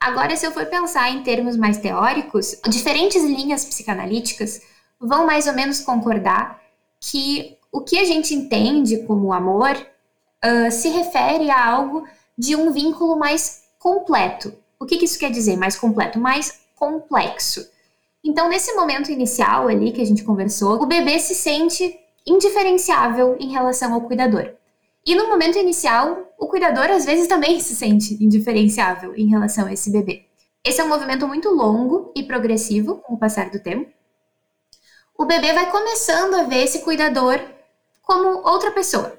Agora, 0.00 0.34
se 0.34 0.46
eu 0.46 0.50
for 0.50 0.64
pensar 0.66 1.10
em 1.10 1.22
termos 1.22 1.56
mais 1.56 1.76
teóricos, 1.76 2.56
diferentes 2.68 3.22
linhas 3.22 3.66
psicanalíticas 3.66 4.62
vão 4.98 5.26
mais 5.26 5.46
ou 5.46 5.52
menos 5.52 5.80
concordar 5.80 6.58
que 6.98 7.58
o 7.70 7.82
que 7.82 7.98
a 7.98 8.04
gente 8.04 8.34
entende 8.34 9.04
como 9.04 9.32
amor 9.32 9.76
uh, 9.76 10.70
se 10.70 10.88
refere 10.88 11.50
a 11.50 11.66
algo 11.66 12.06
de 12.36 12.56
um 12.56 12.72
vínculo 12.72 13.18
mais 13.18 13.64
completo, 13.78 14.54
o 14.78 14.86
que, 14.86 14.96
que 14.96 15.04
isso 15.04 15.18
quer 15.18 15.30
dizer? 15.30 15.56
Mais 15.58 15.78
completo, 15.78 16.18
mais 16.18 16.60
complexo. 16.74 17.68
Então, 18.24 18.48
nesse 18.48 18.72
momento 18.74 19.12
inicial 19.12 19.68
ali 19.68 19.92
que 19.92 20.00
a 20.00 20.06
gente 20.06 20.24
conversou, 20.24 20.82
o 20.82 20.86
bebê 20.86 21.18
se 21.18 21.34
sente 21.34 21.98
indiferenciável 22.26 23.36
em 23.38 23.50
relação 23.50 23.92
ao 23.92 24.00
cuidador. 24.00 24.54
E 25.10 25.14
no 25.16 25.26
momento 25.26 25.58
inicial, 25.58 26.32
o 26.38 26.46
cuidador 26.46 26.84
às 26.84 27.04
vezes 27.04 27.26
também 27.26 27.58
se 27.58 27.74
sente 27.74 28.16
indiferenciável 28.22 29.12
em 29.16 29.26
relação 29.26 29.66
a 29.66 29.72
esse 29.72 29.90
bebê. 29.90 30.26
Esse 30.64 30.80
é 30.80 30.84
um 30.84 30.88
movimento 30.88 31.26
muito 31.26 31.50
longo 31.50 32.12
e 32.14 32.22
progressivo 32.22 32.98
com 32.98 33.14
o 33.14 33.18
passar 33.18 33.50
do 33.50 33.58
tempo. 33.58 33.90
O 35.18 35.24
bebê 35.24 35.52
vai 35.52 35.68
começando 35.68 36.34
a 36.34 36.44
ver 36.44 36.62
esse 36.62 36.82
cuidador 36.82 37.40
como 38.02 38.48
outra 38.48 38.70
pessoa. 38.70 39.18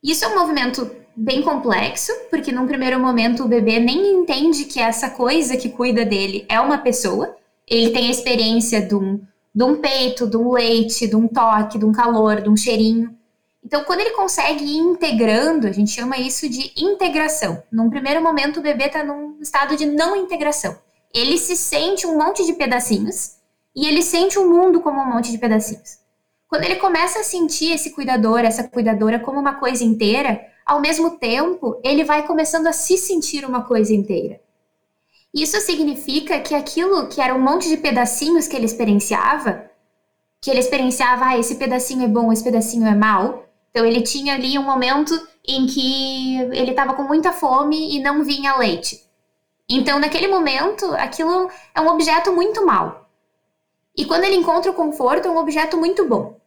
Isso 0.00 0.24
é 0.24 0.28
um 0.28 0.38
movimento 0.38 0.88
bem 1.16 1.42
complexo, 1.42 2.12
porque 2.30 2.52
num 2.52 2.68
primeiro 2.68 3.00
momento 3.00 3.42
o 3.42 3.48
bebê 3.48 3.80
nem 3.80 4.12
entende 4.12 4.66
que 4.66 4.78
essa 4.78 5.10
coisa 5.10 5.56
que 5.56 5.70
cuida 5.70 6.04
dele 6.04 6.46
é 6.48 6.60
uma 6.60 6.78
pessoa. 6.78 7.36
Ele 7.66 7.90
tem 7.90 8.06
a 8.06 8.12
experiência 8.12 8.80
de 8.80 8.94
um, 8.94 9.20
de 9.52 9.64
um 9.64 9.74
peito, 9.78 10.24
de 10.24 10.36
um 10.36 10.52
leite, 10.52 11.08
de 11.08 11.16
um 11.16 11.26
toque, 11.26 11.80
de 11.80 11.84
um 11.84 11.90
calor, 11.90 12.40
de 12.40 12.48
um 12.48 12.56
cheirinho. 12.56 13.20
Então, 13.64 13.84
quando 13.84 14.00
ele 14.00 14.10
consegue 14.10 14.64
ir 14.64 14.78
integrando, 14.78 15.66
a 15.66 15.72
gente 15.72 15.92
chama 15.92 16.18
isso 16.18 16.48
de 16.48 16.72
integração. 16.76 17.62
Num 17.70 17.88
primeiro 17.88 18.22
momento, 18.22 18.58
o 18.58 18.62
bebê 18.62 18.86
está 18.86 19.04
num 19.04 19.38
estado 19.40 19.76
de 19.76 19.86
não 19.86 20.16
integração. 20.16 20.76
Ele 21.14 21.38
se 21.38 21.56
sente 21.56 22.06
um 22.06 22.18
monte 22.18 22.44
de 22.44 22.54
pedacinhos 22.54 23.36
e 23.74 23.86
ele 23.86 24.02
sente 24.02 24.38
o 24.38 24.48
mundo 24.48 24.80
como 24.80 25.00
um 25.00 25.06
monte 25.06 25.30
de 25.30 25.38
pedacinhos. 25.38 25.98
Quando 26.48 26.64
ele 26.64 26.76
começa 26.76 27.20
a 27.20 27.24
sentir 27.24 27.72
esse 27.72 27.90
cuidador, 27.90 28.40
essa 28.40 28.64
cuidadora 28.64 29.18
como 29.18 29.40
uma 29.40 29.54
coisa 29.54 29.84
inteira, 29.84 30.40
ao 30.66 30.80
mesmo 30.80 31.12
tempo, 31.18 31.80
ele 31.82 32.04
vai 32.04 32.26
começando 32.26 32.66
a 32.66 32.72
se 32.72 32.98
sentir 32.98 33.44
uma 33.44 33.62
coisa 33.62 33.94
inteira. 33.94 34.40
Isso 35.32 35.58
significa 35.60 36.40
que 36.40 36.54
aquilo 36.54 37.08
que 37.08 37.20
era 37.20 37.34
um 37.34 37.40
monte 37.40 37.68
de 37.68 37.78
pedacinhos 37.78 38.46
que 38.46 38.54
ele 38.54 38.66
experienciava, 38.66 39.70
que 40.40 40.50
ele 40.50 40.60
experienciava, 40.60 41.26
ah, 41.26 41.38
esse 41.38 41.54
pedacinho 41.54 42.04
é 42.04 42.08
bom, 42.08 42.30
esse 42.32 42.44
pedacinho 42.44 42.86
é 42.86 42.94
mal. 42.94 43.48
Então 43.72 43.86
ele 43.86 44.02
tinha 44.02 44.34
ali 44.34 44.58
um 44.58 44.62
momento 44.62 45.12
em 45.48 45.66
que 45.66 46.36
ele 46.52 46.70
estava 46.70 46.92
com 46.92 47.02
muita 47.02 47.32
fome 47.32 47.96
e 47.96 48.00
não 48.00 48.22
vinha 48.22 48.56
leite. 48.56 49.02
Então, 49.68 49.98
naquele 49.98 50.28
momento, 50.28 50.84
aquilo 50.94 51.50
é 51.74 51.80
um 51.80 51.88
objeto 51.88 52.32
muito 52.32 52.64
mal. 52.64 53.08
E 53.96 54.04
quando 54.04 54.24
ele 54.24 54.36
encontra 54.36 54.70
o 54.70 54.74
conforto, 54.74 55.26
é 55.26 55.30
um 55.30 55.38
objeto 55.38 55.78
muito 55.78 56.06
bom. 56.06 56.38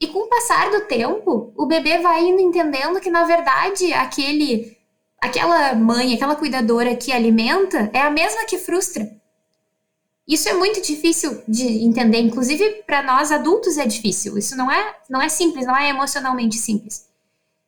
E 0.00 0.06
com 0.06 0.20
o 0.20 0.28
passar 0.28 0.70
do 0.70 0.80
tempo, 0.86 1.52
o 1.54 1.66
bebê 1.66 1.98
vai 1.98 2.24
indo 2.24 2.40
entendendo 2.40 3.00
que, 3.00 3.10
na 3.10 3.24
verdade, 3.24 3.92
aquele, 3.92 4.76
aquela 5.20 5.74
mãe, 5.74 6.14
aquela 6.14 6.34
cuidadora 6.34 6.96
que 6.96 7.12
alimenta 7.12 7.90
é 7.92 8.00
a 8.00 8.10
mesma 8.10 8.46
que 8.46 8.56
frustra. 8.56 9.21
Isso 10.26 10.48
é 10.48 10.54
muito 10.54 10.80
difícil 10.80 11.42
de 11.48 11.66
entender, 11.84 12.20
inclusive 12.20 12.82
para 12.86 13.02
nós 13.02 13.32
adultos 13.32 13.76
é 13.76 13.86
difícil. 13.86 14.38
Isso 14.38 14.56
não 14.56 14.70
é, 14.70 14.96
não 15.10 15.20
é 15.20 15.28
simples, 15.28 15.66
não 15.66 15.76
é 15.76 15.88
emocionalmente 15.88 16.56
simples. 16.56 17.08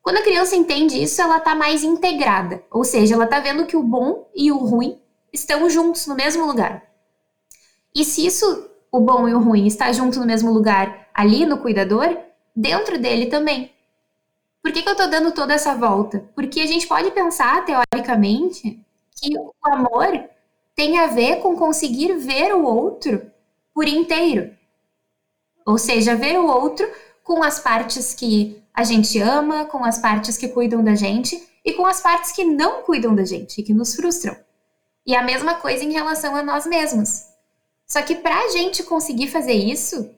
Quando 0.02 0.18
a 0.18 0.22
criança 0.22 0.54
entende 0.54 1.02
isso, 1.02 1.20
ela 1.20 1.38
está 1.38 1.54
mais 1.54 1.82
integrada, 1.82 2.62
ou 2.70 2.84
seja, 2.84 3.14
ela 3.14 3.24
está 3.24 3.40
vendo 3.40 3.66
que 3.66 3.76
o 3.76 3.82
bom 3.82 4.28
e 4.34 4.52
o 4.52 4.58
ruim 4.58 4.98
estão 5.32 5.68
juntos 5.68 6.06
no 6.06 6.14
mesmo 6.14 6.46
lugar. 6.46 6.84
E 7.94 8.04
se 8.04 8.26
isso, 8.26 8.70
o 8.92 9.00
bom 9.00 9.28
e 9.28 9.34
o 9.34 9.40
ruim, 9.40 9.66
está 9.66 9.90
junto 9.92 10.20
no 10.20 10.26
mesmo 10.26 10.52
lugar 10.52 11.08
ali 11.14 11.46
no 11.46 11.58
cuidador, 11.58 12.16
dentro 12.54 12.98
dele 12.98 13.26
também. 13.26 13.72
Por 14.62 14.72
que, 14.72 14.82
que 14.82 14.88
eu 14.88 14.92
estou 14.92 15.08
dando 15.08 15.32
toda 15.32 15.54
essa 15.54 15.74
volta? 15.74 16.24
Porque 16.34 16.60
a 16.60 16.66
gente 16.66 16.86
pode 16.86 17.10
pensar, 17.10 17.64
teoricamente, 17.64 18.78
que 19.16 19.38
o 19.38 19.52
amor 19.62 20.28
tem 20.74 20.98
a 20.98 21.06
ver 21.06 21.36
com 21.40 21.56
conseguir 21.56 22.14
ver 22.14 22.54
o 22.54 22.64
outro 22.64 23.30
por 23.72 23.86
inteiro. 23.86 24.54
Ou 25.66 25.78
seja, 25.78 26.16
ver 26.16 26.38
o 26.38 26.46
outro 26.46 26.86
com 27.22 27.42
as 27.42 27.58
partes 27.58 28.12
que 28.12 28.62
a 28.72 28.84
gente 28.84 29.18
ama, 29.18 29.64
com 29.64 29.84
as 29.84 29.98
partes 29.98 30.36
que 30.36 30.48
cuidam 30.48 30.82
da 30.82 30.94
gente 30.94 31.40
e 31.64 31.72
com 31.72 31.86
as 31.86 32.00
partes 32.00 32.32
que 32.32 32.44
não 32.44 32.82
cuidam 32.82 33.14
da 33.14 33.24
gente 33.24 33.60
e 33.60 33.64
que 33.64 33.72
nos 33.72 33.94
frustram. 33.94 34.36
E 35.06 35.14
a 35.14 35.22
mesma 35.22 35.54
coisa 35.54 35.84
em 35.84 35.92
relação 35.92 36.34
a 36.36 36.42
nós 36.42 36.66
mesmos. 36.66 37.26
Só 37.86 38.02
que 38.02 38.16
para 38.16 38.38
a 38.38 38.48
gente 38.48 38.82
conseguir 38.82 39.28
fazer 39.28 39.52
isso, 39.52 40.10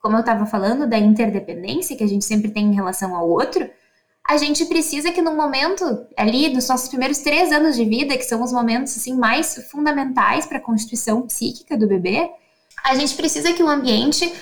como 0.00 0.16
eu 0.16 0.20
estava 0.20 0.46
falando 0.46 0.86
da 0.86 0.98
interdependência 0.98 1.96
que 1.96 2.04
a 2.04 2.08
gente 2.08 2.24
sempre 2.24 2.50
tem 2.50 2.66
em 2.66 2.74
relação 2.74 3.14
ao 3.14 3.28
outro, 3.28 3.70
a 4.30 4.36
gente 4.36 4.64
precisa 4.66 5.10
que 5.10 5.20
no 5.20 5.34
momento 5.34 6.06
ali 6.16 6.50
dos 6.50 6.68
nossos 6.68 6.88
primeiros 6.88 7.18
três 7.18 7.50
anos 7.50 7.74
de 7.74 7.84
vida, 7.84 8.16
que 8.16 8.22
são 8.22 8.40
os 8.44 8.52
momentos 8.52 8.96
assim 8.96 9.16
mais 9.16 9.56
fundamentais 9.68 10.46
para 10.46 10.58
a 10.58 10.60
constituição 10.60 11.22
psíquica 11.22 11.76
do 11.76 11.88
bebê, 11.88 12.30
a 12.84 12.94
gente 12.94 13.16
precisa 13.16 13.52
que 13.52 13.60
o 13.60 13.68
ambiente 13.68 14.32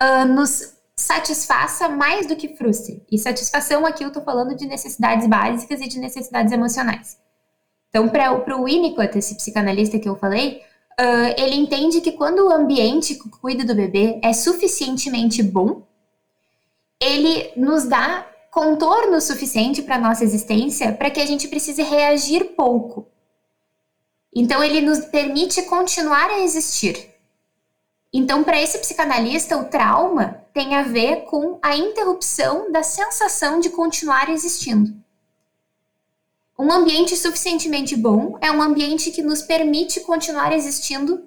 uh, 0.00 0.24
nos 0.26 0.74
satisfaça 0.94 1.88
mais 1.88 2.24
do 2.24 2.36
que 2.36 2.54
frustre. 2.54 3.02
E 3.10 3.18
satisfação 3.18 3.84
aqui 3.84 4.04
eu 4.04 4.08
estou 4.08 4.22
falando 4.22 4.54
de 4.54 4.64
necessidades 4.64 5.26
básicas 5.26 5.80
e 5.80 5.88
de 5.88 5.98
necessidades 5.98 6.52
emocionais. 6.52 7.18
Então, 7.88 8.08
para 8.08 8.56
o 8.56 8.64
Winnicott, 8.66 9.18
esse 9.18 9.34
psicanalista 9.34 9.98
que 9.98 10.08
eu 10.08 10.14
falei, 10.14 10.62
uh, 11.00 11.34
ele 11.36 11.56
entende 11.56 12.00
que 12.00 12.12
quando 12.12 12.46
o 12.46 12.52
ambiente 12.52 13.16
que 13.16 13.28
cuida 13.28 13.64
do 13.64 13.74
bebê 13.74 14.20
é 14.22 14.32
suficientemente 14.32 15.42
bom, 15.42 15.82
ele 17.00 17.50
nos 17.56 17.88
dá 17.88 18.24
contorno 18.52 19.18
suficiente 19.18 19.80
para 19.80 19.96
nossa 19.96 20.22
existência 20.22 20.92
para 20.92 21.10
que 21.10 21.18
a 21.18 21.24
gente 21.24 21.48
precise 21.48 21.82
reagir 21.82 22.54
pouco. 22.54 23.08
Então, 24.32 24.62
ele 24.62 24.82
nos 24.82 24.98
permite 25.06 25.62
continuar 25.62 26.28
a 26.28 26.40
existir. 26.40 27.08
Então, 28.12 28.44
para 28.44 28.60
esse 28.60 28.78
psicanalista, 28.78 29.56
o 29.56 29.64
trauma 29.64 30.44
tem 30.52 30.74
a 30.74 30.82
ver 30.82 31.22
com 31.24 31.58
a 31.62 31.74
interrupção 31.74 32.70
da 32.70 32.82
sensação 32.82 33.58
de 33.58 33.70
continuar 33.70 34.28
existindo. 34.28 34.94
Um 36.58 36.70
ambiente 36.70 37.16
suficientemente 37.16 37.96
bom 37.96 38.36
é 38.38 38.52
um 38.52 38.60
ambiente 38.60 39.10
que 39.10 39.22
nos 39.22 39.40
permite 39.40 40.00
continuar 40.00 40.52
existindo 40.52 41.24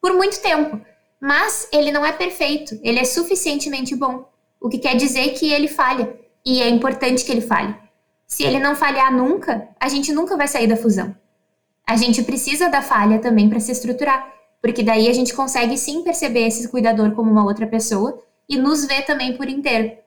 por 0.00 0.14
muito 0.14 0.40
tempo, 0.40 0.80
mas 1.20 1.68
ele 1.70 1.92
não 1.92 2.04
é 2.04 2.12
perfeito, 2.12 2.80
ele 2.82 2.98
é 2.98 3.04
suficientemente 3.04 3.94
bom, 3.94 4.26
o 4.58 4.70
que 4.70 4.78
quer 4.78 4.96
dizer 4.96 5.34
que 5.34 5.52
ele 5.52 5.68
falha, 5.68 6.21
e 6.44 6.60
é 6.60 6.68
importante 6.68 7.24
que 7.24 7.32
ele 7.32 7.40
falhe. 7.40 7.74
Se 8.26 8.44
ele 8.44 8.58
não 8.58 8.74
falhar 8.74 9.14
nunca, 9.14 9.68
a 9.78 9.88
gente 9.88 10.12
nunca 10.12 10.36
vai 10.36 10.48
sair 10.48 10.66
da 10.66 10.76
fusão. 10.76 11.14
A 11.86 11.96
gente 11.96 12.22
precisa 12.22 12.68
da 12.68 12.80
falha 12.80 13.18
também 13.18 13.48
para 13.48 13.60
se 13.60 13.72
estruturar. 13.72 14.32
Porque 14.62 14.82
daí 14.82 15.08
a 15.08 15.12
gente 15.12 15.34
consegue 15.34 15.76
sim 15.76 16.02
perceber 16.02 16.46
esse 16.46 16.68
cuidador 16.68 17.12
como 17.12 17.30
uma 17.30 17.44
outra 17.44 17.66
pessoa 17.66 18.22
e 18.48 18.56
nos 18.56 18.84
ver 18.84 19.02
também 19.04 19.36
por 19.36 19.48
inteiro. 19.48 19.98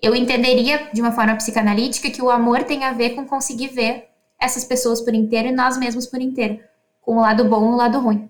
Eu 0.00 0.14
entenderia 0.14 0.90
de 0.92 1.00
uma 1.00 1.10
forma 1.10 1.34
psicanalítica 1.36 2.10
que 2.10 2.20
o 2.20 2.30
amor 2.30 2.64
tem 2.64 2.84
a 2.84 2.92
ver 2.92 3.14
com 3.14 3.26
conseguir 3.26 3.68
ver 3.68 4.10
essas 4.38 4.62
pessoas 4.62 5.00
por 5.00 5.14
inteiro 5.14 5.48
e 5.48 5.52
nós 5.52 5.78
mesmos 5.78 6.06
por 6.06 6.20
inteiro, 6.20 6.60
com 7.00 7.16
o 7.16 7.20
lado 7.20 7.46
bom 7.46 7.70
e 7.70 7.72
o 7.72 7.76
lado 7.76 7.98
ruim. 7.98 8.28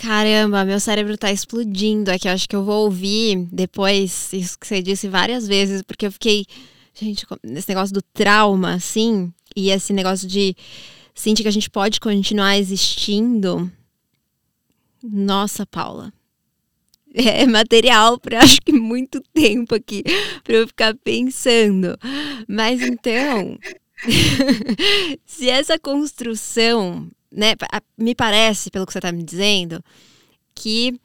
Caramba, 0.00 0.64
meu 0.64 0.80
cérebro 0.80 1.18
tá 1.18 1.30
explodindo 1.30 2.10
aqui. 2.10 2.26
Eu 2.26 2.32
acho 2.32 2.48
que 2.48 2.56
eu 2.56 2.64
vou 2.64 2.84
ouvir 2.84 3.46
depois 3.52 4.32
isso 4.32 4.58
que 4.58 4.66
você 4.66 4.80
disse 4.80 5.06
várias 5.08 5.46
vezes, 5.46 5.82
porque 5.82 6.06
eu 6.06 6.12
fiquei, 6.12 6.46
gente, 6.94 7.26
nesse 7.44 7.68
negócio 7.68 7.92
do 7.92 8.00
trauma, 8.00 8.72
assim, 8.72 9.30
e 9.54 9.68
esse 9.68 9.92
negócio 9.92 10.26
de 10.26 10.56
sentir 11.14 11.42
que 11.42 11.50
a 11.50 11.52
gente 11.52 11.68
pode 11.68 12.00
continuar 12.00 12.56
existindo. 12.56 13.70
Nossa, 15.02 15.66
Paula. 15.66 16.10
É 17.12 17.44
material 17.44 18.20
para 18.20 18.38
acho 18.38 18.62
que 18.62 18.72
muito 18.72 19.20
tempo 19.34 19.74
aqui 19.74 20.04
para 20.44 20.54
eu 20.54 20.66
ficar 20.68 20.94
pensando. 20.94 21.98
Mas 22.48 22.80
então, 22.80 23.58
se 25.26 25.50
essa 25.50 25.76
construção, 25.76 27.10
né, 27.30 27.54
me 27.96 28.14
parece, 28.14 28.70
pelo 28.70 28.86
que 28.86 28.92
você 28.92 28.98
está 28.98 29.12
me 29.12 29.22
dizendo, 29.22 29.82
que 30.54 30.98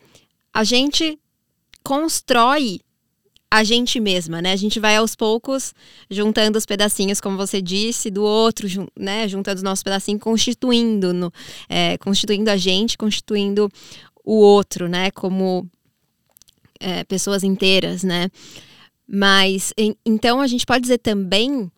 a 0.54 0.64
gente 0.64 1.20
constrói 1.84 2.80
a 3.50 3.64
gente 3.64 4.00
mesma, 4.00 4.42
né? 4.42 4.52
A 4.52 4.56
gente 4.56 4.80
vai 4.80 4.98
aos 4.98 5.16
poucos 5.16 5.74
juntando 6.10 6.58
os 6.58 6.66
pedacinhos, 6.66 7.22
como 7.22 7.38
você 7.38 7.62
disse, 7.62 8.10
do 8.12 8.24
outro, 8.24 8.68
né? 8.98 9.28
Juntando 9.28 9.58
os 9.58 9.64
nossos 9.64 9.84
pedacinhos, 9.84 10.22
constituindo, 10.22 11.14
no, 11.14 11.32
é, 11.70 11.98
constituindo 12.00 12.50
a 12.50 12.58
gente, 12.58 12.98
constituindo 12.98 13.70
o 14.26 14.34
outro, 14.34 14.90
né? 14.90 15.12
Como 15.12 15.70
é, 16.80 17.04
pessoas 17.06 17.44
inteiras, 17.44 18.04
né? 18.04 18.30
Mas 19.08 19.72
em, 19.78 19.96
então 20.06 20.42
a 20.42 20.48
gente 20.48 20.66
pode 20.66 20.82
dizer 20.82 20.98
também 20.98 21.72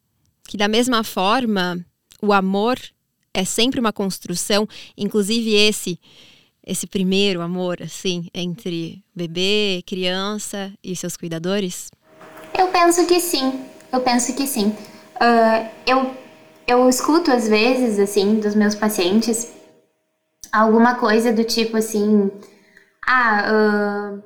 que 0.48 0.58
da 0.58 0.68
mesma 0.68 1.04
forma 1.04 1.86
o 2.22 2.34
amor 2.34 2.80
é 3.38 3.46
sempre 3.46 3.80
uma 3.80 3.94
construção, 3.94 4.68
inclusive 4.98 5.54
esse 5.54 6.00
esse 6.66 6.86
primeiro 6.86 7.40
amor, 7.42 7.82
assim, 7.82 8.28
entre 8.34 9.02
bebê, 9.16 9.82
criança 9.88 10.74
e 10.84 10.94
seus 10.98 11.16
cuidadores? 11.16 11.90
Eu 12.58 12.68
penso 12.68 13.08
que 13.08 13.22
sim. 13.22 13.64
Eu 13.90 14.02
penso 14.02 14.36
que 14.36 14.46
sim. 14.46 14.76
Uh, 15.16 15.70
eu, 15.86 16.12
eu 16.68 16.90
escuto 16.90 17.32
às 17.32 17.48
vezes, 17.48 18.00
assim, 18.00 18.42
dos 18.42 18.54
meus 18.54 18.76
pacientes 18.76 19.50
alguma 20.52 20.96
coisa 20.96 21.32
do 21.32 21.46
tipo 21.46 21.78
assim: 21.78 22.30
ah, 23.08 24.18
uh, 24.18 24.24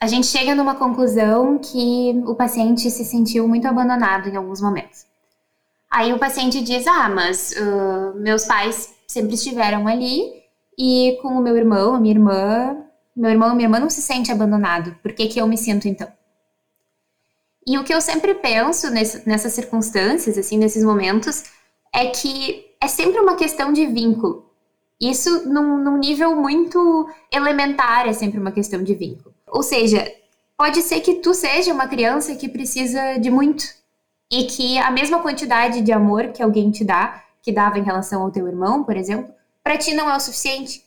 a 0.00 0.06
gente 0.06 0.26
chega 0.28 0.54
numa 0.54 0.76
conclusão 0.76 1.58
que 1.58 2.22
o 2.26 2.34
paciente 2.34 2.90
se 2.90 3.04
sentiu 3.04 3.46
muito 3.46 3.68
abandonado 3.68 4.30
em 4.30 4.36
alguns 4.36 4.62
momentos. 4.62 5.04
Aí 5.96 6.12
o 6.12 6.18
paciente 6.18 6.60
diz: 6.60 6.86
ah, 6.86 7.08
mas 7.08 7.54
uh, 7.56 8.14
meus 8.20 8.44
pais 8.44 8.94
sempre 9.08 9.34
estiveram 9.34 9.88
ali 9.88 10.30
e 10.78 11.18
com 11.22 11.28
o 11.28 11.40
meu 11.40 11.56
irmão, 11.56 11.94
a 11.94 11.98
minha 11.98 12.12
irmã, 12.12 12.76
meu 13.16 13.30
irmão 13.30 13.54
minha 13.54 13.64
irmã 13.64 13.80
não 13.80 13.88
se 13.88 14.02
sente 14.02 14.30
abandonado. 14.30 14.94
Por 15.02 15.14
que, 15.14 15.26
que 15.26 15.40
eu 15.40 15.48
me 15.48 15.56
sinto 15.56 15.88
então? 15.88 16.06
E 17.66 17.78
o 17.78 17.82
que 17.82 17.94
eu 17.94 18.02
sempre 18.02 18.34
penso 18.34 18.90
nesse, 18.90 19.26
nessas 19.26 19.54
circunstâncias, 19.54 20.36
assim, 20.36 20.58
nesses 20.58 20.84
momentos, 20.84 21.44
é 21.94 22.08
que 22.08 22.66
é 22.78 22.88
sempre 22.88 23.18
uma 23.18 23.34
questão 23.34 23.72
de 23.72 23.86
vínculo. 23.86 24.50
Isso 25.00 25.48
num, 25.48 25.82
num 25.82 25.96
nível 25.96 26.36
muito 26.36 27.08
elementar 27.32 28.06
é 28.06 28.12
sempre 28.12 28.38
uma 28.38 28.52
questão 28.52 28.84
de 28.84 28.94
vínculo. 28.94 29.34
Ou 29.46 29.62
seja, 29.62 30.06
pode 30.58 30.82
ser 30.82 31.00
que 31.00 31.14
tu 31.14 31.32
seja 31.32 31.72
uma 31.72 31.88
criança 31.88 32.34
que 32.34 32.50
precisa 32.50 33.16
de 33.16 33.30
muito 33.30 33.64
e 34.30 34.44
que 34.44 34.78
a 34.78 34.90
mesma 34.90 35.20
quantidade 35.20 35.80
de 35.80 35.92
amor 35.92 36.28
que 36.28 36.42
alguém 36.42 36.70
te 36.70 36.84
dá, 36.84 37.22
que 37.40 37.52
dava 37.52 37.78
em 37.78 37.82
relação 37.82 38.22
ao 38.22 38.30
teu 38.30 38.46
irmão, 38.48 38.82
por 38.82 38.96
exemplo, 38.96 39.32
para 39.62 39.78
ti 39.78 39.94
não 39.94 40.10
é 40.10 40.16
o 40.16 40.20
suficiente. 40.20 40.84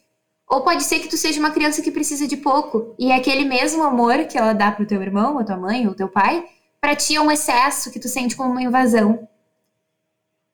Ou 0.48 0.62
pode 0.62 0.84
ser 0.84 1.00
que 1.00 1.08
tu 1.08 1.16
seja 1.16 1.40
uma 1.40 1.52
criança 1.52 1.82
que 1.82 1.92
precisa 1.92 2.28
de 2.28 2.36
pouco 2.36 2.96
e 2.98 3.12
aquele 3.12 3.46
mesmo 3.46 3.84
amor 3.84 4.26
que 4.26 4.38
ela 4.38 4.54
dá 4.54 4.72
pro 4.72 4.86
teu 4.86 5.02
irmão, 5.02 5.38
ou 5.38 5.46
tua 5.46 5.56
mãe, 5.56 5.88
ou 5.88 5.94
teu 5.94 6.10
pai, 6.10 6.46
para 6.82 6.96
ti 6.96 7.16
é 7.16 7.22
um 7.22 7.32
excesso 7.32 7.92
que 7.92 8.00
tu 8.00 8.08
sente 8.08 8.36
como 8.36 8.52
uma 8.52 8.62
invasão. 8.62 9.28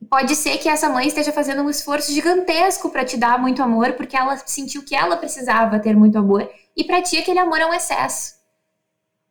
Pode 0.09 0.35
ser 0.35 0.57
que 0.57 0.69
essa 0.69 0.89
mãe 0.89 1.07
esteja 1.07 1.31
fazendo 1.31 1.61
um 1.61 1.69
esforço 1.69 2.11
gigantesco 2.11 2.89
para 2.89 3.05
te 3.05 3.17
dar 3.17 3.39
muito 3.39 3.63
amor, 3.63 3.93
porque 3.93 4.15
ela 4.15 4.37
sentiu 4.37 4.83
que 4.83 4.95
ela 4.95 5.17
precisava 5.17 5.79
ter 5.79 5.95
muito 5.95 6.17
amor, 6.17 6.47
e 6.75 6.83
para 6.83 7.01
ti 7.01 7.17
aquele 7.17 7.39
amor 7.39 7.59
é 7.59 7.65
um 7.65 7.73
excesso. 7.73 8.35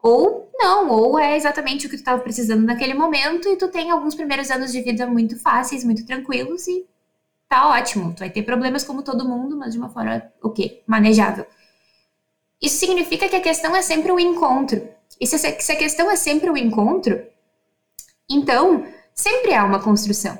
Ou 0.05 0.51
não, 0.53 0.91
ou 0.91 1.19
é 1.19 1.35
exatamente 1.35 1.87
o 1.87 1.89
que 1.89 1.97
tu 1.97 2.01
estava 2.01 2.21
precisando 2.21 2.63
naquele 2.63 2.93
momento 2.93 3.49
e 3.49 3.57
tu 3.57 3.69
tem 3.69 3.91
alguns 3.91 4.15
primeiros 4.15 4.51
anos 4.51 4.71
de 4.71 4.83
vida 4.83 5.07
muito 5.07 5.39
fáceis, 5.39 5.83
muito 5.83 6.05
tranquilos 6.05 6.69
e 6.69 6.85
tá 7.49 7.71
ótimo. 7.71 8.13
Tu 8.13 8.19
vai 8.19 8.29
ter 8.29 8.43
problemas 8.43 8.85
como 8.85 9.03
todo 9.03 9.27
mundo, 9.27 9.57
mas 9.57 9.73
de 9.73 9.79
uma 9.79 9.89
forma 9.89 10.31
o 10.43 10.51
quê? 10.51 10.83
Manejável. 10.87 11.47
Isso 12.61 12.77
significa 12.77 13.31
que 13.31 13.37
a 13.37 13.41
questão 13.41 13.75
é 13.75 13.81
sempre 13.81 14.13
o 14.13 14.21
encontro. 14.21 14.87
E 15.19 15.27
se, 15.27 15.39
se 15.39 15.73
a 15.73 15.77
questão 15.77 16.11
é 16.11 16.17
sempre 16.17 16.51
o 16.51 16.57
encontro, 16.57 17.27
então 18.29 18.87
sempre 19.15 19.55
há 19.55 19.65
uma 19.65 19.83
construção. 19.83 20.39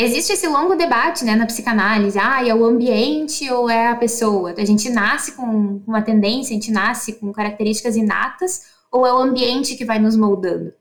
Existe 0.00 0.32
esse 0.32 0.46
longo 0.46 0.76
debate 0.76 1.24
né, 1.24 1.34
na 1.34 1.44
psicanálise, 1.44 2.16
ah, 2.20 2.46
é 2.46 2.54
o 2.54 2.64
ambiente 2.64 3.50
ou 3.50 3.68
é 3.68 3.88
a 3.88 3.96
pessoa? 3.96 4.54
A 4.56 4.64
gente 4.64 4.88
nasce 4.88 5.32
com 5.32 5.82
uma 5.84 6.00
tendência, 6.00 6.52
a 6.52 6.54
gente 6.54 6.70
nasce 6.70 7.14
com 7.14 7.32
características 7.32 7.96
inatas 7.96 8.66
ou 8.92 9.04
é 9.04 9.12
o 9.12 9.18
ambiente 9.18 9.74
que 9.74 9.84
vai 9.84 9.98
nos 9.98 10.14
moldando? 10.14 10.72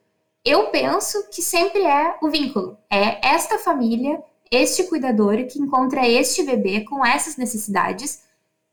Eu 0.45 0.65
penso 0.65 1.28
que 1.32 1.41
sempre 1.41 1.84
é 1.84 2.15
o 2.22 2.30
vínculo, 2.30 2.78
é 2.91 3.28
esta 3.28 3.57
família, 3.57 4.22
este 4.51 4.84
cuidador 4.84 5.47
que 5.47 5.59
encontra 5.59 6.07
este 6.07 6.43
bebê 6.43 6.82
com 6.82 7.03
essas 7.03 7.38
necessidades, 7.38 8.22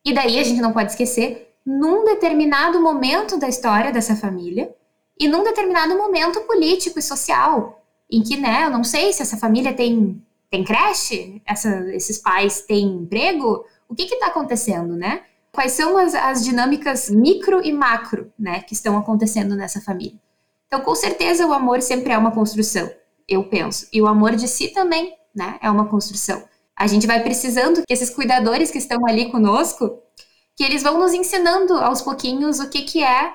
e 0.05 0.13
daí 0.13 0.39
a 0.39 0.45
gente 0.45 0.61
não 0.61 0.75
pode 0.75 0.91
esquecer, 0.91 1.55
num 1.65 2.05
determinado 2.05 2.83
momento 2.83 3.39
da 3.39 3.49
história 3.49 3.91
dessa 3.91 4.15
família 4.15 4.75
e 5.19 5.27
num 5.27 5.43
determinado 5.43 5.97
momento 5.97 6.43
político 6.43 6.99
e 6.99 7.03
social, 7.03 7.83
em 8.11 8.23
que, 8.23 8.37
né, 8.37 8.67
eu 8.67 8.71
não 8.71 8.85
sei 8.85 9.11
se 9.11 9.23
essa 9.23 9.39
família 9.39 9.73
tem 9.73 10.23
tem 10.55 10.63
creche? 10.63 11.43
Essa, 11.45 11.69
esses 11.93 12.19
pais 12.19 12.61
têm 12.61 12.87
emprego? 12.87 13.65
O 13.89 13.95
que 13.95 14.03
está 14.05 14.29
acontecendo, 14.29 14.95
né? 14.95 15.23
Quais 15.51 15.73
são 15.73 15.99
as, 15.99 16.15
as 16.15 16.45
dinâmicas 16.45 17.11
micro 17.11 17.61
e 17.65 17.73
macro, 17.73 18.33
né, 18.39 18.61
que 18.61 18.73
estão 18.73 18.97
acontecendo 18.97 19.57
nessa 19.57 19.81
família? 19.81 20.19
Então, 20.67 20.81
com 20.81 20.95
certeza, 20.95 21.47
o 21.47 21.53
amor 21.53 21.83
sempre 21.83 22.13
é 22.13 22.19
uma 22.19 22.33
construção, 22.33 22.91
eu 23.29 23.45
penso. 23.45 23.87
E 23.93 24.01
o 24.03 24.07
amor 24.07 24.35
de 24.35 24.49
si 24.49 24.69
também, 24.69 25.17
né, 25.35 25.59
é 25.61 25.71
uma 25.71 25.87
construção. 25.87 26.43
A 26.77 26.87
gente 26.89 27.07
vai 27.07 27.23
precisando 27.23 27.83
que 27.87 27.93
esses 27.93 28.11
cuidadores 28.11 28.71
que 28.71 28.79
estão 28.79 29.07
ali 29.07 29.31
conosco, 29.31 30.01
que 30.57 30.65
eles 30.65 30.83
vão 30.83 30.99
nos 30.99 31.15
ensinando 31.15 31.75
aos 31.75 32.01
pouquinhos 32.03 32.59
o 32.59 32.69
que, 32.69 32.83
que 32.83 33.03
é 33.05 33.33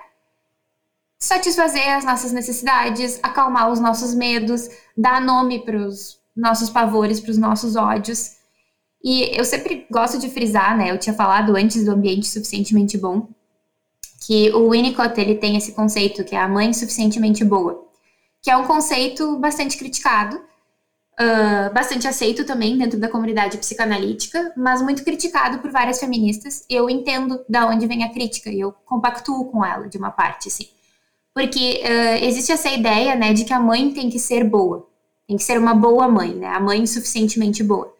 satisfazer 1.17 1.89
as 1.95 2.03
nossas 2.03 2.31
necessidades, 2.33 3.19
acalmar 3.23 3.71
os 3.71 3.79
nossos 3.79 4.13
medos, 4.13 4.69
dar 4.97 5.21
nome 5.21 5.63
para 5.63 5.77
os 5.77 6.18
nossos 6.39 6.69
pavores, 6.69 7.19
para 7.19 7.31
os 7.31 7.37
nossos 7.37 7.75
ódios. 7.75 8.37
E 9.03 9.37
eu 9.37 9.45
sempre 9.45 9.87
gosto 9.89 10.19
de 10.19 10.29
frisar, 10.29 10.77
né? 10.77 10.91
Eu 10.91 10.97
tinha 10.97 11.13
falado 11.13 11.55
antes 11.55 11.85
do 11.85 11.91
ambiente 11.91 12.27
suficientemente 12.27 12.97
bom, 12.97 13.29
que 14.25 14.51
o 14.51 14.69
Winnicott 14.69 15.19
ele 15.19 15.35
tem 15.35 15.55
esse 15.55 15.71
conceito 15.71 16.23
que 16.23 16.35
é 16.35 16.39
a 16.39 16.47
mãe 16.47 16.73
suficientemente 16.73 17.43
boa, 17.43 17.87
que 18.43 18.51
é 18.51 18.57
um 18.57 18.65
conceito 18.65 19.37
bastante 19.39 19.77
criticado, 19.77 20.35
uh, 21.19 21.73
bastante 21.73 22.07
aceito 22.07 22.45
também 22.45 22.77
dentro 22.77 22.99
da 22.99 23.09
comunidade 23.09 23.57
psicanalítica, 23.57 24.53
mas 24.55 24.81
muito 24.81 25.03
criticado 25.03 25.59
por 25.59 25.71
várias 25.71 25.99
feministas. 25.99 26.65
Eu 26.69 26.89
entendo 26.89 27.43
da 27.49 27.67
onde 27.67 27.87
vem 27.87 28.03
a 28.03 28.13
crítica 28.13 28.49
e 28.49 28.59
eu 28.59 28.71
compactuo 28.85 29.49
com 29.51 29.63
ela 29.65 29.87
de 29.87 29.97
uma 29.97 30.11
parte, 30.11 30.49
assim, 30.49 30.67
porque 31.33 31.81
uh, 31.83 32.23
existe 32.23 32.51
essa 32.51 32.69
ideia, 32.69 33.15
né, 33.15 33.33
de 33.33 33.45
que 33.45 33.53
a 33.53 33.59
mãe 33.59 33.93
tem 33.93 34.09
que 34.09 34.19
ser 34.19 34.43
boa. 34.43 34.88
Tem 35.29 35.37
que 35.37 35.43
ser 35.43 35.59
uma 35.59 35.75
boa 35.75 36.07
mãe, 36.07 36.33
né? 36.33 36.47
A 36.47 36.59
mãe 36.59 36.83
suficientemente 36.87 37.63
boa. 37.63 37.93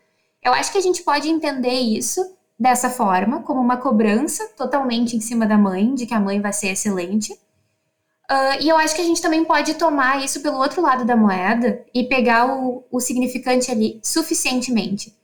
Eu 0.44 0.52
acho 0.52 0.72
que 0.72 0.80
a 0.80 0.82
gente 0.82 1.04
pode 1.04 1.30
entender 1.30 1.76
isso 1.76 2.26
dessa 2.60 2.90
forma, 2.90 3.44
como 3.44 3.62
uma 3.62 3.78
cobrança 3.78 4.48
totalmente 4.58 5.16
em 5.16 5.22
cima 5.22 5.46
da 5.46 5.56
mãe, 5.56 5.94
de 5.94 6.08
que 6.08 6.14
a 6.16 6.20
mãe 6.20 6.42
vai 6.42 6.52
ser 6.52 6.70
excelente. 6.70 7.32
Uh, 7.32 8.58
e 8.60 8.68
eu 8.68 8.76
acho 8.78 8.96
que 8.96 9.02
a 9.02 9.06
gente 9.06 9.22
também 9.22 9.46
pode 9.46 9.76
tomar 9.76 10.26
isso 10.26 10.42
pelo 10.42 10.58
outro 10.58 10.82
lado 10.82 11.06
da 11.06 11.16
moeda 11.16 11.86
e 11.94 12.04
pegar 12.04 12.48
o, 12.48 12.84
o 12.90 13.00
significante 13.00 13.70
ali 13.70 14.00
suficientemente, 14.02 15.16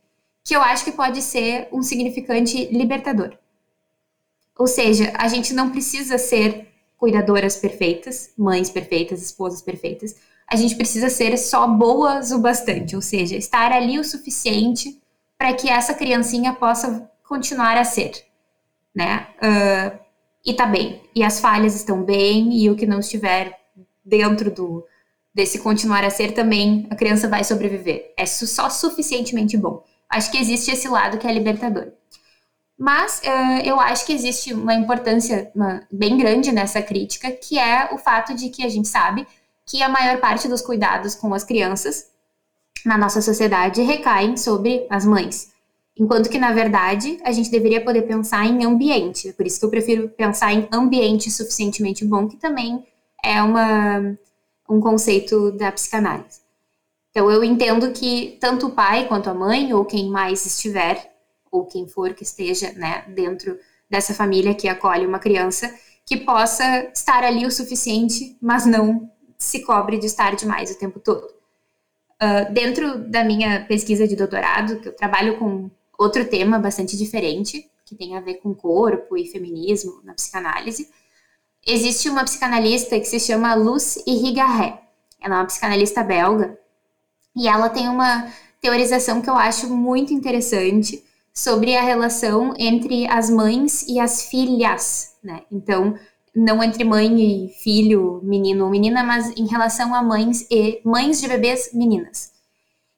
que 0.44 0.56
eu 0.56 0.62
acho 0.62 0.86
que 0.86 0.92
pode 0.92 1.24
ser 1.24 1.68
um 1.72 1.82
significante 1.82 2.68
libertador. 2.68 3.36
Ou 4.60 4.68
seja, 4.68 5.12
a 5.18 5.28
gente 5.28 5.56
não 5.56 5.72
precisa 5.72 6.20
ser 6.20 6.68
cuidadoras 7.00 7.56
perfeitas, 7.56 8.32
mães 8.38 8.70
perfeitas, 8.70 9.24
esposas 9.24 9.64
perfeitas, 9.64 10.16
a 10.48 10.56
gente 10.56 10.76
precisa 10.76 11.10
ser 11.10 11.38
só 11.38 11.68
boas 11.68 12.32
o 12.32 12.40
bastante, 12.40 12.96
ou 12.96 13.02
seja, 13.02 13.36
estar 13.36 13.72
ali 13.72 13.98
o 14.00 14.04
suficiente 14.04 15.02
para 15.38 15.54
que 15.54 15.70
essa 15.70 15.94
criancinha 15.94 16.54
possa 16.54 17.10
continuar 17.28 17.78
a 17.78 17.84
ser, 17.84 18.12
né? 18.94 19.28
Uh, 19.38 20.00
e 20.46 20.54
tá 20.54 20.66
bem, 20.66 21.02
e 21.16 21.24
as 21.24 21.40
falhas 21.40 21.76
estão 21.76 22.04
bem, 22.04 22.56
e 22.58 22.70
o 22.70 22.76
que 22.76 22.86
não 22.86 23.00
estiver 23.00 23.60
dentro 24.06 24.52
do 24.52 24.86
desse 25.34 25.60
continuar 25.60 26.06
a 26.06 26.10
ser 26.10 26.32
também, 26.32 26.88
a 26.90 26.96
criança 26.96 27.28
vai 27.28 27.44
sobreviver. 27.44 28.14
É 28.16 28.26
só 28.26 28.70
suficientemente 28.70 29.58
bom. 29.58 29.84
Acho 30.10 30.32
que 30.32 30.38
existe 30.38 30.72
esse 30.72 30.88
lado 30.88 31.18
que 31.18 31.28
é 31.28 31.34
libertador. 31.34 31.92
Mas 32.78 33.22
uh, 33.26 33.62
eu 33.66 33.78
acho 33.78 34.06
que 34.06 34.14
existe 34.14 34.54
uma 34.54 34.74
importância 34.74 35.52
uma, 35.54 35.86
bem 35.92 36.18
grande 36.18 36.54
nessa 36.54 36.82
crítica, 36.82 37.32
que 37.32 37.60
é 37.60 37.90
o 37.94 37.98
fato 37.98 38.34
de 38.34 38.50
que 38.50 38.64
a 38.64 38.70
gente 38.70 38.88
sabe 38.88 39.28
que 39.66 39.82
a 39.82 39.90
maior 39.90 40.20
parte 40.20 40.48
dos 40.48 40.62
cuidados 40.62 41.16
com 41.16 41.34
as 41.34 41.44
crianças 41.44 42.08
na 42.86 42.98
nossa 42.98 43.22
sociedade 43.22 43.82
recaem 43.82 44.38
sobre 44.38 44.86
as 44.90 45.06
mães. 45.06 45.52
Enquanto 45.98 46.30
que, 46.30 46.38
na 46.38 46.52
verdade, 46.52 47.18
a 47.24 47.32
gente 47.32 47.50
deveria 47.50 47.84
poder 47.84 48.04
pensar 48.04 48.46
em 48.46 48.66
ambiente. 48.66 49.32
Por 49.34 49.48
isso 49.48 49.60
que 49.60 49.66
eu 49.66 49.70
prefiro 49.70 50.10
pensar 50.10 50.54
em 50.54 50.68
ambiente 50.72 51.32
suficientemente 51.32 52.04
bom, 52.04 52.28
que 52.28 52.36
também 52.36 52.86
é 53.24 53.42
uma, 53.42 54.18
um 54.70 54.82
conceito 54.82 55.52
da 55.52 55.72
psicanálise. 55.72 56.42
Então, 57.10 57.32
eu 57.32 57.44
entendo 57.44 57.92
que 57.92 58.38
tanto 58.42 58.68
o 58.68 58.72
pai 58.72 59.08
quanto 59.08 59.30
a 59.30 59.34
mãe, 59.34 59.74
ou 59.74 59.86
quem 59.86 60.10
mais 60.10 60.46
estiver, 60.46 61.14
ou 61.50 61.66
quem 61.66 61.88
for 61.88 62.14
que 62.14 62.24
esteja 62.24 62.74
né, 62.74 63.06
dentro 63.08 63.58
dessa 63.90 64.14
família 64.14 64.54
que 64.54 64.68
acolhe 64.68 65.08
uma 65.08 65.18
criança, 65.18 65.74
que 66.06 66.18
possa 66.18 66.90
estar 66.94 67.24
ali 67.24 67.46
o 67.46 67.52
suficiente, 67.52 68.38
mas 68.42 68.66
não 68.66 69.10
se 69.38 69.64
cobre 69.64 69.98
de 69.98 70.06
estar 70.06 70.36
demais 70.36 70.72
o 70.72 70.78
tempo 70.78 71.00
todo. 71.00 71.26
Uh, 72.22 72.52
dentro 72.54 72.98
da 73.10 73.24
minha 73.24 73.66
pesquisa 73.66 74.08
de 74.08 74.16
doutorado, 74.16 74.80
que 74.80 74.88
eu 74.88 74.96
trabalho 74.96 75.38
com 75.38 75.70
outro 75.98 76.26
tema 76.26 76.58
bastante 76.60 76.98
diferente, 76.98 77.70
que 77.86 77.96
tem 77.96 78.18
a 78.18 78.22
ver 78.22 78.36
com 78.36 78.54
corpo 78.54 79.18
e 79.18 79.28
feminismo 79.28 80.02
na 80.04 80.14
psicanálise, 80.14 80.90
existe 81.66 82.10
uma 82.10 82.24
psicanalista 82.24 83.00
que 83.00 83.06
se 83.06 83.20
chama 83.20 83.54
Luce 83.54 84.04
Irigaray. 84.08 84.80
Ela 85.22 85.36
é 85.36 85.38
uma 85.40 85.46
psicanalista 85.46 86.04
belga 86.04 86.58
e 87.36 87.48
ela 87.48 87.70
tem 87.70 87.88
uma 87.90 88.32
teorização 88.62 89.22
que 89.22 89.30
eu 89.30 89.36
acho 89.36 89.70
muito 89.70 90.14
interessante 90.14 91.04
sobre 91.34 91.76
a 91.76 91.82
relação 91.82 92.54
entre 92.58 93.08
as 93.08 93.30
mães 93.30 93.84
e 93.88 94.00
as 94.00 94.24
filhas, 94.24 95.16
né? 95.22 95.42
Então, 95.52 95.98
não 96.36 96.62
entre 96.62 96.84
mãe 96.84 97.46
e 97.46 97.50
filho, 97.50 98.20
menino 98.24 98.66
ou 98.66 98.72
menina, 98.72 99.04
mas 99.04 99.32
em 99.38 99.48
relação 99.48 99.96
a 99.96 100.04
mães 100.04 100.46
e 100.52 100.82
mães 100.84 101.22
de 101.22 101.28
bebês 101.28 101.70
meninas. 101.74 102.34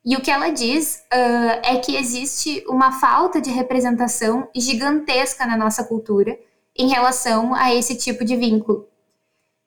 E 0.04 0.16
o 0.16 0.20
que 0.20 0.30
ela 0.30 0.48
diz 0.48 1.02
uh, 1.12 1.60
é 1.62 1.76
que 1.76 1.94
existe 1.94 2.64
uma 2.66 2.92
falta 2.92 3.40
de 3.40 3.50
representação 3.50 4.48
gigantesca 4.56 5.46
na 5.46 5.56
nossa 5.56 5.84
cultura 5.84 6.38
em 6.76 6.88
relação 6.88 7.54
a 7.54 7.74
esse 7.74 7.94
tipo 7.96 8.24
de 8.24 8.34
vínculo. 8.34 8.88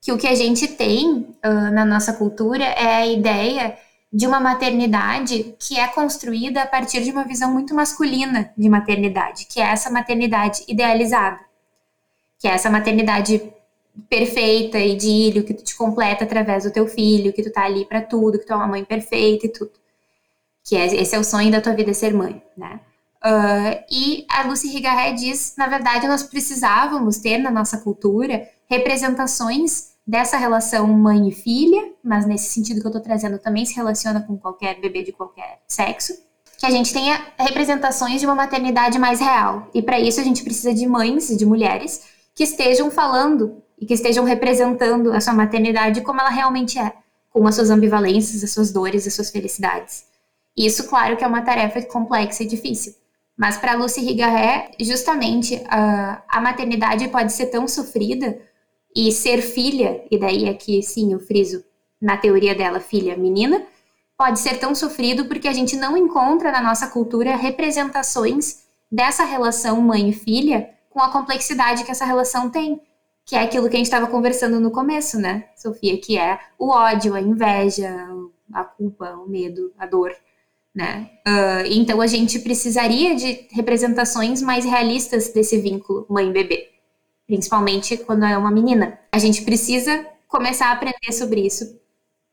Que 0.02 0.12
o 0.12 0.18
que 0.18 0.28
a 0.28 0.36
gente 0.36 0.68
tem 0.68 1.28
uh, 1.46 1.72
na 1.72 1.86
nossa 1.86 2.14
cultura 2.14 2.64
é 2.64 2.96
a 2.96 3.06
ideia 3.06 3.78
de 4.12 4.28
uma 4.28 4.40
maternidade 4.40 5.56
que 5.60 5.80
é 5.80 5.88
construída 5.88 6.64
a 6.64 6.68
partir 6.68 7.02
de 7.04 7.12
uma 7.12 7.24
visão 7.24 7.52
muito 7.52 7.74
masculina 7.74 8.52
de 8.58 8.68
maternidade, 8.68 9.46
que 9.46 9.62
é 9.62 9.66
essa 9.66 9.90
maternidade 9.90 10.64
idealizada, 10.68 11.40
que 12.40 12.48
é 12.48 12.52
essa 12.52 12.70
maternidade 12.70 13.54
perfeita, 14.10 14.80
idílio, 14.80 15.44
que 15.44 15.54
tu 15.54 15.64
te 15.64 15.76
completa 15.76 16.24
através 16.24 16.64
do 16.64 16.72
teu 16.72 16.88
filho, 16.88 17.34
que 17.34 17.44
tu 17.44 17.52
tá 17.52 17.66
ali 17.66 17.86
para 17.86 18.02
tudo, 18.02 18.40
que 18.40 18.46
tu 18.46 18.54
é 18.54 18.56
uma 18.56 18.68
mãe 18.68 18.84
perfeita 18.84 19.46
e 19.46 19.50
tudo. 19.50 19.72
Que 20.64 20.76
é, 20.76 20.86
esse 20.86 21.16
é 21.16 21.20
o 21.20 21.24
sonho 21.24 21.52
da 21.52 21.62
tua 21.62 21.74
vida 21.74 21.94
ser 21.94 22.14
mãe, 22.14 22.42
né? 22.56 22.80
Uh, 23.24 23.84
e 23.92 24.26
a 24.30 24.48
Lucy 24.48 24.68
Rigaré 24.68 25.14
diz, 25.14 25.54
na 25.56 25.68
verdade, 25.68 26.08
nós 26.08 26.24
precisávamos 26.24 27.18
ter 27.18 27.38
na 27.38 27.52
nossa 27.52 27.78
cultura 27.78 28.48
representações 28.68 29.92
dessa 30.06 30.38
relação 30.38 30.88
mãe 30.88 31.30
e 31.30 31.32
filha, 31.32 31.94
mas 32.04 32.26
nesse 32.26 32.50
sentido 32.50 32.82
que 32.82 32.88
eu 32.88 32.90
estou 32.90 33.02
trazendo 33.02 33.38
também 33.38 33.66
se 33.66 33.76
relaciona 33.76 34.22
com 34.22 34.38
qualquer 34.38 34.80
bebê 34.82 35.04
de 35.04 35.12
qualquer 35.12 35.62
sexo, 35.68 36.14
que 36.58 36.66
a 36.66 36.72
gente 36.72 36.92
tenha 36.92 37.28
representações 37.40 38.20
de 38.20 38.26
uma 38.26 38.36
maternidade 38.36 38.98
mais 38.98 39.20
real. 39.20 39.70
E 39.74 39.82
para 39.82 40.00
isso 40.00 40.20
a 40.20 40.24
gente 40.24 40.44
precisa 40.44 40.74
de 40.74 40.88
mães 40.88 41.30
e 41.30 41.38
de 41.38 41.46
mulheres 41.46 42.04
que 42.34 42.44
estejam 42.44 42.90
falando 42.90 43.62
e 43.82 43.86
que 43.88 43.96
estejam 43.96 44.24
representando 44.24 45.12
a 45.12 45.20
sua 45.20 45.34
maternidade 45.34 46.02
como 46.02 46.22
ela 46.22 46.30
realmente 46.30 46.78
é, 46.78 46.94
com 47.32 47.46
as 47.48 47.56
suas 47.56 47.72
ambivalências, 47.72 48.44
as 48.44 48.52
suas 48.52 48.72
dores, 48.72 49.08
as 49.08 49.14
suas 49.16 49.32
felicidades. 49.32 50.06
Isso, 50.56 50.88
claro, 50.88 51.18
que 51.18 51.24
é 51.24 51.28
uma 51.28 51.42
tarefa 51.42 51.82
complexa 51.82 52.44
e 52.44 52.48
difícil. 52.48 52.94
Mas 53.36 53.58
para 53.58 53.74
Lucy 53.74 54.02
Rigarré, 54.02 54.70
justamente 54.80 55.64
a, 55.68 56.22
a 56.30 56.40
maternidade 56.40 57.08
pode 57.08 57.34
ser 57.34 57.48
tão 57.48 57.68
sofrida 57.68 58.38
e 58.96 59.12
ser 59.12 59.42
filha, 59.42 60.04
e 60.12 60.20
daí 60.20 60.48
aqui 60.48 60.84
sim 60.84 61.12
eu 61.14 61.20
friso 61.20 61.64
na 62.00 62.18
teoria 62.18 62.54
dela, 62.54 62.80
filha 62.80 63.18
menina, 63.18 63.64
pode 64.18 64.40
ser 64.40 64.60
tão 64.60 64.76
sofrido 64.76 65.26
porque 65.26 65.48
a 65.48 65.54
gente 65.54 65.76
não 65.76 65.98
encontra 65.98 66.52
na 66.52 66.62
nossa 66.62 66.88
cultura 66.88 67.36
representações 67.36 68.64
dessa 68.92 69.24
relação 69.24 69.82
mãe 69.82 70.10
e 70.10 70.14
filha 70.14 70.70
com 70.92 71.00
a 71.00 71.12
complexidade 71.12 71.84
que 71.84 71.92
essa 71.92 72.06
relação 72.06 72.50
tem, 72.50 72.80
que 73.32 73.36
é 73.38 73.44
aquilo 73.44 73.70
que 73.70 73.78
a 73.78 73.80
gente 73.80 73.86
estava 73.86 74.08
conversando 74.08 74.60
no 74.60 74.72
começo, 74.72 75.18
né, 75.18 75.46
Sofia, 75.56 75.98
que 75.98 76.18
é 76.18 76.38
o 76.60 76.68
ódio, 76.68 77.16
a 77.16 77.22
inveja, 77.22 77.90
a 78.52 78.66
culpa, 78.66 79.10
o 79.12 79.30
medo, 79.30 79.72
a 79.80 79.86
dor, 79.86 80.14
né? 80.76 81.10
Uh, 81.26 81.66
então 81.68 82.02
a 82.02 82.08
gente 82.08 82.40
precisaria 82.40 83.16
de 83.16 83.48
representações 83.52 84.42
mais 84.42 84.66
realistas 84.66 85.30
desse 85.30 85.58
vínculo 85.60 86.06
mãe-bebê, 86.10 86.72
principalmente 87.26 87.96
quando 87.96 88.26
é 88.26 88.38
uma 88.38 88.52
menina. 88.52 89.00
A 89.14 89.18
gente 89.18 89.44
precisa 89.44 90.06
começar 90.28 90.66
a 90.66 90.74
aprender 90.74 91.14
sobre 91.14 91.40
isso, 91.40 91.80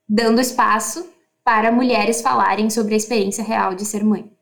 dando 0.09 0.41
espaço 0.41 1.09
para 1.45 1.71
mulheres 1.71 2.21
falarem 2.21 2.69
sobre 2.71 2.95
a 2.95 2.97
experiência 2.97 3.45
real 3.45 3.73
de 3.73 3.85
ser 3.85 4.03
mãe. 4.03 4.33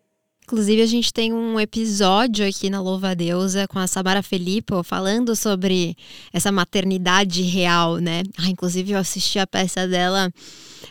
Inclusive, 0.46 0.80
a 0.80 0.86
gente 0.86 1.12
tem 1.12 1.32
um 1.32 1.58
episódio 1.58 2.48
aqui 2.48 2.70
na 2.70 2.80
Louva 2.80 3.16
Deusa 3.16 3.66
com 3.66 3.80
a 3.80 3.86
Samara 3.88 4.22
Filippo 4.22 4.80
falando 4.84 5.34
sobre 5.34 5.96
essa 6.32 6.52
maternidade 6.52 7.42
real, 7.42 7.96
né? 7.96 8.22
Ah, 8.38 8.48
inclusive, 8.48 8.92
eu 8.92 8.98
assisti 8.98 9.40
a 9.40 9.46
peça 9.46 9.88
dela, 9.88 10.32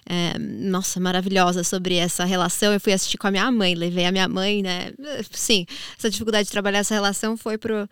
é, 0.06 0.38
nossa, 0.38 1.00
maravilhosa, 1.00 1.64
sobre 1.64 1.96
essa 1.96 2.26
relação. 2.26 2.74
Eu 2.74 2.82
fui 2.82 2.92
assistir 2.92 3.18
com 3.18 3.28
a 3.28 3.32
minha 3.32 3.50
mãe, 3.50 3.76
levei 3.76 4.06
a 4.06 4.12
minha 4.12 4.28
mãe, 4.28 4.62
né? 4.62 4.92
Sim, 5.32 5.66
essa 5.98 6.10
dificuldade 6.10 6.48
de 6.48 6.52
trabalhar 6.52 6.80
essa 6.80 6.94
relação 6.94 7.38
foi 7.38 7.58
para 7.58 7.88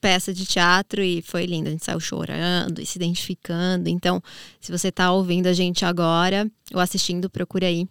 peça 0.00 0.32
de 0.32 0.46
teatro 0.46 1.02
e 1.02 1.20
foi 1.20 1.44
lindo. 1.44 1.68
A 1.68 1.72
gente 1.72 1.84
saiu 1.84 2.00
chorando 2.00 2.80
e 2.80 2.86
se 2.86 2.96
identificando. 2.96 3.90
Então, 3.90 4.22
se 4.58 4.72
você 4.72 4.88
está 4.88 5.12
ouvindo 5.12 5.48
a 5.48 5.52
gente 5.52 5.84
agora 5.84 6.50
ou 6.72 6.80
assistindo, 6.80 7.28
procure 7.28 7.66
aí 7.66 7.86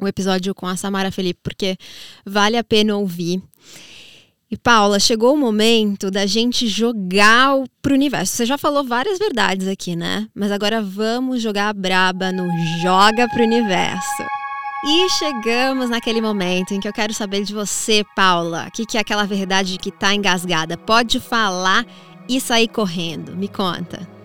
o 0.00 0.08
episódio 0.08 0.54
com 0.54 0.66
a 0.66 0.76
Samara 0.76 1.10
Felipe, 1.10 1.40
porque 1.42 1.76
vale 2.24 2.56
a 2.56 2.64
pena 2.64 2.96
ouvir. 2.96 3.42
E 4.50 4.56
Paula, 4.56 4.98
chegou 4.98 5.34
o 5.34 5.36
momento 5.36 6.10
da 6.10 6.24
gente 6.24 6.66
jogar 6.66 7.54
pro 7.82 7.94
universo. 7.94 8.34
Você 8.34 8.46
já 8.46 8.56
falou 8.56 8.82
várias 8.82 9.18
verdades 9.18 9.68
aqui, 9.68 9.94
né? 9.94 10.26
Mas 10.34 10.50
agora 10.50 10.80
vamos 10.80 11.42
jogar 11.42 11.68
a 11.68 11.72
braba 11.74 12.32
no 12.32 12.48
Joga 12.80 13.28
pro 13.28 13.42
Universo. 13.42 14.22
E 14.86 15.10
chegamos 15.10 15.90
naquele 15.90 16.22
momento 16.22 16.72
em 16.72 16.80
que 16.80 16.88
eu 16.88 16.92
quero 16.94 17.12
saber 17.12 17.44
de 17.44 17.52
você, 17.52 18.02
Paula. 18.16 18.66
O 18.68 18.70
que, 18.70 18.86
que 18.86 18.96
é 18.96 19.00
aquela 19.00 19.26
verdade 19.26 19.76
que 19.76 19.90
tá 19.90 20.14
engasgada? 20.14 20.78
Pode 20.78 21.20
falar 21.20 21.84
e 22.26 22.40
sair 22.40 22.68
correndo. 22.68 23.36
Me 23.36 23.48
conta. 23.48 24.17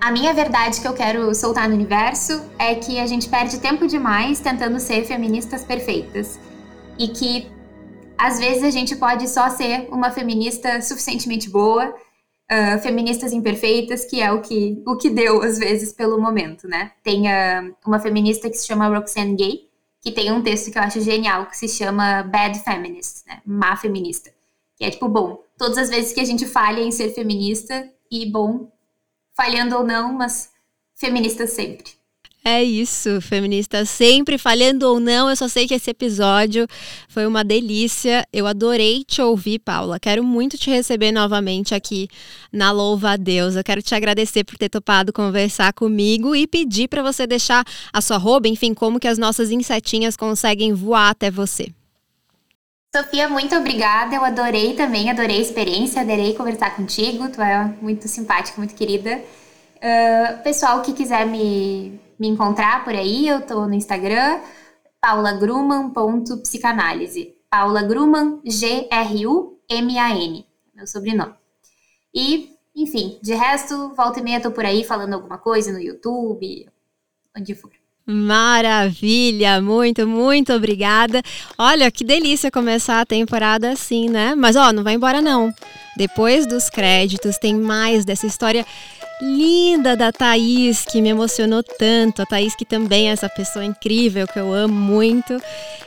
A 0.00 0.10
minha 0.10 0.32
verdade 0.32 0.80
que 0.80 0.86
eu 0.86 0.94
quero 0.94 1.34
soltar 1.34 1.68
no 1.68 1.74
universo 1.74 2.42
é 2.58 2.74
que 2.74 2.98
a 2.98 3.06
gente 3.06 3.28
perde 3.28 3.58
tempo 3.58 3.86
demais 3.86 4.40
tentando 4.40 4.78
ser 4.78 5.04
feministas 5.04 5.64
perfeitas. 5.64 6.38
E 6.98 7.08
que 7.08 7.50
às 8.16 8.38
vezes 8.38 8.62
a 8.62 8.70
gente 8.70 8.96
pode 8.96 9.28
só 9.28 9.50
ser 9.50 9.88
uma 9.90 10.10
feminista 10.10 10.80
suficientemente 10.80 11.50
boa, 11.50 11.88
uh, 11.90 12.78
feministas 12.82 13.32
imperfeitas, 13.32 14.04
que 14.04 14.20
é 14.20 14.32
o 14.32 14.40
que, 14.40 14.82
o 14.86 14.96
que 14.96 15.10
deu 15.10 15.42
às 15.42 15.58
vezes 15.58 15.92
pelo 15.92 16.20
momento, 16.20 16.66
né? 16.68 16.92
Tem 17.02 17.26
uh, 17.26 17.74
uma 17.86 17.98
feminista 17.98 18.48
que 18.48 18.56
se 18.56 18.66
chama 18.66 18.88
Roxane 18.88 19.34
Gay, 19.36 19.66
que 20.00 20.12
tem 20.12 20.30
um 20.32 20.42
texto 20.42 20.70
que 20.70 20.78
eu 20.78 20.82
acho 20.82 21.00
genial, 21.00 21.46
que 21.46 21.56
se 21.56 21.68
chama 21.68 22.22
Bad 22.22 22.60
Feminist, 22.60 23.26
né? 23.26 23.40
Má 23.44 23.76
feminista. 23.76 24.30
Que 24.76 24.84
é 24.84 24.90
tipo, 24.90 25.08
bom, 25.08 25.42
todas 25.58 25.78
as 25.78 25.90
vezes 25.90 26.12
que 26.12 26.20
a 26.20 26.24
gente 26.24 26.46
falha 26.46 26.80
em 26.80 26.90
ser 26.90 27.12
feminista, 27.12 27.88
e 28.10 28.30
bom, 28.30 28.70
falhando 29.36 29.76
ou 29.76 29.84
não, 29.84 30.12
mas 30.12 30.50
feminista 30.96 31.46
sempre. 31.46 31.96
É 32.48 32.62
isso, 32.62 33.20
feminista 33.20 33.84
sempre, 33.84 34.38
falhando 34.38 34.88
ou 34.88 35.00
não. 35.00 35.28
Eu 35.28 35.34
só 35.34 35.48
sei 35.48 35.66
que 35.66 35.74
esse 35.74 35.90
episódio 35.90 36.64
foi 37.08 37.26
uma 37.26 37.42
delícia. 37.42 38.24
Eu 38.32 38.46
adorei 38.46 39.02
te 39.02 39.20
ouvir, 39.20 39.58
Paula. 39.58 39.98
Quero 39.98 40.22
muito 40.22 40.56
te 40.56 40.70
receber 40.70 41.10
novamente 41.10 41.74
aqui 41.74 42.06
na 42.52 42.70
Louva 42.70 43.10
a 43.10 43.16
Deus. 43.16 43.56
Eu 43.56 43.64
quero 43.64 43.82
te 43.82 43.96
agradecer 43.96 44.44
por 44.44 44.56
ter 44.56 44.68
topado 44.68 45.12
conversar 45.12 45.72
comigo 45.72 46.36
e 46.36 46.46
pedir 46.46 46.86
para 46.86 47.02
você 47.02 47.26
deixar 47.26 47.64
a 47.92 48.00
sua 48.00 48.16
roupa, 48.16 48.46
enfim, 48.46 48.72
como 48.72 49.00
que 49.00 49.08
as 49.08 49.18
nossas 49.18 49.50
insetinhas 49.50 50.16
conseguem 50.16 50.72
voar 50.72 51.10
até 51.10 51.32
você. 51.32 51.72
Sofia, 52.96 53.28
muito 53.28 53.54
obrigada. 53.54 54.16
Eu 54.16 54.24
adorei 54.24 54.74
também, 54.74 55.10
adorei 55.10 55.36
a 55.36 55.42
experiência, 55.42 56.00
adorei 56.00 56.34
conversar 56.34 56.74
contigo. 56.74 57.28
Tu 57.28 57.42
é 57.42 57.64
muito 57.82 58.08
simpática, 58.08 58.56
muito 58.56 58.74
querida. 58.74 59.22
Uh, 59.76 60.42
pessoal 60.42 60.80
que 60.80 60.94
quiser 60.94 61.26
me 61.26 62.00
me 62.18 62.28
encontrar 62.28 62.82
por 62.84 62.94
aí, 62.94 63.28
eu 63.28 63.42
tô 63.42 63.66
no 63.66 63.74
Instagram, 63.74 64.40
paulagruman.psicanálise. 64.98 67.36
Paula 67.50 67.82
Gruman, 67.82 68.40
G-R-U-M-A-N, 68.44 70.46
meu 70.74 70.86
sobrenome. 70.86 71.34
E, 72.14 72.56
enfim, 72.74 73.18
de 73.22 73.34
resto, 73.34 73.92
volta 73.94 74.20
e 74.20 74.22
meia 74.22 74.40
tô 74.40 74.50
por 74.50 74.64
aí 74.64 74.82
falando 74.82 75.12
alguma 75.12 75.36
coisa 75.36 75.70
no 75.70 75.80
YouTube, 75.80 76.66
onde 77.36 77.54
for. 77.54 77.70
Maravilha, 78.06 79.60
muito, 79.60 80.06
muito 80.06 80.52
obrigada. 80.52 81.20
Olha, 81.58 81.90
que 81.90 82.04
delícia 82.04 82.52
começar 82.52 83.00
a 83.00 83.06
temporada 83.06 83.70
assim, 83.70 84.08
né? 84.08 84.34
Mas 84.36 84.54
ó, 84.54 84.72
não 84.72 84.84
vai 84.84 84.94
embora 84.94 85.20
não. 85.20 85.52
Depois 85.96 86.46
dos 86.46 86.70
créditos 86.70 87.36
tem 87.36 87.54
mais 87.56 88.04
dessa 88.04 88.24
história 88.24 88.64
linda 89.20 89.96
da 89.96 90.12
Thaís, 90.12 90.84
que 90.84 91.02
me 91.02 91.08
emocionou 91.08 91.64
tanto. 91.64 92.22
A 92.22 92.26
Thaís, 92.26 92.54
que 92.54 92.64
também 92.64 93.08
é 93.08 93.12
essa 93.12 93.28
pessoa 93.28 93.64
incrível, 93.64 94.28
que 94.28 94.38
eu 94.38 94.54
amo 94.54 94.74
muito. 94.74 95.40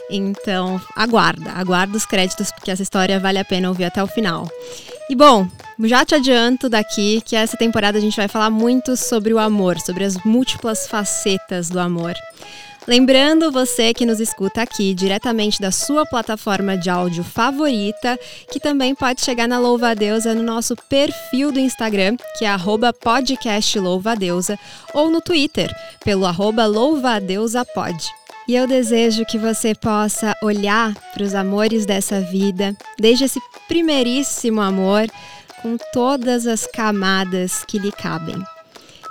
Então, 0.09 0.81
aguarda, 0.97 1.51
aguarda 1.51 1.95
os 1.95 2.05
créditos, 2.05 2.51
porque 2.51 2.71
essa 2.71 2.83
história 2.83 3.19
vale 3.19 3.39
a 3.39 3.45
pena 3.45 3.69
ouvir 3.69 3.85
até 3.85 4.03
o 4.03 4.07
final. 4.07 4.49
E 5.09 5.15
bom, 5.15 5.47
já 5.87 6.03
te 6.03 6.15
adianto 6.15 6.67
daqui 6.67 7.21
que 7.25 7.35
essa 7.35 7.55
temporada 7.55 7.97
a 7.97 8.01
gente 8.01 8.17
vai 8.17 8.27
falar 8.27 8.49
muito 8.49 8.97
sobre 8.97 9.33
o 9.33 9.39
amor, 9.39 9.79
sobre 9.79 10.03
as 10.03 10.17
múltiplas 10.25 10.87
facetas 10.87 11.69
do 11.69 11.79
amor. 11.79 12.13
Lembrando 12.87 13.51
você 13.51 13.93
que 13.93 14.05
nos 14.05 14.19
escuta 14.19 14.63
aqui 14.63 14.93
diretamente 14.95 15.61
da 15.61 15.71
sua 15.71 16.05
plataforma 16.05 16.75
de 16.75 16.89
áudio 16.89 17.23
favorita, 17.23 18.19
que 18.51 18.59
também 18.59 18.95
pode 18.95 19.21
chegar 19.21 19.47
na 19.47 19.59
Louva 19.59 19.93
Deusa 19.93 20.33
no 20.33 20.41
nosso 20.41 20.75
perfil 20.89 21.51
do 21.51 21.59
Instagram, 21.59 22.17
que 22.37 22.45
é 22.45 22.57
@podcastlouvadeusa, 23.01 24.57
ou 24.93 25.09
no 25.11 25.21
Twitter, 25.21 25.71
pelo 26.03 26.25
arroba 26.25 26.65
louvadeusapod. 26.65 27.95
E 28.47 28.55
eu 28.55 28.65
desejo 28.65 29.23
que 29.25 29.37
você 29.37 29.75
possa 29.75 30.35
olhar 30.41 30.95
para 31.13 31.23
os 31.23 31.35
amores 31.35 31.85
dessa 31.85 32.19
vida, 32.19 32.75
desde 32.97 33.25
esse 33.25 33.39
primeiríssimo 33.67 34.59
amor, 34.61 35.05
com 35.61 35.77
todas 35.93 36.47
as 36.47 36.65
camadas 36.67 37.63
que 37.65 37.79
lhe 37.79 37.91
cabem. 37.91 38.41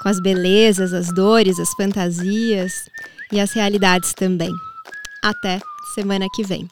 Com 0.03 0.09
as 0.09 0.21
belezas, 0.21 0.93
as 0.93 1.13
dores, 1.13 1.59
as 1.59 1.73
fantasias, 1.75 2.73
e 3.33 3.41
as 3.41 3.53
realidades 3.53 4.13
também. 4.15 4.53
Até 5.23 5.61
semana 5.95 6.27
que 6.35 6.43
vem. 6.43 6.69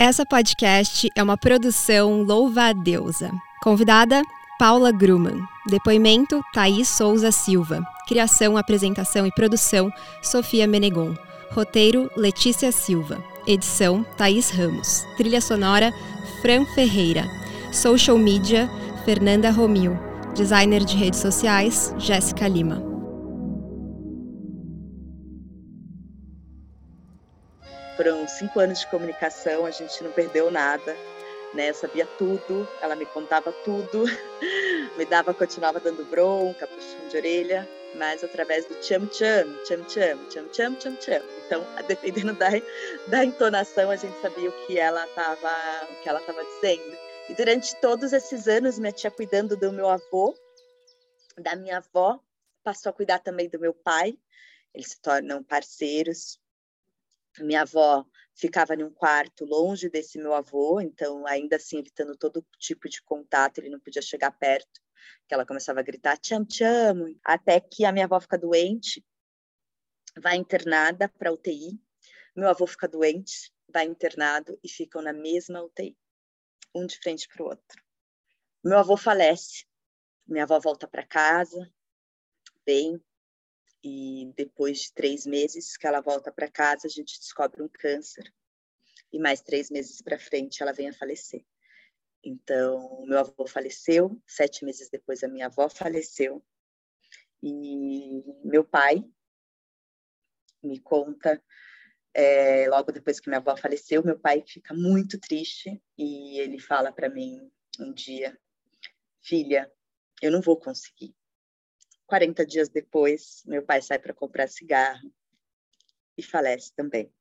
Essa 0.00 0.26
podcast 0.26 1.08
é 1.16 1.22
uma 1.22 1.38
produção 1.38 2.22
Louva 2.22 2.68
a 2.68 2.72
Deusa. 2.72 3.30
Convidada 3.62 4.22
Paula 4.58 4.92
Gruman. 4.92 5.42
Depoimento 5.68 6.42
Thaís 6.52 6.88
Souza 6.88 7.32
Silva. 7.32 7.82
Criação, 8.06 8.56
apresentação 8.56 9.26
e 9.26 9.32
produção 9.32 9.90
Sofia 10.22 10.66
Menegon. 10.66 11.16
Roteiro 11.50 12.10
Letícia 12.16 12.70
Silva. 12.70 13.35
Edição 13.46 14.02
Thaís 14.16 14.50
Ramos. 14.50 15.06
Trilha 15.16 15.40
sonora 15.40 15.92
Fran 16.42 16.64
Ferreira. 16.74 17.24
Social 17.72 18.18
media 18.18 18.68
Fernanda 19.04 19.50
Romil. 19.50 19.96
Designer 20.34 20.84
de 20.84 20.96
redes 20.96 21.20
sociais, 21.20 21.94
Jéssica 21.96 22.48
Lima. 22.48 22.82
Foram 27.96 28.26
cinco 28.26 28.58
anos 28.58 28.80
de 28.80 28.86
comunicação, 28.88 29.64
a 29.64 29.70
gente 29.70 30.02
não 30.02 30.10
perdeu 30.10 30.50
nada, 30.50 30.96
né? 31.54 31.70
Eu 31.70 31.74
sabia 31.74 32.04
tudo, 32.18 32.68
ela 32.82 32.96
me 32.96 33.06
contava 33.06 33.52
tudo, 33.64 34.04
me 34.98 35.04
dava, 35.04 35.32
continuava 35.32 35.78
dando 35.78 36.04
bronca, 36.04 36.66
puxão 36.66 37.08
de 37.08 37.16
orelha, 37.16 37.68
mas 37.96 38.22
através 38.22 38.64
do 38.66 38.74
cham 38.82 39.10
cham, 39.12 39.64
cham 39.64 39.88
cham, 39.88 40.30
cham 40.30 40.52
cham, 40.52 40.80
cham 40.80 41.00
cham. 41.00 41.22
Então, 41.46 41.64
dependendo 41.88 42.32
da, 42.34 42.48
da 43.08 43.24
entonação, 43.24 43.90
a 43.90 43.96
gente 43.96 44.20
sabia 44.20 44.48
o 44.48 44.66
que 44.66 44.78
ela 44.78 45.04
estava, 45.06 45.88
o 45.90 46.02
que 46.02 46.08
ela 46.08 46.20
estava 46.20 46.44
dizendo. 46.44 46.96
E 47.28 47.34
durante 47.34 47.74
todos 47.80 48.12
esses 48.12 48.46
anos, 48.46 48.78
minha 48.78 48.92
tia 48.92 49.10
cuidando 49.10 49.56
do 49.56 49.72
meu 49.72 49.88
avô, 49.88 50.34
da 51.36 51.56
minha 51.56 51.78
avó, 51.78 52.20
passou 52.62 52.90
a 52.90 52.92
cuidar 52.92 53.18
também 53.18 53.48
do 53.48 53.58
meu 53.58 53.74
pai. 53.74 54.18
Eles 54.72 54.90
se 54.90 55.00
tornam 55.00 55.42
parceiros. 55.42 56.38
Minha 57.38 57.62
avó 57.62 58.06
ficava 58.36 58.74
em 58.74 58.84
um 58.84 58.90
quarto 58.90 59.44
longe 59.44 59.88
desse 59.88 60.18
meu 60.18 60.34
avô, 60.34 60.80
então 60.80 61.26
ainda 61.26 61.56
assim 61.56 61.78
evitando 61.78 62.16
todo 62.16 62.46
tipo 62.58 62.88
de 62.88 63.02
contato, 63.02 63.58
ele 63.58 63.70
não 63.70 63.80
podia 63.80 64.02
chegar 64.02 64.30
perto, 64.30 64.80
que 65.28 65.34
ela 65.34 65.46
começava 65.46 65.80
a 65.80 65.82
gritar 65.82 66.16
te 66.18 66.34
amo, 66.34 66.46
te 66.46 66.64
amo, 66.64 67.18
até 67.24 67.60
que 67.60 67.84
a 67.84 67.92
minha 67.92 68.04
avó 68.04 68.20
fica 68.20 68.38
doente, 68.38 69.04
vai 70.18 70.36
internada 70.36 71.08
para 71.08 71.32
UTI, 71.32 71.78
meu 72.34 72.48
avô 72.48 72.66
fica 72.66 72.88
doente, 72.88 73.52
vai 73.68 73.84
internado 73.84 74.58
e 74.62 74.68
ficam 74.68 75.02
na 75.02 75.12
mesma 75.12 75.62
UTI, 75.62 75.96
um 76.74 76.86
de 76.86 76.98
frente 76.98 77.28
para 77.28 77.42
o 77.42 77.48
outro. 77.48 77.82
Meu 78.64 78.78
avô 78.78 78.96
falece, 78.96 79.66
minha 80.26 80.44
avó 80.44 80.58
volta 80.58 80.88
para 80.88 81.06
casa, 81.06 81.70
bem, 82.64 83.00
e 83.82 84.32
depois 84.36 84.78
de 84.78 84.92
três 84.92 85.24
meses 85.24 85.76
que 85.76 85.86
ela 85.86 86.00
volta 86.00 86.32
para 86.32 86.50
casa, 86.50 86.88
a 86.88 86.90
gente 86.90 87.20
descobre 87.20 87.62
um 87.62 87.68
câncer. 87.68 88.32
E 89.12 89.18
mais 89.18 89.40
três 89.40 89.70
meses 89.70 90.02
para 90.02 90.18
frente, 90.18 90.60
ela 90.60 90.72
vem 90.72 90.88
a 90.88 90.92
falecer. 90.92 91.44
Então, 92.22 93.04
meu 93.06 93.18
avô 93.20 93.46
faleceu, 93.46 94.20
sete 94.26 94.64
meses 94.64 94.88
depois, 94.90 95.22
a 95.22 95.28
minha 95.28 95.46
avó 95.46 95.68
faleceu. 95.68 96.44
E 97.42 98.22
meu 98.44 98.64
pai 98.64 99.04
me 100.62 100.80
conta, 100.80 101.42
é, 102.12 102.68
logo 102.68 102.90
depois 102.90 103.20
que 103.20 103.28
minha 103.28 103.38
avó 103.38 103.56
faleceu, 103.56 104.02
meu 104.02 104.18
pai 104.18 104.42
fica 104.46 104.74
muito 104.74 105.20
triste 105.20 105.80
e 105.96 106.40
ele 106.40 106.58
fala 106.58 106.90
para 106.90 107.08
mim 107.08 107.50
um 107.78 107.92
dia: 107.92 108.38
Filha, 109.20 109.70
eu 110.22 110.32
não 110.32 110.40
vou 110.40 110.58
conseguir. 110.58 111.14
40 112.06 112.46
dias 112.46 112.68
depois, 112.68 113.42
meu 113.46 113.62
pai 113.62 113.82
sai 113.82 113.98
para 113.98 114.14
comprar 114.14 114.48
cigarro 114.48 115.12
e 116.16 116.22
falece 116.22 116.72
também. 116.74 117.12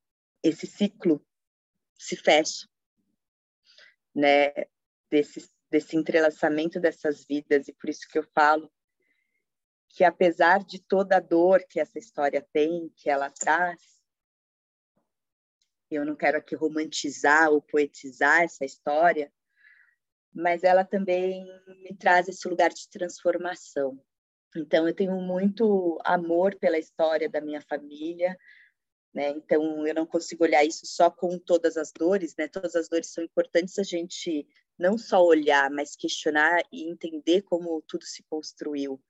Esse 0.42 0.68
ciclo 0.68 1.26
se 1.98 2.16
fecha, 2.16 2.68
né? 4.14 4.54
Desse, 5.16 5.50
desse 5.72 5.96
entrelaçamento 5.96 6.80
dessas 6.80 7.26
vidas, 7.26 7.68
e 7.68 7.74
por 7.74 7.90
isso 7.90 8.06
que 8.10 8.20
eu 8.20 8.24
falo 8.34 8.70
que, 9.90 10.04
apesar 10.04 10.64
de 10.64 10.80
toda 10.80 11.16
a 11.16 11.22
dor 11.22 11.64
que 11.70 11.80
essa 11.80 11.98
história 11.98 12.46
tem, 12.52 12.92
que 12.98 13.10
ela 13.10 13.30
traz, 13.30 13.82
eu 15.90 16.04
não 16.04 16.16
quero 16.18 16.38
aqui 16.38 16.54
romantizar 16.54 17.50
ou 17.50 17.62
poetizar 17.62 18.42
essa 18.42 18.66
história, 18.66 19.32
mas 20.34 20.64
ela 20.64 20.84
também 20.84 21.46
me 21.82 21.96
traz 21.96 22.28
esse 22.28 22.46
lugar 22.50 22.72
de 22.72 22.90
transformação, 22.90 23.98
então, 24.56 24.88
eu 24.88 24.94
tenho 24.96 25.20
muito 25.20 26.00
amor 26.04 26.56
pela 26.56 26.78
história 26.78 27.30
da 27.30 27.42
minha 27.42 27.62
família, 27.62 28.38
né? 29.14 29.30
Então, 29.30 29.86
eu 29.86 29.94
não 29.94 30.06
consigo 30.06 30.44
olhar 30.44 30.64
isso 30.64 30.86
só 30.86 31.10
com 31.12 31.38
todas 31.38 31.78
as 31.78 31.92
dores, 31.92 32.36
né? 32.38 32.48
Todas 32.48 32.76
as 32.76 32.88
dores 32.88 33.08
são 33.08 33.24
importantes 33.24 33.78
a 33.78 33.84
gente 33.84 34.48
não 34.78 34.98
só 34.98 35.24
olhar, 35.24 35.70
mas 35.70 35.96
questionar 35.96 36.62
e 36.72 36.90
entender 36.90 37.42
como 37.44 37.82
tudo 37.82 38.06
se 38.06 38.24
construiu. 38.24 39.02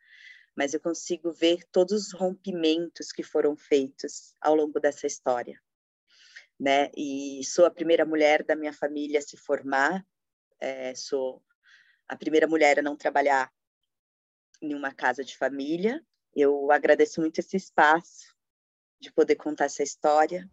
Mas 0.55 0.73
eu 0.73 0.79
consigo 0.79 1.31
ver 1.31 1.63
todos 1.71 2.07
os 2.07 2.13
rompimentos 2.13 3.11
que 3.11 3.23
foram 3.23 3.55
feitos 3.57 4.33
ao 4.39 4.55
longo 4.55 4.79
dessa 4.79 5.05
história, 5.05 5.61
né? 6.59 6.89
E 6.95 7.41
sou 7.43 7.65
a 7.65 7.71
primeira 7.71 8.05
mulher 8.05 8.43
da 8.43 8.55
minha 8.55 8.71
família 8.71 9.19
a 9.19 9.21
se 9.21 9.35
formar, 9.35 10.05
é, 10.59 10.95
sou 10.95 11.43
a 12.07 12.15
primeira 12.15 12.47
mulher 12.47 12.79
a 12.79 12.83
não 12.83 12.95
trabalhar 12.95 13.51
em 14.61 14.73
uma 14.73 14.93
casa 14.93 15.23
de 15.23 15.35
família. 15.37 16.01
Eu 16.33 16.71
agradeço 16.71 17.19
muito 17.19 17.39
esse 17.39 17.57
espaço 17.57 18.35
de 18.99 19.11
poder 19.11 19.35
contar 19.35 19.65
essa 19.65 19.83
história. 19.83 20.49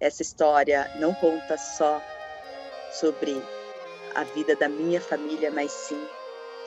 Essa 0.00 0.22
história 0.22 0.90
não 0.98 1.14
conta 1.14 1.56
só 1.58 2.00
sobre 2.92 3.32
a 4.14 4.24
vida 4.24 4.54
da 4.56 4.68
minha 4.68 5.00
família, 5.00 5.50
mas 5.50 5.72
sim 5.72 6.00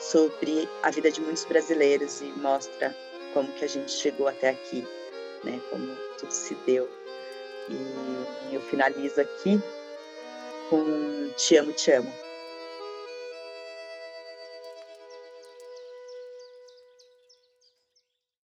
sobre 0.00 0.68
a 0.82 0.90
vida 0.90 1.10
de 1.10 1.20
muitos 1.20 1.44
brasileiros 1.44 2.20
e 2.20 2.26
mostra 2.38 2.94
como 3.34 3.52
que 3.52 3.64
a 3.64 3.68
gente 3.68 3.90
chegou 3.90 4.28
até 4.28 4.50
aqui, 4.50 4.86
né? 5.44 5.60
Como 5.70 5.96
tudo 6.18 6.30
se 6.32 6.54
deu. 6.66 6.88
E 7.68 8.54
eu 8.54 8.60
finalizo 8.62 9.20
aqui 9.20 9.60
com 10.70 11.30
Te 11.36 11.56
amo, 11.56 11.72
te 11.72 11.92
amo. 11.92 12.12